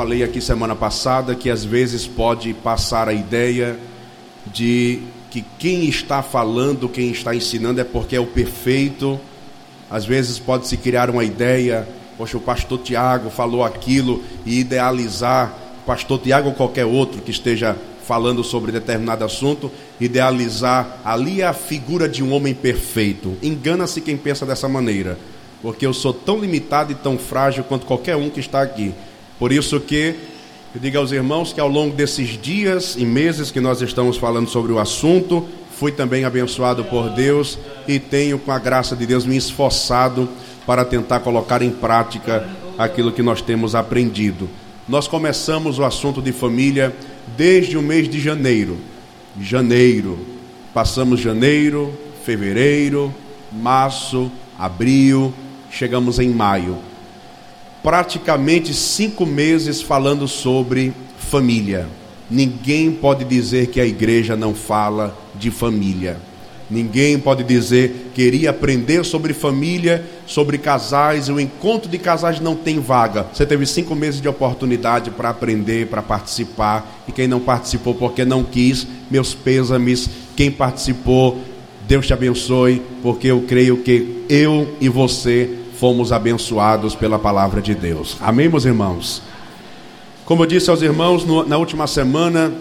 falei 0.00 0.22
aqui 0.22 0.40
semana 0.40 0.74
passada 0.74 1.34
que 1.34 1.50
às 1.50 1.62
vezes 1.62 2.06
pode 2.06 2.54
passar 2.54 3.06
a 3.06 3.12
ideia 3.12 3.78
de 4.46 5.02
que 5.30 5.44
quem 5.58 5.84
está 5.90 6.22
falando, 6.22 6.88
quem 6.88 7.10
está 7.10 7.34
ensinando 7.34 7.82
é 7.82 7.84
porque 7.84 8.16
é 8.16 8.20
o 8.20 8.24
perfeito. 8.24 9.20
Às 9.90 10.06
vezes 10.06 10.38
pode 10.38 10.66
se 10.66 10.78
criar 10.78 11.10
uma 11.10 11.22
ideia, 11.22 11.86
poxa, 12.16 12.38
o 12.38 12.40
pastor 12.40 12.78
Tiago 12.78 13.28
falou 13.28 13.62
aquilo 13.62 14.24
e 14.46 14.60
idealizar 14.60 15.54
o 15.82 15.86
pastor 15.86 16.18
Tiago 16.18 16.48
ou 16.48 16.54
qualquer 16.54 16.86
outro 16.86 17.20
que 17.20 17.30
esteja 17.30 17.76
falando 18.02 18.42
sobre 18.42 18.72
determinado 18.72 19.22
assunto, 19.22 19.70
idealizar 20.00 20.96
ali 21.04 21.42
a 21.42 21.52
figura 21.52 22.08
de 22.08 22.24
um 22.24 22.32
homem 22.32 22.54
perfeito. 22.54 23.36
Engana-se 23.42 24.00
quem 24.00 24.16
pensa 24.16 24.46
dessa 24.46 24.66
maneira, 24.66 25.18
porque 25.60 25.84
eu 25.84 25.92
sou 25.92 26.14
tão 26.14 26.40
limitado 26.40 26.90
e 26.90 26.94
tão 26.94 27.18
frágil 27.18 27.64
quanto 27.64 27.84
qualquer 27.84 28.16
um 28.16 28.30
que 28.30 28.40
está 28.40 28.62
aqui. 28.62 28.94
Por 29.40 29.52
isso 29.52 29.80
que 29.80 30.14
eu 30.74 30.80
digo 30.80 30.98
aos 30.98 31.12
irmãos 31.12 31.50
que 31.50 31.60
ao 31.60 31.66
longo 31.66 31.96
desses 31.96 32.40
dias 32.40 32.94
e 32.96 33.06
meses 33.06 33.50
que 33.50 33.58
nós 33.58 33.80
estamos 33.80 34.18
falando 34.18 34.50
sobre 34.50 34.70
o 34.70 34.78
assunto, 34.78 35.48
fui 35.78 35.90
também 35.90 36.26
abençoado 36.26 36.84
por 36.84 37.08
Deus 37.08 37.58
e 37.88 37.98
tenho, 37.98 38.38
com 38.38 38.52
a 38.52 38.58
graça 38.58 38.94
de 38.94 39.06
Deus, 39.06 39.24
me 39.24 39.38
esforçado 39.38 40.28
para 40.66 40.84
tentar 40.84 41.20
colocar 41.20 41.62
em 41.62 41.70
prática 41.70 42.46
aquilo 42.76 43.12
que 43.12 43.22
nós 43.22 43.40
temos 43.40 43.74
aprendido. 43.74 44.46
Nós 44.86 45.08
começamos 45.08 45.78
o 45.78 45.84
assunto 45.84 46.20
de 46.20 46.32
família 46.32 46.94
desde 47.34 47.78
o 47.78 47.82
mês 47.82 48.10
de 48.10 48.20
janeiro. 48.20 48.76
Janeiro. 49.40 50.18
Passamos 50.74 51.18
janeiro, 51.18 51.98
fevereiro, 52.26 53.12
março, 53.50 54.30
abril, 54.58 55.32
chegamos 55.70 56.18
em 56.18 56.28
maio. 56.28 56.89
Praticamente 57.82 58.74
cinco 58.74 59.24
meses 59.24 59.80
falando 59.80 60.28
sobre 60.28 60.92
família. 61.18 61.86
Ninguém 62.30 62.92
pode 62.92 63.24
dizer 63.24 63.68
que 63.68 63.80
a 63.80 63.86
igreja 63.86 64.36
não 64.36 64.54
fala 64.54 65.16
de 65.34 65.50
família. 65.50 66.18
Ninguém 66.70 67.18
pode 67.18 67.42
dizer 67.42 68.12
queria 68.14 68.50
aprender 68.50 69.04
sobre 69.04 69.32
família, 69.32 70.04
sobre 70.26 70.58
casais. 70.58 71.28
O 71.28 71.40
encontro 71.40 71.90
de 71.90 71.98
casais 71.98 72.38
não 72.38 72.54
tem 72.54 72.78
vaga. 72.78 73.26
Você 73.32 73.44
teve 73.44 73.66
cinco 73.66 73.96
meses 73.96 74.20
de 74.20 74.28
oportunidade 74.28 75.10
para 75.10 75.30
aprender, 75.30 75.88
para 75.88 76.02
participar. 76.02 77.02
E 77.08 77.12
quem 77.12 77.26
não 77.26 77.40
participou 77.40 77.94
porque 77.94 78.24
não 78.24 78.44
quis, 78.44 78.86
meus 79.10 79.34
pêsames. 79.34 80.08
Quem 80.36 80.50
participou, 80.50 81.40
Deus 81.88 82.06
te 82.06 82.12
abençoe, 82.12 82.80
porque 83.02 83.28
eu 83.28 83.40
creio 83.48 83.78
que 83.78 84.24
eu 84.28 84.76
e 84.80 84.88
você 84.88 85.59
fomos 85.80 86.12
abençoados 86.12 86.94
pela 86.94 87.18
palavra 87.18 87.62
de 87.62 87.74
Deus. 87.74 88.18
Amém, 88.20 88.50
meus 88.50 88.66
irmãos? 88.66 89.22
Como 90.26 90.42
eu 90.42 90.46
disse 90.46 90.68
aos 90.68 90.82
irmãos, 90.82 91.24
no, 91.24 91.42
na 91.42 91.56
última 91.56 91.86
semana, 91.86 92.52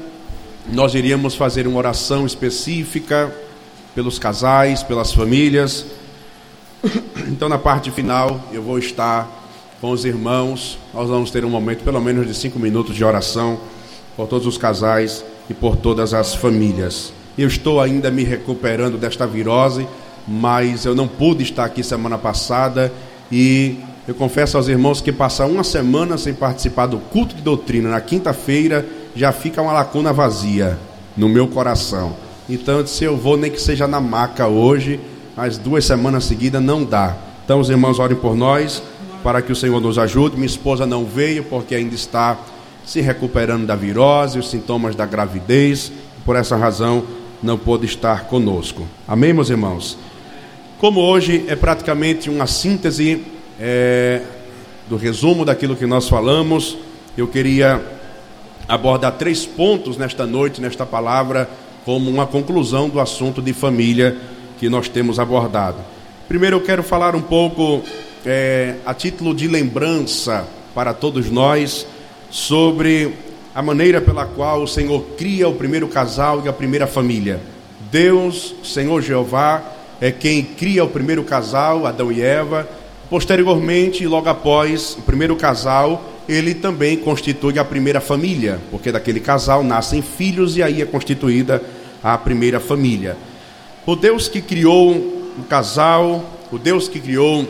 nós 0.72 0.96
iríamos 0.96 1.36
fazer 1.36 1.68
uma 1.68 1.78
oração 1.78 2.26
específica 2.26 3.30
pelos 3.94 4.18
casais, 4.18 4.84
pelas 4.84 5.12
famílias. 5.12 5.86
Então, 7.28 7.50
na 7.50 7.58
parte 7.58 7.92
final, 7.92 8.40
eu 8.54 8.64
vou 8.64 8.80
estar 8.80 9.30
com 9.82 9.92
os 9.92 10.06
irmãos. 10.06 10.80
Nós 10.94 11.10
vamos 11.10 11.30
ter 11.30 11.44
um 11.44 11.50
momento, 11.50 11.84
pelo 11.84 12.00
menos, 12.00 12.26
de 12.26 12.34
cinco 12.34 12.58
minutos 12.58 12.96
de 12.96 13.04
oração 13.04 13.60
por 14.16 14.28
todos 14.28 14.48
os 14.48 14.58
casais 14.58 15.26
e 15.50 15.54
por 15.54 15.76
todas 15.76 16.14
as 16.14 16.34
famílias. 16.34 17.12
Eu 17.38 17.50
estou 17.50 17.82
ainda 17.82 18.10
me 18.10 18.24
recuperando 18.24 18.98
desta 18.98 19.28
virose, 19.28 19.86
mas 20.26 20.86
eu 20.86 20.96
não 20.96 21.08
pude 21.08 21.44
estar 21.44 21.66
aqui 21.66 21.84
semana 21.84 22.18
passada 22.18 22.90
e 23.32 23.78
eu 24.08 24.16
confesso 24.16 24.58
aos 24.58 24.68
irmãos 24.68 25.02
que 25.02 25.12
passar 25.12 25.46
uma 25.46 25.64
semana 25.64 26.18
sem 26.18 26.34
participar 26.34 26.88
do 26.88 26.98
culto 26.98 27.36
de 27.36 27.42
doutrina 27.42 27.90
na 27.90 28.02
quinta-feira 28.02 28.86
já 29.16 29.32
fica 29.32 29.62
uma 29.62 29.72
lacuna 29.72 30.12
vazia 30.12 30.80
no 31.16 31.30
meu 31.30 31.48
coração. 31.48 32.16
Então 32.50 32.78
eu 32.78 32.84
disse, 32.84 33.04
eu 33.04 33.16
vou 33.16 33.38
nem 33.38 33.52
que 33.52 33.62
seja 33.62 33.88
na 33.88 34.02
maca 34.02 34.48
hoje, 34.48 35.00
mas 35.36 35.58
duas 35.58 35.86
semanas 35.86 36.24
seguidas 36.24 36.62
não 36.62 36.84
dá. 36.84 37.16
Então 37.46 37.60
os 37.60 37.70
irmãos 37.70 38.00
orem 38.00 38.18
por 38.18 38.36
nós, 38.36 38.82
para 39.24 39.42
que 39.42 39.52
o 39.52 39.56
Senhor 39.56 39.80
nos 39.80 40.00
ajude. 40.00 40.36
Minha 40.36 40.48
esposa 40.48 40.86
não 40.86 41.06
veio 41.06 41.44
porque 41.44 41.76
ainda 41.76 41.94
está 41.94 42.38
se 42.86 43.02
recuperando 43.02 43.68
da 43.68 43.76
virose, 43.76 44.40
os 44.40 44.50
sintomas 44.50 44.96
da 44.96 45.06
gravidez. 45.06 45.92
Por 46.26 46.36
essa 46.36 46.56
razão 46.56 47.04
não 47.42 47.58
pôde 47.58 47.86
estar 47.86 48.26
conosco. 48.26 48.88
Amém, 49.08 49.34
meus 49.34 49.50
irmãos? 49.50 49.98
Como 50.80 51.02
hoje 51.02 51.44
é 51.50 51.58
praticamente 51.58 52.30
uma 52.30 52.48
síntese 52.48 53.22
é, 53.60 54.22
do 54.88 54.96
resumo 54.96 55.44
daquilo 55.44 55.76
que 55.76 55.86
nós 55.86 56.08
falamos, 56.08 56.78
eu 57.18 57.28
queria 57.28 57.84
abordar 58.66 59.18
três 59.18 59.46
pontos 59.46 59.98
nesta 59.98 60.26
noite, 60.26 60.62
nesta 60.62 60.86
palavra 60.86 61.50
como 61.84 62.10
uma 62.10 62.26
conclusão 62.26 62.88
do 62.88 63.02
assunto 63.02 63.42
de 63.42 63.52
família 63.52 64.16
que 64.58 64.70
nós 64.70 64.88
temos 64.88 65.20
abordado. 65.20 65.80
Primeiro, 66.30 66.56
eu 66.56 66.62
quero 66.62 66.82
falar 66.82 67.14
um 67.14 67.22
pouco, 67.22 67.84
é, 68.26 68.76
a 68.86 68.94
título 68.94 69.36
de 69.36 69.50
lembrança 69.50 70.48
para 70.74 70.94
todos 70.94 71.30
nós, 71.30 71.86
sobre 72.30 73.16
a 73.54 73.62
maneira 73.62 74.00
pela 74.00 74.26
qual 74.26 74.64
o 74.64 74.68
Senhor 74.68 75.02
cria 75.18 75.50
o 75.50 75.56
primeiro 75.56 75.90
casal 75.90 76.42
e 76.46 76.48
a 76.48 76.54
primeira 76.54 76.88
família. 76.88 77.42
Deus, 77.92 78.56
Senhor 78.64 79.02
Jeová, 79.02 79.76
é 80.02 80.12
quem 80.12 80.44
cria 80.44 80.84
o 80.84 80.90
primeiro 80.90 81.24
casal, 81.24 81.86
Adão 81.86 82.12
e 82.12 82.22
Eva. 82.22 82.68
Posteriormente, 83.10 84.06
logo 84.06 84.30
após 84.30 84.96
o 84.98 85.02
primeiro 85.02 85.36
casal, 85.36 86.04
ele 86.28 86.54
também 86.54 86.96
constitui 86.96 87.58
a 87.58 87.66
primeira 87.66 88.00
família, 88.00 88.60
porque 88.70 88.92
daquele 88.92 89.20
casal 89.20 89.64
nascem 89.64 90.02
filhos 90.02 90.56
e 90.56 90.64
aí 90.64 90.82
é 90.82 90.86
constituída 90.86 91.62
a 92.04 92.18
primeira 92.18 92.60
família. 92.60 93.18
O 93.86 93.96
Deus 93.96 94.28
que 94.28 94.42
criou 94.42 94.92
o 94.92 95.44
casal, 95.50 96.24
o 96.52 96.58
Deus 96.58 96.88
que 96.88 97.00
criou 97.00 97.48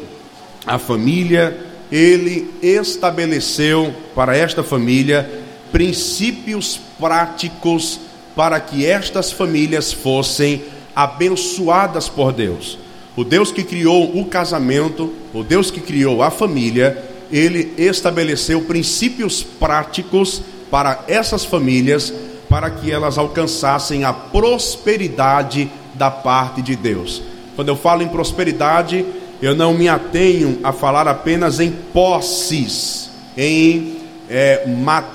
a 0.66 0.80
família, 0.80 1.58
ele 1.92 2.50
estabeleceu 2.62 3.94
para 4.16 4.36
esta 4.38 4.64
família 4.64 5.30
princípios 5.72 6.80
práticos 7.00 8.00
para 8.36 8.60
que 8.60 8.86
estas 8.86 9.31
famílias 9.31 9.92
fossem 9.92 10.64
abençoadas 11.00 12.10
por 12.10 12.34
Deus. 12.34 12.78
O 13.16 13.24
Deus 13.24 13.54
que 13.54 13.64
criou 13.64 14.20
o 14.20 14.26
casamento, 14.26 15.14
o 15.34 15.44
Deus 15.44 15.72
que 15.72 15.80
criou 15.80 16.22
a 16.22 16.30
família, 16.30 17.02
ele 17.32 17.74
estabeleceu 17.78 18.62
princípios 18.64 19.42
práticos 19.42 20.42
para 20.70 21.06
essas 21.08 21.46
famílias, 21.46 22.14
para 22.50 22.70
que 22.70 22.92
elas 22.92 23.18
alcançassem 23.18 24.04
a 24.04 24.12
prosperidade 24.12 25.72
da 25.94 26.12
parte 26.12 26.62
de 26.62 26.76
Deus. 26.76 27.22
Quando 27.56 27.70
eu 27.70 27.78
falo 27.78 28.02
em 28.02 28.10
prosperidade, 28.10 29.06
eu 29.42 29.56
não 29.56 29.74
me 29.74 29.88
atenho 29.88 30.60
a 30.64 30.74
falar 30.74 31.08
apenas 31.08 31.62
em 31.62 31.72
posses, 31.72 33.10
em, 33.38 34.00
é, 34.30 34.66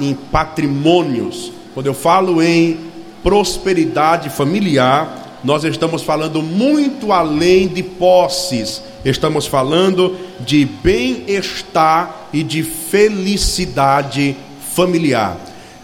em 0.00 0.14
patrimônios. 0.14 1.52
Quando 1.74 1.86
eu 1.86 1.94
falo 1.94 2.42
em 2.42 2.78
prosperidade 3.22 4.30
familiar, 4.30 5.23
nós 5.44 5.62
estamos 5.64 6.02
falando 6.02 6.42
muito 6.42 7.12
além 7.12 7.68
de 7.68 7.82
posses 7.82 8.82
Estamos 9.04 9.46
falando 9.46 10.16
de 10.40 10.64
bem-estar 10.64 12.28
e 12.32 12.42
de 12.42 12.62
felicidade 12.62 14.34
familiar. 14.74 15.36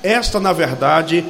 Esta, 0.02 0.40
na 0.40 0.54
verdade, 0.54 1.22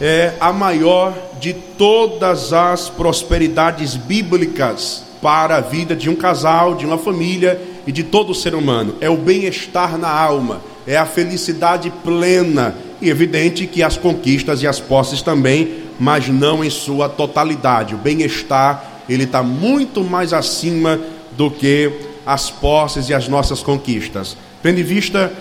é 0.00 0.34
a 0.38 0.52
maior 0.52 1.12
de 1.40 1.52
todas 1.52 2.52
as 2.52 2.88
prosperidades 2.88 3.96
bíblicas 3.96 5.02
para 5.20 5.56
a 5.56 5.60
vida 5.60 5.96
de 5.96 6.08
um 6.08 6.14
casal, 6.14 6.76
de 6.76 6.86
uma 6.86 6.96
família 6.96 7.60
e 7.88 7.90
de 7.90 8.04
todo 8.04 8.32
ser 8.34 8.54
humano. 8.54 8.94
É 9.00 9.10
o 9.10 9.16
bem-estar 9.16 9.98
na 9.98 10.10
alma, 10.10 10.60
é 10.86 10.96
a 10.96 11.06
felicidade 11.06 11.92
plena. 12.04 12.76
E 13.00 13.10
evidente 13.10 13.66
que 13.66 13.82
as 13.82 13.96
conquistas 13.96 14.62
e 14.62 14.66
as 14.68 14.78
posses 14.78 15.22
também, 15.22 15.81
mas 16.02 16.26
não 16.26 16.64
em 16.64 16.68
sua 16.68 17.08
totalidade. 17.08 17.94
O 17.94 17.98
bem-estar, 17.98 19.04
ele 19.08 19.22
está 19.22 19.40
muito 19.40 20.02
mais 20.02 20.32
acima 20.32 20.98
do 21.36 21.48
que 21.48 21.92
as 22.26 22.50
posses 22.50 23.08
e 23.08 23.14
as 23.14 23.28
nossas 23.28 23.62
conquistas. 23.62 24.36
Tendo 24.64 24.80
em 24.80 24.82
vista 24.82 25.32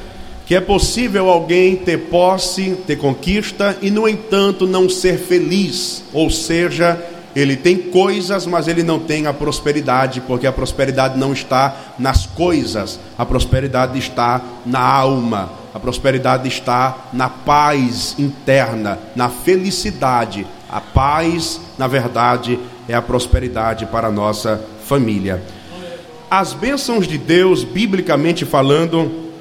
que 0.46 0.54
é 0.54 0.62
possível 0.62 1.31
alguém 1.31 1.75
ter 1.78 1.98
posse, 1.98 2.78
ter 2.86 2.96
conquista 2.98 3.75
e, 3.81 3.90
no 3.90 4.08
entanto, 4.08 4.68
não 4.68 4.88
ser 4.88 5.18
feliz, 5.18 6.04
ou 6.13 6.30
seja, 6.30 7.04
ele 7.36 7.56
tem 7.56 7.75
coisas, 7.75 8.46
mas 8.46 8.68
ele 8.68 8.84
não 8.84 9.00
tem 9.00 9.25
a 9.25 9.34
prosperidade, 9.34 10.22
porque 10.22 10.46
a 10.46 10.52
prosperidade 10.52 11.18
não 11.18 11.34
está 11.34 11.75
nas 11.98 12.28
coisas, 12.28 13.00
a 13.18 13.25
prosperidade 13.25 13.98
está 13.98 14.40
na 14.63 14.80
alma, 14.80 15.61
a 15.73 15.79
prosperidade 15.79 16.47
está 16.47 17.07
na 17.13 17.29
paz 17.29 18.15
interna, 18.19 19.00
na 19.15 19.29
felicidade. 19.29 20.45
A 20.69 20.81
paz, 20.81 21.62
na 21.77 21.88
verdade, 21.88 22.59
é 22.88 22.94
a 22.94 23.01
prosperidade 23.01 23.85
para 23.85 24.07
a 24.07 24.12
nossa 24.12 24.63
família. 24.85 25.41
As 26.29 26.53
bênçãos 26.53 27.07
de 27.07 27.18
Deus, 27.18 27.63
biblicamente 27.63 28.45
falando, 28.45 29.31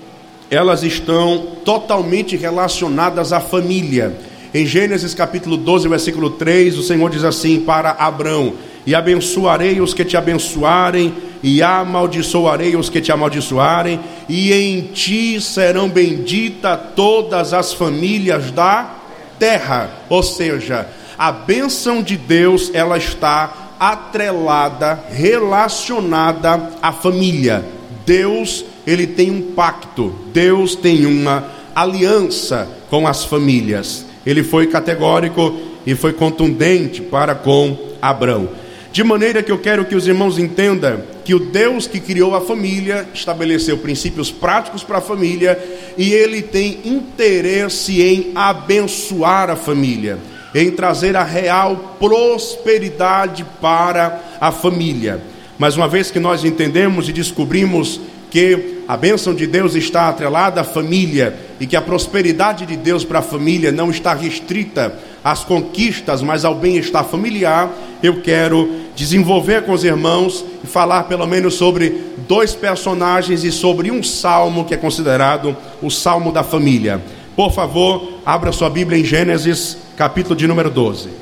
elas 0.50 0.82
estão 0.82 1.56
totalmente 1.64 2.36
relacionadas 2.36 3.32
à 3.32 3.40
família. 3.40 4.16
Em 4.52 4.66
Gênesis 4.66 5.14
capítulo 5.14 5.56
12, 5.56 5.88
versículo 5.88 6.30
3, 6.30 6.76
o 6.78 6.82
Senhor 6.82 7.08
diz 7.08 7.22
assim 7.22 7.60
para 7.60 7.90
Abraão: 7.90 8.54
E 8.86 8.94
abençoarei 8.94 9.80
os 9.80 9.92
que 9.92 10.04
te 10.04 10.16
abençoarem, 10.16 11.14
e 11.42 11.62
amaldiçoarei 11.62 12.76
os 12.76 12.88
que 12.88 13.00
te 13.00 13.12
amaldiçoarem, 13.12 14.00
e 14.28 14.52
em 14.52 14.82
ti 14.82 15.40
serão 15.40 15.88
benditas 15.88 16.78
todas 16.94 17.52
as 17.52 17.72
famílias 17.72 18.50
da 18.50 18.90
terra. 19.38 19.90
Ou 20.08 20.22
seja, 20.22 20.86
a 21.18 21.32
bênção 21.32 22.02
de 22.02 22.16
Deus, 22.16 22.70
ela 22.72 22.96
está 22.96 23.74
atrelada, 23.78 25.02
relacionada 25.10 26.70
à 26.82 26.92
família. 26.92 27.64
Deus, 28.04 28.64
ele 28.86 29.06
tem 29.06 29.30
um 29.30 29.52
pacto, 29.52 30.14
Deus 30.32 30.74
tem 30.74 31.06
uma 31.06 31.44
aliança 31.74 32.68
com 32.90 33.06
as 33.06 33.24
famílias. 33.24 34.04
Ele 34.26 34.42
foi 34.42 34.66
categórico 34.66 35.54
e 35.86 35.94
foi 35.94 36.12
contundente 36.12 37.00
para 37.00 37.34
com 37.34 37.76
Abraão. 38.02 38.48
De 38.92 39.04
maneira 39.04 39.40
que 39.40 39.52
eu 39.52 39.58
quero 39.58 39.84
que 39.84 39.94
os 39.94 40.08
irmãos 40.08 40.36
entendam 40.36 41.02
que 41.24 41.32
o 41.32 41.38
Deus 41.38 41.86
que 41.86 42.00
criou 42.00 42.34
a 42.34 42.40
família 42.40 43.08
estabeleceu 43.14 43.78
princípios 43.78 44.32
práticos 44.32 44.82
para 44.82 44.98
a 44.98 45.02
família 45.02 45.56
e 45.96 46.12
ele 46.12 46.42
tem 46.42 46.80
interesse 46.84 48.02
em 48.02 48.32
abençoar 48.34 49.48
a 49.48 49.54
família, 49.54 50.18
em 50.52 50.72
trazer 50.72 51.16
a 51.16 51.22
real 51.22 51.96
prosperidade 52.00 53.46
para 53.60 54.20
a 54.40 54.50
família. 54.50 55.20
Mas 55.56 55.76
uma 55.76 55.86
vez 55.86 56.10
que 56.10 56.18
nós 56.18 56.44
entendemos 56.44 57.08
e 57.08 57.12
descobrimos 57.12 58.00
que 58.30 58.82
a 58.86 58.96
bênção 58.96 59.34
de 59.34 59.46
Deus 59.46 59.74
está 59.74 60.08
atrelada 60.08 60.60
à 60.60 60.64
família 60.64 61.34
e 61.58 61.66
que 61.66 61.76
a 61.76 61.82
prosperidade 61.82 62.64
de 62.64 62.76
Deus 62.76 63.04
para 63.04 63.18
a 63.18 63.22
família 63.22 63.72
não 63.72 63.90
está 63.90 64.14
restrita 64.14 64.94
às 65.22 65.44
conquistas, 65.44 66.22
mas 66.22 66.44
ao 66.44 66.54
bem-estar 66.54 67.04
familiar, 67.04 67.70
eu 68.02 68.22
quero 68.22 68.70
desenvolver 68.96 69.62
com 69.62 69.72
os 69.72 69.84
irmãos 69.84 70.44
e 70.64 70.66
falar 70.66 71.04
pelo 71.04 71.26
menos 71.26 71.54
sobre 71.54 72.14
dois 72.28 72.54
personagens 72.54 73.44
e 73.44 73.52
sobre 73.52 73.90
um 73.90 74.02
salmo 74.02 74.64
que 74.64 74.74
é 74.74 74.76
considerado 74.76 75.56
o 75.82 75.90
salmo 75.90 76.32
da 76.32 76.42
família. 76.42 77.02
Por 77.36 77.52
favor, 77.52 78.20
abra 78.24 78.52
sua 78.52 78.70
Bíblia 78.70 78.98
em 78.98 79.04
Gênesis, 79.04 79.76
capítulo 79.96 80.36
de 80.36 80.46
número 80.46 80.70
12. 80.70 81.19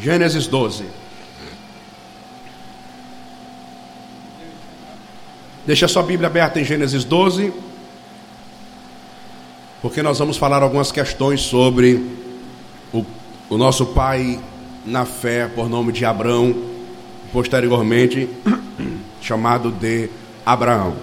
Gênesis 0.00 0.46
12. 0.46 0.84
Deixa 5.66 5.86
sua 5.86 6.02
Bíblia 6.02 6.26
aberta 6.26 6.58
em 6.58 6.64
Gênesis 6.64 7.04
12, 7.04 7.52
porque 9.82 10.02
nós 10.02 10.18
vamos 10.18 10.38
falar 10.38 10.62
algumas 10.62 10.90
questões 10.90 11.42
sobre 11.42 12.02
o, 12.94 13.04
o 13.50 13.58
nosso 13.58 13.86
pai 13.86 14.40
na 14.86 15.04
fé, 15.04 15.46
por 15.46 15.68
nome 15.68 15.92
de 15.92 16.06
Abraão, 16.06 16.56
posteriormente 17.30 18.26
chamado 19.20 19.70
de 19.70 20.08
Abraão. 20.46 20.96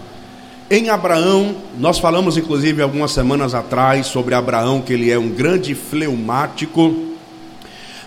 Em 0.72 0.90
Abraão, 0.90 1.56
nós 1.78 2.00
falamos 2.00 2.36
inclusive 2.36 2.82
algumas 2.82 3.12
semanas 3.12 3.54
atrás 3.54 4.08
sobre 4.08 4.34
Abraão, 4.34 4.82
que 4.82 4.92
ele 4.92 5.12
é 5.12 5.20
um 5.20 5.30
grande 5.30 5.76
fleumático 5.76 7.07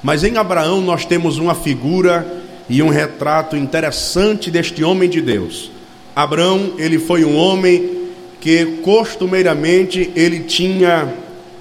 mas 0.03 0.25
em 0.25 0.37
Abraão 0.37 0.81
nós 0.81 1.05
temos 1.05 1.39
uma 1.39 1.55
figura 1.55 2.27
e 2.69 2.83
um 2.83 2.89
retrato 2.89 3.57
interessante 3.57 4.51
deste 4.51 4.83
homem 4.85 5.09
de 5.09 5.21
Deus. 5.21 5.71
Abraão, 6.15 6.75
ele 6.79 6.99
foi 6.99 7.25
um 7.25 7.37
homem 7.37 7.99
que 8.41 8.65
costumeiramente 8.83 10.11
ele 10.15 10.41
tinha 10.41 11.13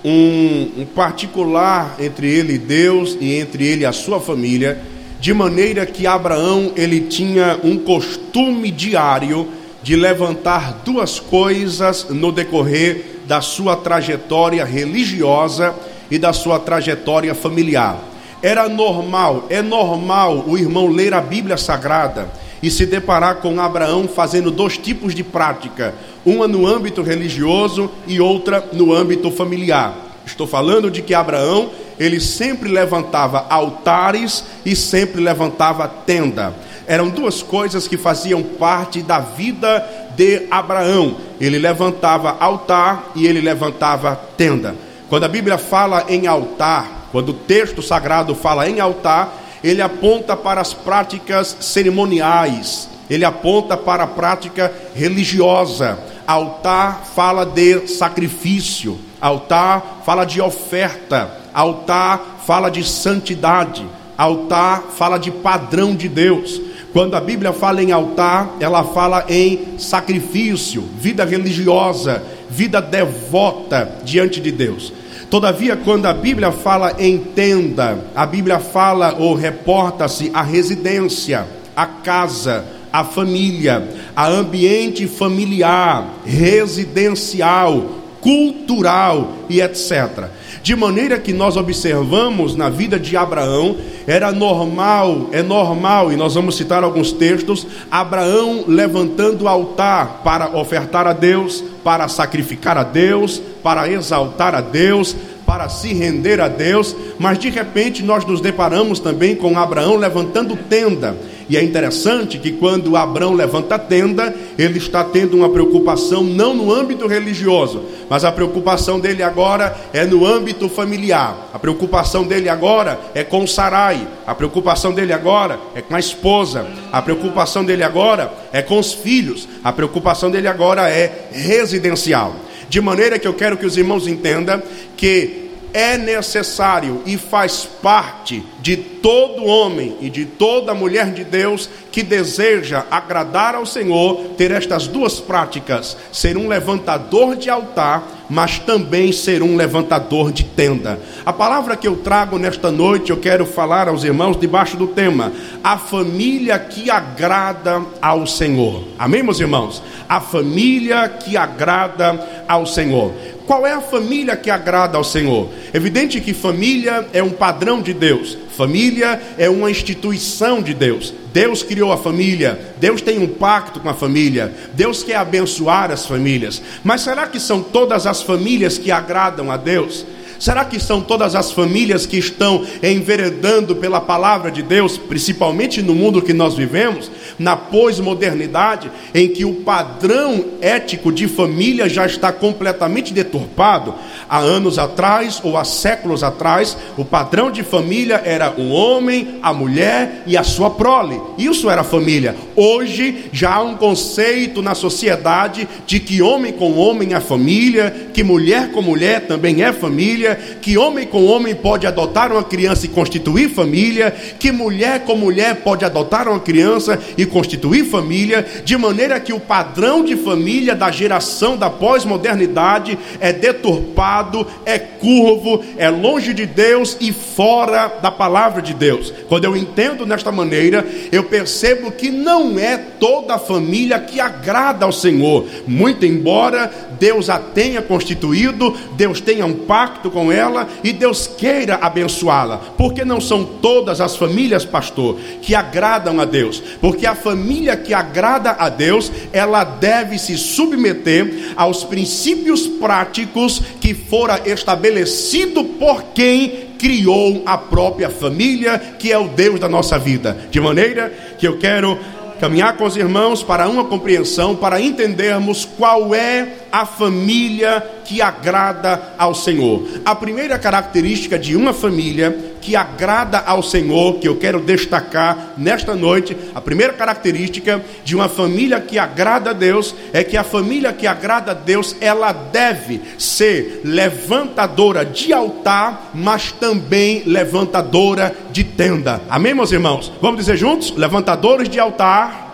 um, 0.03 0.81
um 0.81 0.85
particular 0.85 1.95
entre 1.99 2.27
ele 2.27 2.53
e 2.53 2.57
Deus 2.57 3.17
e 3.19 3.35
entre 3.35 3.65
ele 3.65 3.81
e 3.81 3.85
a 3.85 3.91
sua 3.91 4.19
família, 4.19 4.81
de 5.19 5.33
maneira 5.33 5.85
que 5.85 6.07
Abraão 6.07 6.71
ele 6.75 7.01
tinha 7.01 7.59
um 7.63 7.77
costume 7.77 8.71
diário 8.71 9.47
de 9.83 9.95
levantar 9.95 10.81
duas 10.85 11.19
coisas 11.19 12.07
no 12.09 12.31
decorrer 12.31 13.19
da 13.27 13.41
sua 13.41 13.75
trajetória 13.75 14.63
religiosa 14.63 15.75
e 16.09 16.17
da 16.17 16.33
sua 16.33 16.59
trajetória 16.59 17.35
familiar. 17.35 18.08
Era 18.41 18.69
normal, 18.69 19.45
é 19.49 19.61
normal 19.61 20.45
o 20.47 20.57
irmão 20.57 20.87
ler 20.87 21.13
a 21.13 21.19
Bíblia 21.19 21.57
Sagrada 21.57 22.29
e 22.63 22.71
se 22.71 22.85
deparar 22.85 23.37
com 23.37 23.59
Abraão 23.59 24.07
fazendo 24.07 24.49
dois 24.51 24.77
tipos 24.77 25.13
de 25.13 25.23
prática, 25.23 25.93
uma 26.25 26.47
no 26.47 26.65
âmbito 26.65 27.01
religioso 27.01 27.89
e 28.07 28.19
outra 28.19 28.65
no 28.71 28.93
âmbito 28.93 29.29
familiar. 29.31 29.93
Estou 30.25 30.45
falando 30.45 30.91
de 30.91 31.01
que 31.01 31.13
Abraão, 31.13 31.71
ele 31.99 32.19
sempre 32.19 32.69
levantava 32.69 33.45
altares 33.49 34.43
e 34.65 34.75
sempre 34.75 35.21
levantava 35.21 35.87
tenda. 35.87 36.53
Eram 36.87 37.09
duas 37.09 37.41
coisas 37.41 37.87
que 37.87 37.97
faziam 37.97 38.41
parte 38.41 39.01
da 39.01 39.19
vida 39.19 39.85
de 40.15 40.47
Abraão. 40.49 41.17
Ele 41.41 41.57
levantava 41.57 42.37
altar 42.39 43.11
e 43.15 43.27
ele 43.27 43.41
levantava 43.41 44.19
tenda. 44.37 44.75
Quando 45.09 45.23
a 45.23 45.27
Bíblia 45.27 45.57
fala 45.57 46.05
em 46.07 46.27
altar, 46.27 46.98
quando 47.11 47.29
o 47.29 47.33
texto 47.33 47.81
sagrado 47.81 48.35
fala 48.35 48.69
em 48.69 48.79
altar, 48.79 49.33
ele 49.63 49.81
aponta 49.81 50.35
para 50.35 50.61
as 50.61 50.73
práticas 50.73 51.57
cerimoniais, 51.59 52.89
ele 53.09 53.25
aponta 53.25 53.75
para 53.75 54.03
a 54.03 54.07
prática 54.07 54.71
religiosa. 54.95 55.99
Altar 56.25 57.05
fala 57.15 57.43
de 57.43 57.87
sacrifício, 57.87 58.99
altar 59.19 60.01
fala 60.05 60.25
de 60.25 60.39
oferta, 60.39 61.37
altar 61.53 62.41
fala 62.45 62.69
de 62.69 62.83
santidade, 62.83 63.85
altar 64.15 64.83
fala 64.95 65.17
de 65.17 65.31
padrão 65.31 65.95
de 65.95 66.07
Deus. 66.07 66.61
Quando 66.93 67.15
a 67.15 67.21
Bíblia 67.21 67.51
fala 67.51 67.81
em 67.81 67.91
altar, 67.91 68.57
ela 68.59 68.83
fala 68.83 69.25
em 69.27 69.77
sacrifício, 69.77 70.83
vida 70.99 71.25
religiosa, 71.25 72.23
vida 72.49 72.81
devota 72.81 73.97
diante 74.03 74.39
de 74.39 74.51
Deus. 74.51 74.93
Todavia, 75.29 75.77
quando 75.77 76.07
a 76.07 76.13
Bíblia 76.13 76.51
fala 76.51 76.95
em 76.97 77.17
tenda, 77.19 78.05
a 78.15 78.25
Bíblia 78.25 78.59
fala 78.59 79.15
ou 79.19 79.35
reporta-se 79.35 80.31
a 80.33 80.41
residência, 80.41 81.45
a 81.75 81.85
casa, 81.85 82.65
a 82.91 83.03
família, 83.03 83.87
a 84.15 84.27
ambiente 84.27 85.05
familiar, 85.05 86.15
residencial, 86.25 87.85
cultural 88.19 89.33
e 89.47 89.61
etc. 89.61 90.29
De 90.61 90.75
maneira 90.75 91.17
que 91.17 91.31
nós 91.31 91.55
observamos 91.55 92.55
na 92.55 92.69
vida 92.69 92.99
de 92.99 93.15
Abraão, 93.15 93.77
era 94.05 94.31
normal, 94.31 95.29
é 95.31 95.41
normal, 95.41 96.11
e 96.11 96.15
nós 96.15 96.35
vamos 96.35 96.55
citar 96.55 96.83
alguns 96.83 97.11
textos, 97.11 97.65
Abraão 97.89 98.65
levantando 98.67 99.43
o 99.43 99.47
altar 99.47 100.21
para 100.23 100.57
ofertar 100.57 101.07
a 101.07 101.13
Deus, 101.13 101.63
para 101.83 102.07
sacrificar 102.07 102.77
a 102.77 102.83
Deus, 102.83 103.41
para 103.63 103.89
exaltar 103.89 104.53
a 104.53 104.61
Deus, 104.61 105.15
para 105.45 105.67
se 105.67 105.93
render 105.93 106.39
a 106.39 106.47
Deus, 106.47 106.95
mas 107.17 107.39
de 107.39 107.49
repente 107.49 108.03
nós 108.03 108.23
nos 108.23 108.39
deparamos 108.39 108.99
também 108.99 109.35
com 109.35 109.57
Abraão 109.57 109.95
levantando 109.95 110.55
tenda. 110.55 111.17
E 111.49 111.57
é 111.57 111.63
interessante 111.63 112.37
que 112.37 112.51
quando 112.51 112.95
Abraão 112.95 113.33
levanta 113.33 113.73
a 113.75 113.79
tenda, 113.79 114.35
ele 114.55 114.77
está 114.77 115.03
tendo 115.03 115.35
uma 115.35 115.49
preocupação 115.49 116.23
não 116.23 116.53
no 116.53 116.71
âmbito 116.71 117.07
religioso, 117.07 117.83
mas 118.07 118.23
a 118.23 118.31
preocupação 118.31 118.99
dele 118.99 119.23
agora 119.23 119.75
é 119.91 120.05
no 120.05 120.25
âmbito 120.25 120.69
familiar. 120.69 121.49
A 121.51 121.57
preocupação 121.57 122.23
dele 122.23 122.49
agora 122.49 122.99
é 123.15 123.23
com 123.23 123.47
Sarai. 123.47 124.07
A 124.27 124.35
preocupação 124.35 124.93
dele 124.93 125.11
agora 125.11 125.59
é 125.73 125.81
com 125.81 125.95
a 125.95 125.99
esposa. 125.99 126.67
A 126.91 127.01
preocupação 127.01 127.65
dele 127.65 127.83
agora 127.83 128.31
é 128.53 128.61
com 128.61 128.77
os 128.77 128.93
filhos. 128.93 129.47
A 129.63 129.73
preocupação 129.73 130.29
dele 130.29 130.47
agora 130.47 130.87
é 130.87 131.29
residencial. 131.31 132.35
De 132.69 132.79
maneira 132.79 133.17
que 133.17 133.27
eu 133.27 133.33
quero 133.33 133.57
que 133.57 133.65
os 133.65 133.75
irmãos 133.75 134.07
entendam 134.07 134.61
que 134.95 135.48
é 135.73 135.97
necessário 135.97 137.01
e 137.05 137.17
faz 137.17 137.67
parte 137.81 138.43
de 138.61 138.75
todo 138.77 139.45
homem 139.45 139.95
e 140.01 140.09
de 140.09 140.25
toda 140.25 140.73
mulher 140.73 141.11
de 141.13 141.23
Deus 141.23 141.69
que 141.91 142.03
deseja 142.03 142.85
agradar 142.91 143.55
ao 143.55 143.65
Senhor 143.65 144.31
ter 144.37 144.51
estas 144.51 144.87
duas 144.87 145.19
práticas: 145.19 145.97
ser 146.11 146.37
um 146.37 146.47
levantador 146.47 147.35
de 147.35 147.49
altar, 147.49 148.25
mas 148.29 148.59
também 148.59 149.11
ser 149.11 149.41
um 149.41 149.55
levantador 149.55 150.31
de 150.31 150.43
tenda. 150.43 150.99
A 151.25 151.33
palavra 151.33 151.75
que 151.75 151.87
eu 151.87 151.97
trago 151.97 152.37
nesta 152.37 152.71
noite, 152.71 153.09
eu 153.09 153.17
quero 153.17 153.45
falar 153.45 153.87
aos 153.87 154.03
irmãos 154.03 154.37
debaixo 154.37 154.77
do 154.77 154.87
tema: 154.87 155.31
a 155.63 155.77
família 155.77 156.59
que 156.59 156.89
agrada 156.89 157.81
ao 158.01 158.27
Senhor. 158.27 158.83
Amém, 158.97 159.23
meus 159.23 159.39
irmãos? 159.39 159.81
A 160.07 160.19
família 160.19 161.07
que 161.07 161.37
agrada 161.37 162.43
ao 162.47 162.65
Senhor. 162.65 163.13
Qual 163.49 163.65
é 163.65 163.73
a 163.73 163.81
família 163.81 164.37
que 164.37 164.51
agrada 164.51 164.95
ao 164.95 165.03
Senhor? 165.03 165.49
Evidente 165.73 166.21
que 166.21 166.35
família 166.35 167.07
é 167.11 167.23
um 167.23 167.31
padrão 167.31 167.81
de 167.81 167.95
Deus. 167.95 168.37
Família 168.55 169.19
é 169.39 169.49
uma 169.49 169.71
instituição 169.71 170.61
de 170.61 170.71
Deus. 170.71 171.11
Deus 171.33 171.63
criou 171.63 171.91
a 171.91 171.97
família, 171.97 172.75
Deus 172.79 173.01
tem 173.01 173.17
um 173.17 173.27
pacto 173.27 173.79
com 173.79 173.89
a 173.89 173.95
família, 173.95 174.53
Deus 174.75 175.01
quer 175.01 175.15
abençoar 175.15 175.89
as 175.89 176.05
famílias. 176.05 176.61
Mas 176.83 177.01
será 177.01 177.25
que 177.25 177.39
são 177.39 177.63
todas 177.63 178.05
as 178.05 178.21
famílias 178.21 178.77
que 178.77 178.91
agradam 178.91 179.51
a 179.51 179.57
Deus? 179.57 180.05
Será 180.39 180.63
que 180.63 180.79
são 180.79 181.01
todas 181.01 181.33
as 181.33 181.51
famílias 181.51 182.05
que 182.05 182.17
estão 182.17 182.63
enveredando 182.83 183.75
pela 183.75 183.99
palavra 183.99 184.51
de 184.51 184.61
Deus, 184.61 184.95
principalmente 184.95 185.81
no 185.81 185.95
mundo 185.95 186.21
que 186.21 186.33
nós 186.33 186.53
vivemos, 186.53 187.09
na 187.39 187.55
pós-modernidade, 187.55 188.91
em 189.15 189.29
que 189.29 189.45
o 189.45 189.55
padrão 189.55 190.45
ético 190.61 191.11
de 191.11 191.27
família 191.27 191.89
já 191.89 192.05
está 192.05 192.31
completamente 192.31 193.13
deturpado? 193.13 193.95
Há 194.29 194.39
anos 194.39 194.77
atrás 194.77 195.39
ou 195.43 195.57
há 195.57 195.63
séculos 195.63 196.23
atrás, 196.23 196.77
o 196.97 197.05
padrão 197.05 197.49
de 197.49 197.63
família 197.63 198.21
era 198.23 198.53
o 198.55 198.69
homem, 198.69 199.39
a 199.41 199.53
mulher 199.53 200.23
e 200.27 200.37
a 200.37 200.43
sua 200.43 200.69
prole. 200.69 201.19
Isso 201.37 201.69
era 201.69 201.83
família. 201.83 202.35
Hoje 202.55 203.29
já 203.31 203.55
há 203.55 203.61
um 203.63 203.77
conceito 203.77 204.61
na 204.61 204.75
sociedade 204.75 205.67
de 205.87 205.99
que 205.99 206.21
homem 206.21 206.51
com 206.51 206.77
homem 206.77 207.13
é 207.13 207.19
família, 207.19 208.09
que 208.13 208.23
mulher 208.23 208.71
com 208.71 208.81
mulher 208.81 209.21
também 209.21 209.63
é 209.63 209.71
família 209.71 210.37
que 210.61 210.77
homem 210.77 211.05
com 211.05 211.25
homem 211.25 211.55
pode 211.55 211.87
adotar 211.87 212.31
uma 212.31 212.43
criança 212.43 212.85
e 212.85 212.89
constituir 212.89 213.49
família, 213.49 214.11
que 214.39 214.51
mulher 214.51 215.01
com 215.01 215.15
mulher 215.15 215.55
pode 215.57 215.85
adotar 215.85 216.27
uma 216.27 216.39
criança 216.39 216.99
e 217.17 217.25
constituir 217.29 217.85
família, 217.85 218.45
de 218.65 218.75
maneira 218.77 219.19
que 219.19 219.31
o 219.31 219.39
padrão 219.39 220.03
de 220.03 220.17
família 220.17 220.75
da 220.75 220.91
geração 220.91 221.55
da 221.55 221.69
pós-modernidade 221.69 222.97
é 223.19 223.31
deturpado, 223.31 224.45
é 224.65 224.77
curvo, 224.77 225.63
é 225.77 225.89
longe 225.89 226.33
de 226.33 226.45
Deus 226.45 226.97
e 226.99 227.13
fora 227.13 227.99
da 228.01 228.11
palavra 228.11 228.61
de 228.61 228.73
Deus. 228.73 229.13
Quando 229.27 229.45
eu 229.45 229.55
entendo 229.55 230.05
nesta 230.05 230.31
maneira, 230.31 230.85
eu 231.11 231.23
percebo 231.23 231.91
que 231.91 232.09
não 232.09 232.59
é 232.59 232.77
toda 232.77 233.35
a 233.35 233.39
família 233.39 233.99
que 233.99 234.19
agrada 234.19 234.85
ao 234.85 234.91
Senhor, 234.91 235.45
muito 235.67 236.05
embora 236.05 236.71
Deus 236.99 237.29
a 237.29 237.39
tenha 237.39 237.81
constituído, 237.81 238.75
Deus 238.95 239.21
tenha 239.21 239.45
um 239.45 239.53
pacto 239.53 240.11
com 240.11 240.31
ela 240.31 240.67
e 240.83 240.91
Deus 240.91 241.27
queira 241.27 241.75
abençoá-la, 241.75 242.57
porque 242.77 243.05
não 243.05 243.21
são 243.21 243.43
todas 243.43 244.01
as 244.01 244.15
famílias, 244.15 244.65
pastor, 244.65 245.17
que 245.41 245.55
agradam 245.55 246.19
a 246.19 246.25
Deus, 246.25 246.61
porque 246.81 247.05
a 247.05 247.15
família 247.21 247.77
que 247.77 247.93
agrada 247.93 248.51
a 248.51 248.69
Deus, 248.69 249.11
ela 249.31 249.63
deve 249.63 250.17
se 250.17 250.37
submeter 250.37 251.53
aos 251.55 251.83
princípios 251.83 252.67
práticos 252.67 253.61
que 253.79 253.93
fora 253.93 254.41
estabelecido 254.45 255.63
por 255.63 256.03
quem 256.13 256.69
criou 256.79 257.43
a 257.45 257.57
própria 257.57 258.09
família, 258.09 258.79
que 258.97 259.11
é 259.11 259.17
o 259.17 259.27
Deus 259.27 259.59
da 259.59 259.67
nossa 259.67 259.99
vida. 259.99 260.47
De 260.49 260.59
maneira 260.59 261.11
que 261.37 261.47
eu 261.47 261.59
quero 261.59 261.99
caminhar 262.39 262.77
com 262.77 262.85
os 262.85 262.95
irmãos 262.95 263.43
para 263.43 263.67
uma 263.67 263.83
compreensão, 263.83 264.55
para 264.55 264.79
entendermos 264.79 265.65
qual 265.65 266.15
é 266.15 266.47
a 266.71 266.85
família 266.85 267.85
que 268.05 268.21
agrada 268.21 269.13
ao 269.17 269.35
Senhor. 269.35 269.85
A 270.05 270.15
primeira 270.15 270.57
característica 270.57 271.37
de 271.37 271.55
uma 271.55 271.73
família 271.73 272.48
que 272.61 272.75
agrada 272.75 273.39
ao 273.39 273.63
Senhor, 273.63 274.19
que 274.19 274.27
eu 274.27 274.37
quero 274.37 274.59
destacar 274.59 275.53
nesta 275.57 275.95
noite, 275.95 276.35
a 276.53 276.61
primeira 276.61 276.93
característica 276.93 277.81
de 278.03 278.15
uma 278.15 278.29
família 278.29 278.79
que 278.79 278.97
agrada 278.97 279.51
a 279.51 279.53
Deus 279.53 279.95
é 280.13 280.23
que 280.23 280.37
a 280.37 280.43
família 280.43 280.93
que 280.93 281.07
agrada 281.07 281.51
a 281.51 281.55
Deus, 281.55 281.95
ela 281.99 282.31
deve 282.31 283.01
ser 283.17 283.81
levantadora 283.83 285.05
de 285.05 285.33
altar, 285.33 286.11
mas 286.13 286.51
também 286.51 287.23
levantadora 287.25 288.35
de 288.51 288.63
tenda. 288.63 289.21
Amém, 289.29 289.53
meus 289.53 289.71
irmãos? 289.71 290.11
Vamos 290.21 290.39
dizer 290.39 290.57
juntos? 290.57 290.91
Levantadores 290.95 291.69
de 291.69 291.79
altar. 291.79 292.47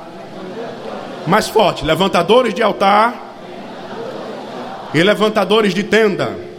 Mais 1.28 1.48
forte, 1.48 1.84
levantadores 1.84 2.54
de 2.54 2.62
altar 2.62 3.26
e 4.94 5.04
levantadores 5.04 5.74
de 5.74 5.84
tenda. 5.84 6.55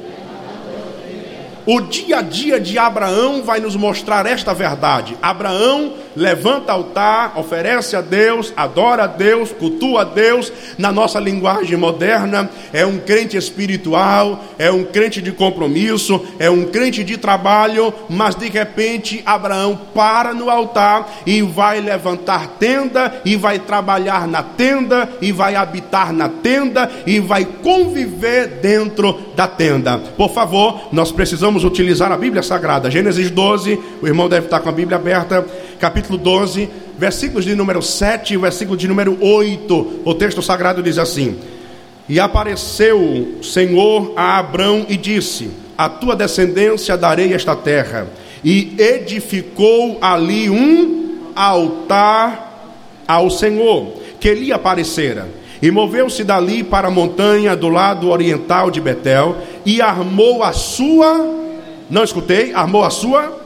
O 1.67 1.81
dia 1.81 2.19
a 2.19 2.23
dia 2.23 2.61
de 2.61 2.79
Abraão 2.79 3.43
vai 3.43 3.59
nos 3.59 3.75
mostrar 3.75 4.25
esta 4.25 4.55
verdade. 4.55 5.19
Abraão 5.21 5.95
levanta 6.15 6.73
altar, 6.73 7.37
oferece 7.37 7.97
a 7.97 8.01
Deus, 8.01 8.53
adora 8.57 9.03
a 9.03 9.07
Deus, 9.09 9.51
cultua 9.51 10.03
a 10.03 10.05
Deus, 10.05 10.53
na 10.79 10.93
nossa 10.93 11.19
linguagem 11.19 11.77
moderna, 11.77 12.49
é 12.73 12.87
um 12.87 12.99
crente 12.99 13.37
espiritual, 13.37 14.45
é 14.59 14.71
um 14.71 14.85
crente 14.85 15.21
de 15.21 15.33
compromisso, 15.33 16.25
é 16.39 16.49
um 16.49 16.67
crente 16.67 17.03
de 17.03 17.17
trabalho, 17.17 17.93
mas 18.09 18.37
de 18.37 18.49
repente 18.49 19.21
Abraão 19.27 19.79
para 19.93 20.33
no 20.33 20.49
altar 20.49 21.07
e 21.27 21.43
vai 21.43 21.81
levantar 21.81 22.47
tenda, 22.61 23.21
e 23.25 23.35
vai 23.35 23.59
trabalhar 23.59 24.29
na 24.29 24.43
tenda, 24.43 25.09
e 25.21 25.33
vai 25.33 25.57
habitar 25.57 26.13
na 26.13 26.29
tenda, 26.29 26.89
e 27.05 27.19
vai 27.19 27.45
conviver 27.45 28.61
dentro 28.63 29.21
da 29.35 29.49
tenda. 29.49 29.99
Por 30.17 30.33
favor, 30.33 30.89
nós 30.93 31.11
precisamos 31.11 31.56
utilizar 31.65 32.11
a 32.13 32.17
Bíblia 32.17 32.43
Sagrada, 32.43 32.91
Gênesis 32.91 33.31
12, 33.31 33.79
o 34.03 34.07
irmão 34.07 34.29
deve 34.29 34.47
estar 34.47 34.61
com 34.61 34.69
a 34.69 34.73
Bíblia 34.73 34.97
aberta 34.97 35.45
capítulo 35.79 36.19
12, 36.19 36.69
versículos 36.99 37.45
de 37.45 37.55
número 37.55 37.83
7 37.83 38.35
e 38.35 38.37
versículo 38.37 38.77
de 38.77 38.89
número 38.89 39.19
8. 39.21 40.03
O 40.05 40.15
texto 40.15 40.43
sagrado 40.43 40.83
diz 40.83 40.99
assim: 40.99 41.39
E 42.09 42.19
apareceu 42.19 43.01
o 43.01 43.45
Senhor 43.45 44.13
a 44.17 44.39
Abrão 44.39 44.87
e 44.89 44.97
disse: 44.97 45.51
A 45.77 45.89
tua 45.89 46.17
descendência 46.17 46.97
darei 46.97 47.33
esta 47.33 47.55
terra. 47.55 48.07
E 48.45 48.75
edificou 48.79 49.99
ali 50.01 50.49
um 50.49 51.33
altar 51.35 52.47
ao 53.07 53.31
Senhor, 53.31 53.95
que 54.21 54.33
lhe 54.35 54.53
aparecera. 54.53 55.29
E 55.61 55.71
moveu-se 55.71 56.23
dali 56.23 56.63
para 56.63 56.89
a 56.89 56.91
montanha 56.91 57.57
do 57.57 57.69
lado 57.69 58.11
oriental 58.11 58.71
de 58.71 58.81
Betel 58.81 59.37
e 59.65 59.81
armou 59.81 60.43
a 60.43 60.53
sua, 60.53 61.46
não 61.91 62.05
escutei, 62.05 62.53
armou 62.53 62.85
a 62.85 62.91
sua? 62.91 63.45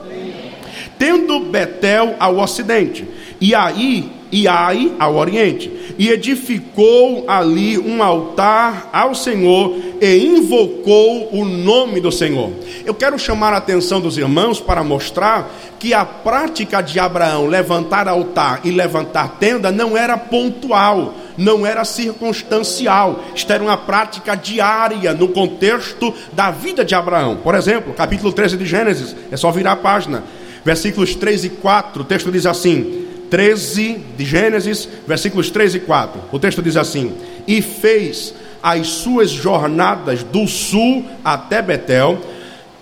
Tendo 0.98 1.40
Betel 1.40 2.14
ao 2.18 2.38
ocidente, 2.38 3.06
e 3.40 3.54
aí 3.54 4.10
e 4.30 4.46
Ai 4.46 4.92
ao 4.98 5.16
oriente, 5.16 5.70
e 6.00 6.08
edificou 6.08 7.26
ali 7.28 7.78
um 7.78 8.02
altar 8.02 8.88
ao 8.90 9.14
Senhor 9.14 9.76
e 10.00 10.16
invocou 10.24 11.28
o 11.30 11.44
nome 11.44 12.00
do 12.00 12.10
Senhor. 12.10 12.50
Eu 12.86 12.94
quero 12.94 13.18
chamar 13.18 13.52
a 13.52 13.58
atenção 13.58 14.00
dos 14.00 14.16
irmãos 14.16 14.58
para 14.58 14.82
mostrar 14.82 15.52
que 15.78 15.92
a 15.92 16.02
prática 16.02 16.80
de 16.80 16.98
Abraão 16.98 17.46
levantar 17.46 18.08
altar 18.08 18.62
e 18.64 18.70
levantar 18.70 19.36
tenda 19.38 19.70
não 19.70 19.94
era 19.94 20.16
pontual, 20.16 21.12
não 21.36 21.66
era 21.66 21.84
circunstancial, 21.84 23.22
isto 23.34 23.52
era 23.52 23.62
uma 23.62 23.76
prática 23.76 24.34
diária 24.34 25.12
no 25.12 25.28
contexto 25.28 26.14
da 26.32 26.50
vida 26.50 26.82
de 26.82 26.94
Abraão. 26.94 27.36
Por 27.44 27.54
exemplo, 27.54 27.92
capítulo 27.92 28.32
13 28.32 28.56
de 28.56 28.64
Gênesis, 28.64 29.14
é 29.30 29.36
só 29.36 29.50
virar 29.50 29.72
a 29.72 29.76
página 29.76 30.24
versículos 30.64 31.14
3 31.14 31.44
e 31.44 31.48
4, 31.50 32.02
o 32.02 32.04
texto 32.04 32.30
diz 32.30 32.46
assim: 32.46 32.99
13 33.30 34.00
de 34.18 34.24
Gênesis, 34.24 34.88
versículos 35.06 35.50
3 35.50 35.76
e 35.76 35.80
4. 35.80 36.20
O 36.32 36.38
texto 36.38 36.60
diz 36.60 36.76
assim: 36.76 37.14
E 37.46 37.62
fez 37.62 38.34
as 38.62 38.88
suas 38.88 39.30
jornadas 39.30 40.22
do 40.22 40.46
sul 40.46 41.04
até 41.24 41.62
Betel, 41.62 42.18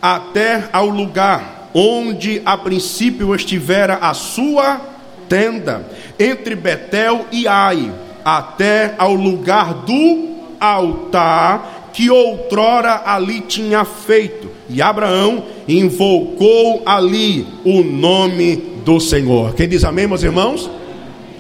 até 0.01 0.69
ao 0.73 0.89
lugar 0.89 1.71
onde 1.75 2.43
a 2.45 2.57
princípio 2.57 3.35
estivera 3.35 3.99
a 4.01 4.15
sua 4.15 4.81
tenda, 5.29 5.87
entre 6.19 6.57
Betel 6.57 7.27
e 7.31 7.47
Ai, 7.47 7.93
até 8.25 8.95
ao 8.99 9.15
lugar 9.15 9.75
do 9.75 10.39
altar 10.59 11.91
que 11.93 12.11
outrora 12.11 13.03
ali 13.05 13.41
tinha 13.43 13.85
feito. 13.85 14.51
E 14.69 14.83
Abraão 14.83 15.45
invocou 15.67 16.83
ali 16.85 17.47
o 17.65 17.83
nome 17.83 18.57
do 18.89 18.99
Senhor. 18.99 19.53
Quem 19.53 19.69
diz 19.69 19.85
amém, 19.85 20.07
meus 20.07 20.23
irmãos? 20.23 20.71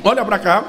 Olha 0.05 0.23
para 0.23 0.38
cá. 0.38 0.64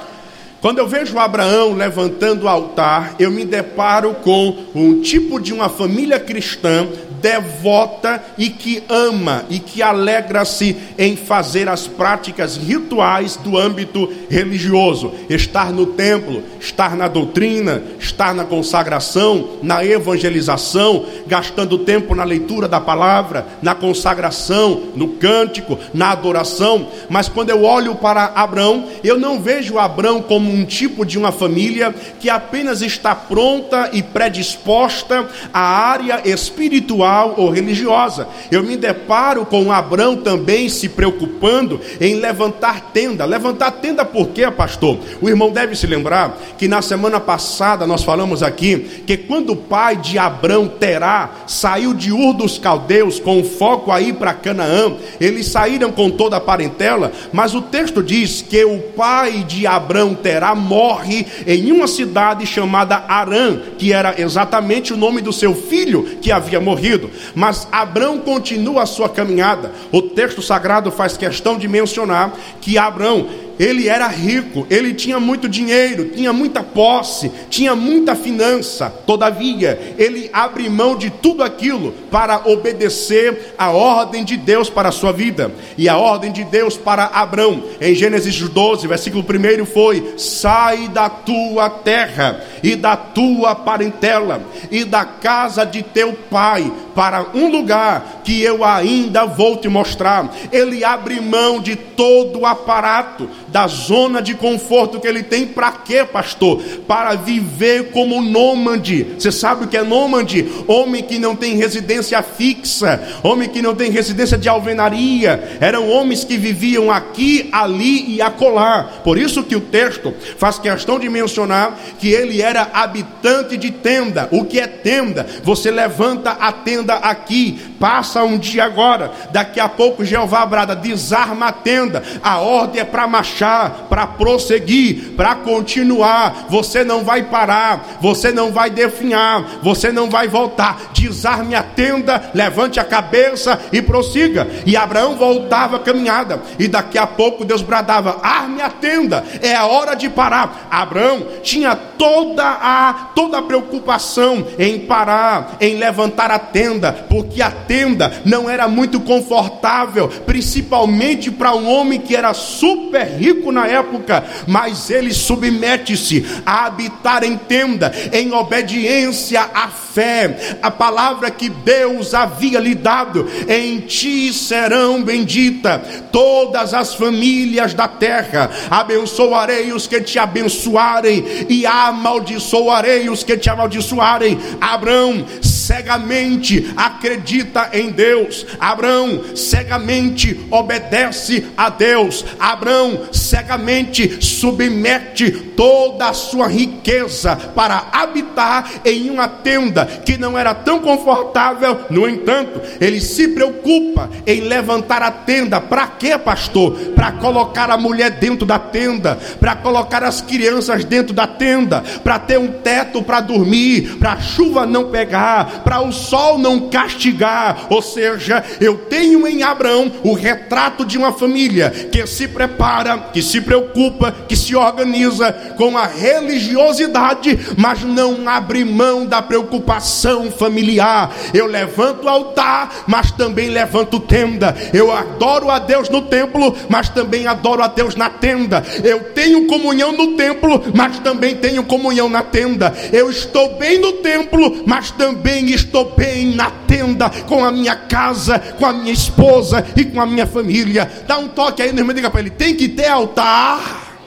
Quando 0.62 0.80
eu 0.80 0.88
vejo 0.88 1.18
Abraão 1.18 1.74
levantando 1.74 2.44
o 2.44 2.50
altar, 2.50 3.16
eu 3.18 3.32
me 3.32 3.46
deparo 3.46 4.14
com 4.16 4.58
um 4.76 5.02
tipo 5.02 5.40
de 5.40 5.54
uma 5.54 5.70
família 5.70 6.20
cristã 6.20 6.86
devota 7.22 8.24
e 8.38 8.50
que 8.50 8.84
ama 8.90 9.46
e 9.50 9.60
que 9.60 9.82
alegra-se 9.82 10.76
em 10.98 11.16
fazer 11.16 11.68
as 11.70 11.88
práticas 11.88 12.58
rituais 12.58 13.36
do 13.36 13.58
âmbito 13.58 14.10
religioso, 14.30 15.14
estar 15.30 15.72
no 15.72 15.86
templo, 15.86 16.44
estar 16.60 16.96
na 16.96 17.08
doutrina, 17.08 17.84
estar 18.00 18.34
na 18.34 18.46
consagração, 18.46 19.58
na 19.62 19.84
evangelização, 19.84 21.06
gastando 21.28 21.80
tempo 21.80 22.16
na 22.16 22.24
leitura 22.24 22.68
da 22.68 22.80
palavra, 22.80 23.46
na 23.62 23.76
consagração, 23.76 24.84
no 24.96 25.10
cântico, 25.10 25.78
na 25.94 26.12
adoração. 26.12 26.88
Mas 27.10 27.28
quando 27.28 27.50
eu 27.50 27.64
olho 27.64 27.96
para 27.96 28.26
Abraão, 28.36 28.86
eu 29.04 29.20
não 29.20 29.40
vejo 29.42 29.78
Abraão 29.78 30.22
como 30.22 30.49
como 30.50 30.56
um 30.56 30.66
tipo 30.66 31.06
de 31.06 31.18
uma 31.18 31.32
família 31.32 31.94
que 32.20 32.30
apenas 32.30 32.82
está 32.82 33.14
pronta 33.14 33.92
e 33.94 34.02
predisposta 34.02 35.28
à 35.54 35.62
área 35.62 36.22
espiritual 36.28 37.36
ou 37.38 37.52
religiosa. 37.52 38.28
Eu 38.50 38.64
me 38.64 38.76
deparo 38.76 39.46
com 39.46 39.72
Abraão 39.72 40.18
também 40.18 40.68
se 40.68 40.90
preocupando 40.90 41.80
em 42.02 42.16
levantar 42.16 42.90
tenda. 42.92 43.26
Levantar 43.26 43.72
tenda 43.74 44.04
por 44.04 44.30
quê, 44.30 44.50
pastor? 44.50 44.98
O 45.22 45.30
irmão 45.30 45.52
deve 45.52 45.76
se 45.76 45.86
lembrar 45.86 46.36
que 46.58 46.68
na 46.68 46.82
semana 46.82 47.20
passada 47.20 47.86
nós 47.86 48.04
falamos 48.04 48.42
aqui 48.42 49.04
que 49.06 49.18
quando 49.18 49.52
o 49.52 49.56
pai 49.56 49.98
de 49.98 50.18
Abraão, 50.18 50.68
Terá, 50.68 51.30
saiu 51.46 51.94
de 51.94 52.12
Ur 52.12 52.34
dos 52.34 52.58
Caldeus 52.58 53.20
com 53.20 53.44
foco 53.44 53.92
aí 53.92 54.12
para 54.14 54.34
Canaã, 54.34 54.96
eles 55.20 55.48
saíram 55.48 55.92
com 55.92 56.10
toda 56.10 56.38
a 56.38 56.42
parentela, 56.42 57.12
mas 57.32 57.54
o 57.54 57.62
texto 57.62 58.02
diz 58.02 58.42
que 58.42 58.64
o 58.64 58.80
pai 58.80 59.44
de 59.44 59.68
Abraão, 59.68 60.16
Terá, 60.16 60.39
morre 60.56 61.26
em 61.46 61.72
uma 61.72 61.88
cidade 61.88 62.46
chamada 62.46 63.04
Arã, 63.08 63.58
que 63.78 63.94
era 63.94 64.20
exatamente 64.20 64.94
o 64.94 64.98
nome 64.98 65.22
do 65.22 65.34
seu 65.34 65.54
filho 65.54 66.18
que 66.22 66.32
havia 66.32 66.60
morrido. 66.60 67.10
Mas 67.36 67.68
Abraão 67.72 68.20
continua 68.20 68.84
a 68.84 68.88
sua 68.88 69.10
caminhada. 69.10 69.72
O 69.92 70.02
texto 70.02 70.42
sagrado 70.42 70.92
faz 70.92 71.18
questão 71.18 71.58
de 71.58 71.68
mencionar 71.68 72.34
que 72.62 72.78
Abraão 72.78 73.28
ele 73.60 73.90
era 73.90 74.08
rico, 74.08 74.66
ele 74.70 74.94
tinha 74.94 75.20
muito 75.20 75.50
dinheiro, 75.50 76.06
tinha 76.06 76.32
muita 76.32 76.64
posse, 76.64 77.30
tinha 77.50 77.76
muita 77.76 78.16
finança. 78.16 78.90
Todavia, 79.06 79.96
ele 79.98 80.30
abre 80.32 80.70
mão 80.70 80.96
de 80.96 81.10
tudo 81.10 81.44
aquilo 81.44 81.92
para 82.10 82.48
obedecer 82.48 83.54
a 83.58 83.70
ordem 83.70 84.24
de 84.24 84.38
Deus 84.38 84.70
para 84.70 84.88
a 84.88 84.94
sua 84.94 85.12
vida. 85.12 85.52
E 85.78 85.90
a 85.90 85.98
ordem 85.98 86.32
de 86.32 86.46
Deus 86.46 86.78
para 86.78 87.06
Abraão, 87.08 87.62
em 87.82 87.94
Gênesis 87.94 88.40
12, 88.40 88.88
versículo 88.88 89.26
1 89.26 89.66
foi: 89.66 90.14
Sai 90.18 90.88
da 90.88 91.10
tua 91.10 91.70
terra 91.70 92.42
e 92.64 92.78
da 92.78 92.96
tua 92.96 93.56
parentela 93.56 94.42
e 94.72 94.86
da 94.86 95.04
casa 95.04 95.66
de 95.66 95.84
teu 95.84 96.14
pai 96.30 96.72
para 97.00 97.28
um 97.34 97.50
lugar 97.50 98.20
que 98.26 98.42
eu 98.44 98.62
ainda 98.62 99.24
vou 99.24 99.56
te 99.56 99.70
mostrar. 99.70 100.30
Ele 100.52 100.84
abre 100.84 101.22
mão 101.22 101.62
de 101.62 101.78
todo 101.78 102.40
o 102.40 102.46
aparato, 102.46 103.30
da 103.48 103.68
zona 103.68 104.22
de 104.22 104.34
conforto 104.34 105.00
que 105.00 105.08
ele 105.08 105.24
tem, 105.24 105.48
para 105.48 105.72
quê, 105.72 106.04
pastor? 106.04 106.62
Para 106.86 107.16
viver 107.16 107.92
como 107.92 108.22
nômade. 108.22 109.16
Você 109.18 109.32
sabe 109.32 109.64
o 109.64 109.68
que 109.70 109.78
é 109.78 109.82
nômade? 109.82 110.46
Homem 110.68 111.02
que 111.02 111.18
não 111.18 111.38
tem 111.38 111.56
residência 111.56 112.22
fixa, 112.22 113.02
homem 113.24 113.48
que 113.48 113.62
não 113.62 113.74
tem 113.74 113.90
residência 113.90 114.38
de 114.38 114.50
alvenaria. 114.50 115.58
Eram 115.62 115.90
homens 115.90 116.26
que 116.26 116.36
viviam 116.36 116.92
aqui, 116.92 117.48
ali 117.54 118.16
e 118.16 118.22
acolá. 118.22 118.90
Por 119.06 119.18
isso 119.18 119.44
que 119.44 119.56
o 119.56 119.62
texto 119.62 120.14
faz 120.38 120.60
questão 120.60 121.00
de 121.00 121.10
mencionar 121.10 121.80
que 121.98 122.10
ele 122.10 122.42
era 122.42 122.70
habitante 122.74 123.56
de 123.56 123.72
tenda. 123.72 124.28
O 124.32 124.44
que 124.44 124.60
é 124.60 124.68
tenda? 124.68 125.26
Você 125.46 125.72
levanta 125.72 126.32
a 126.32 126.52
tenda 126.52 126.89
aqui, 126.96 127.60
passa 127.80 128.24
um 128.24 128.38
dia 128.38 128.66
agora, 128.66 129.12
daqui 129.32 129.60
a 129.60 129.70
pouco 129.70 130.04
Jeová 130.04 130.46
brada, 130.46 130.76
desarma 130.76 131.48
a 131.48 131.52
tenda. 131.52 132.04
A 132.22 132.40
ordem 132.40 132.82
é 132.82 132.86
para 132.86 133.08
marchar 133.08 133.70
para 133.90 134.06
prosseguir, 134.08 135.16
para 135.16 135.36
continuar. 135.36 136.46
Você 136.50 136.84
não 136.84 137.04
vai 137.04 137.24
parar, 137.24 137.98
você 138.02 138.32
não 138.32 138.52
vai 138.52 138.70
definhar, 138.70 139.60
você 139.62 139.92
não 139.92 140.10
vai 140.10 140.28
voltar. 140.28 140.92
Desarme 140.94 141.56
a 141.56 141.64
tenda, 141.64 142.32
levante 142.34 142.80
a 142.80 142.84
cabeça 142.84 143.60
e 143.72 143.82
prossiga. 143.82 144.48
E 144.66 144.76
Abraão 144.76 145.16
voltava 145.16 145.78
a 145.78 145.80
caminhada, 145.80 146.42
e 146.58 146.68
daqui 146.68 146.98
a 146.98 147.08
pouco 147.08 147.46
Deus 147.46 147.62
bradava: 147.62 148.20
arme 148.22 148.62
a 148.62 148.70
tenda, 148.70 149.24
é 149.42 149.56
a 149.56 149.66
hora 149.66 149.96
de 149.96 150.10
parar. 150.10 150.68
Abraão 150.70 151.26
tinha 151.44 151.76
toda 151.76 152.44
a 152.44 153.10
toda 153.16 153.40
a 153.40 153.42
preocupação 153.42 154.46
em 154.58 154.80
parar, 154.80 155.58
em 155.60 155.76
levantar 155.78 156.32
a 156.32 156.40
tenda, 156.40 156.92
porque 157.10 157.42
a 157.42 157.52
tenda 157.70 158.24
não 158.26 158.50
era 158.50 158.68
muito 158.68 159.00
confortável, 159.00 160.08
principalmente 160.26 161.30
para 161.30 161.54
um 161.54 161.70
homem 161.70 162.02
que 162.02 162.16
era 162.16 162.34
super 162.34 163.06
rico 163.06 163.52
na 163.52 163.68
época, 163.68 164.26
mas 164.48 164.90
ele 164.90 165.14
submete-se 165.14 166.26
a 166.44 166.66
habitar 166.66 167.24
em 167.24 167.38
tenda, 167.38 167.94
em 168.12 168.34
obediência 168.34 169.42
à 169.54 169.68
fé, 169.68 170.58
a 170.64 170.72
palavra 170.72 171.30
que 171.30 171.48
Deus 171.48 172.16
havia 172.16 172.60
lhe 172.60 172.74
dado: 172.74 173.30
em 173.48 173.82
ti 173.82 174.34
serão 174.34 175.04
benditas 175.04 175.82
todas 176.12 176.74
as 176.74 176.96
famílias 176.96 177.76
da 177.76 177.88
terra, 177.88 178.50
abençoarei 178.72 179.72
os 179.72 179.86
que 179.86 180.02
te 180.02 180.18
abençoarem, 180.18 181.24
e 181.48 181.68
amaldiçoarei 181.68 183.10
os 183.10 183.24
que 183.24 183.38
te 183.38 183.48
amaldiçoarem. 183.48 184.40
Abraão 184.60 185.24
cegamente 185.42 186.74
acredita 186.76 187.59
em 187.74 187.92
Deus, 187.92 188.46
Abraão 188.60 189.36
cegamente 189.36 190.40
obedece 190.50 191.46
a 191.58 191.70
Deus, 191.70 192.26
Abraão 192.40 193.08
cegamente 193.12 194.24
submete 194.24 195.32
toda 195.32 196.10
a 196.10 196.14
sua 196.14 196.48
riqueza 196.48 197.36
para 197.36 197.88
habitar 197.92 198.70
em 198.86 199.10
uma 199.10 199.28
tenda 199.28 199.86
que 199.86 200.18
não 200.18 200.38
era 200.38 200.54
tão 200.54 200.80
confortável. 200.80 201.82
No 201.90 202.08
entanto, 202.08 202.62
ele 202.80 203.02
se 203.02 203.28
preocupa 203.30 204.10
em 204.26 204.42
levantar 204.42 205.02
a 205.02 205.12
tenda. 205.12 205.60
Para 205.60 205.88
quê, 205.88 206.18
pastor? 206.18 206.74
Para 206.96 207.12
colocar 207.14 207.70
a 207.70 207.78
mulher 207.78 208.12
dentro 208.12 208.46
da 208.46 208.58
tenda, 208.58 209.18
para 209.40 209.56
colocar 209.56 210.04
as 210.04 210.22
crianças 210.22 210.86
dentro 210.86 211.14
da 211.14 211.28
tenda, 211.28 211.84
para 212.04 212.20
ter 212.20 212.38
um 212.38 212.48
teto 212.48 213.04
para 213.04 213.22
dormir, 213.22 213.98
para 213.98 214.14
a 214.14 214.20
chuva 214.20 214.66
não 214.66 214.90
pegar, 214.90 215.62
para 215.64 215.82
o 215.82 215.92
sol 215.92 216.38
não 216.38 216.70
castigar. 216.70 217.49
Ou 217.70 217.82
seja, 217.82 218.44
eu 218.60 218.78
tenho 218.78 219.28
em 219.28 219.44
Abraão 219.44 219.92
o 220.04 220.14
retrato 220.14 220.86
de 220.86 220.98
uma 220.98 221.14
família 221.14 221.70
que 221.70 222.06
se 222.08 222.28
prepara 222.28 223.10
que 223.14 223.22
se 223.22 223.42
preocupa, 223.42 224.14
que 224.28 224.36
se 224.36 224.56
organiza 224.56 225.32
com 225.58 225.78
a 225.78 225.86
religiosidade, 225.86 227.40
mas 227.58 227.84
não 227.84 228.28
abre 228.28 228.64
mão 228.64 229.06
da 229.06 229.22
preocupação 229.22 230.32
familiar. 230.32 231.12
Eu 231.34 231.46
levanto 231.46 232.06
o 232.06 232.10
altar, 232.10 232.84
mas 232.88 233.12
também 233.12 233.50
levanto 233.50 234.00
tenda. 234.00 234.56
Eu 234.74 234.92
adoro 234.92 235.50
a 235.50 235.60
Deus 235.60 235.90
no 235.90 236.04
templo, 236.04 236.56
mas 236.70 236.90
também 236.90 237.28
adoro 237.28 237.64
a 237.64 237.68
Deus 237.68 237.96
na 237.96 238.10
tenda. 238.10 238.64
Eu 238.84 239.00
tenho 239.14 239.48
comunhão 239.48 239.92
no 239.92 240.16
templo, 240.16 240.64
mas 240.74 241.00
também 241.00 241.36
tenho 241.36 241.64
comunhão 241.64 242.10
na 242.10 242.24
tenda. 242.24 242.74
Eu 242.92 243.10
estou 243.10 243.58
bem 243.58 243.80
no 243.80 243.94
templo, 243.94 244.64
mas 244.66 244.92
também 244.92 245.50
estou 245.52 245.94
bem 245.96 246.36
na 246.36 246.52
tenda 246.68 247.10
com 247.28 247.39
a 247.44 247.52
minha 247.52 247.76
casa, 247.76 248.40
com 248.40 248.66
a 248.66 248.74
minha 248.74 248.94
esposa 248.94 249.66
e 249.76 249.86
com 249.86 250.00
a 250.00 250.06
minha 250.06 250.26
família. 250.26 250.90
Dá 251.08 251.18
um 251.18 251.28
toque 251.28 251.62
aí, 251.62 251.70
irmão, 251.70 251.94
diga 251.94 252.10
para 252.10 252.22
ele: 252.22 252.30
tem 252.30 252.56
que 252.56 252.68
ter 252.68 252.88
altar, 252.88 253.98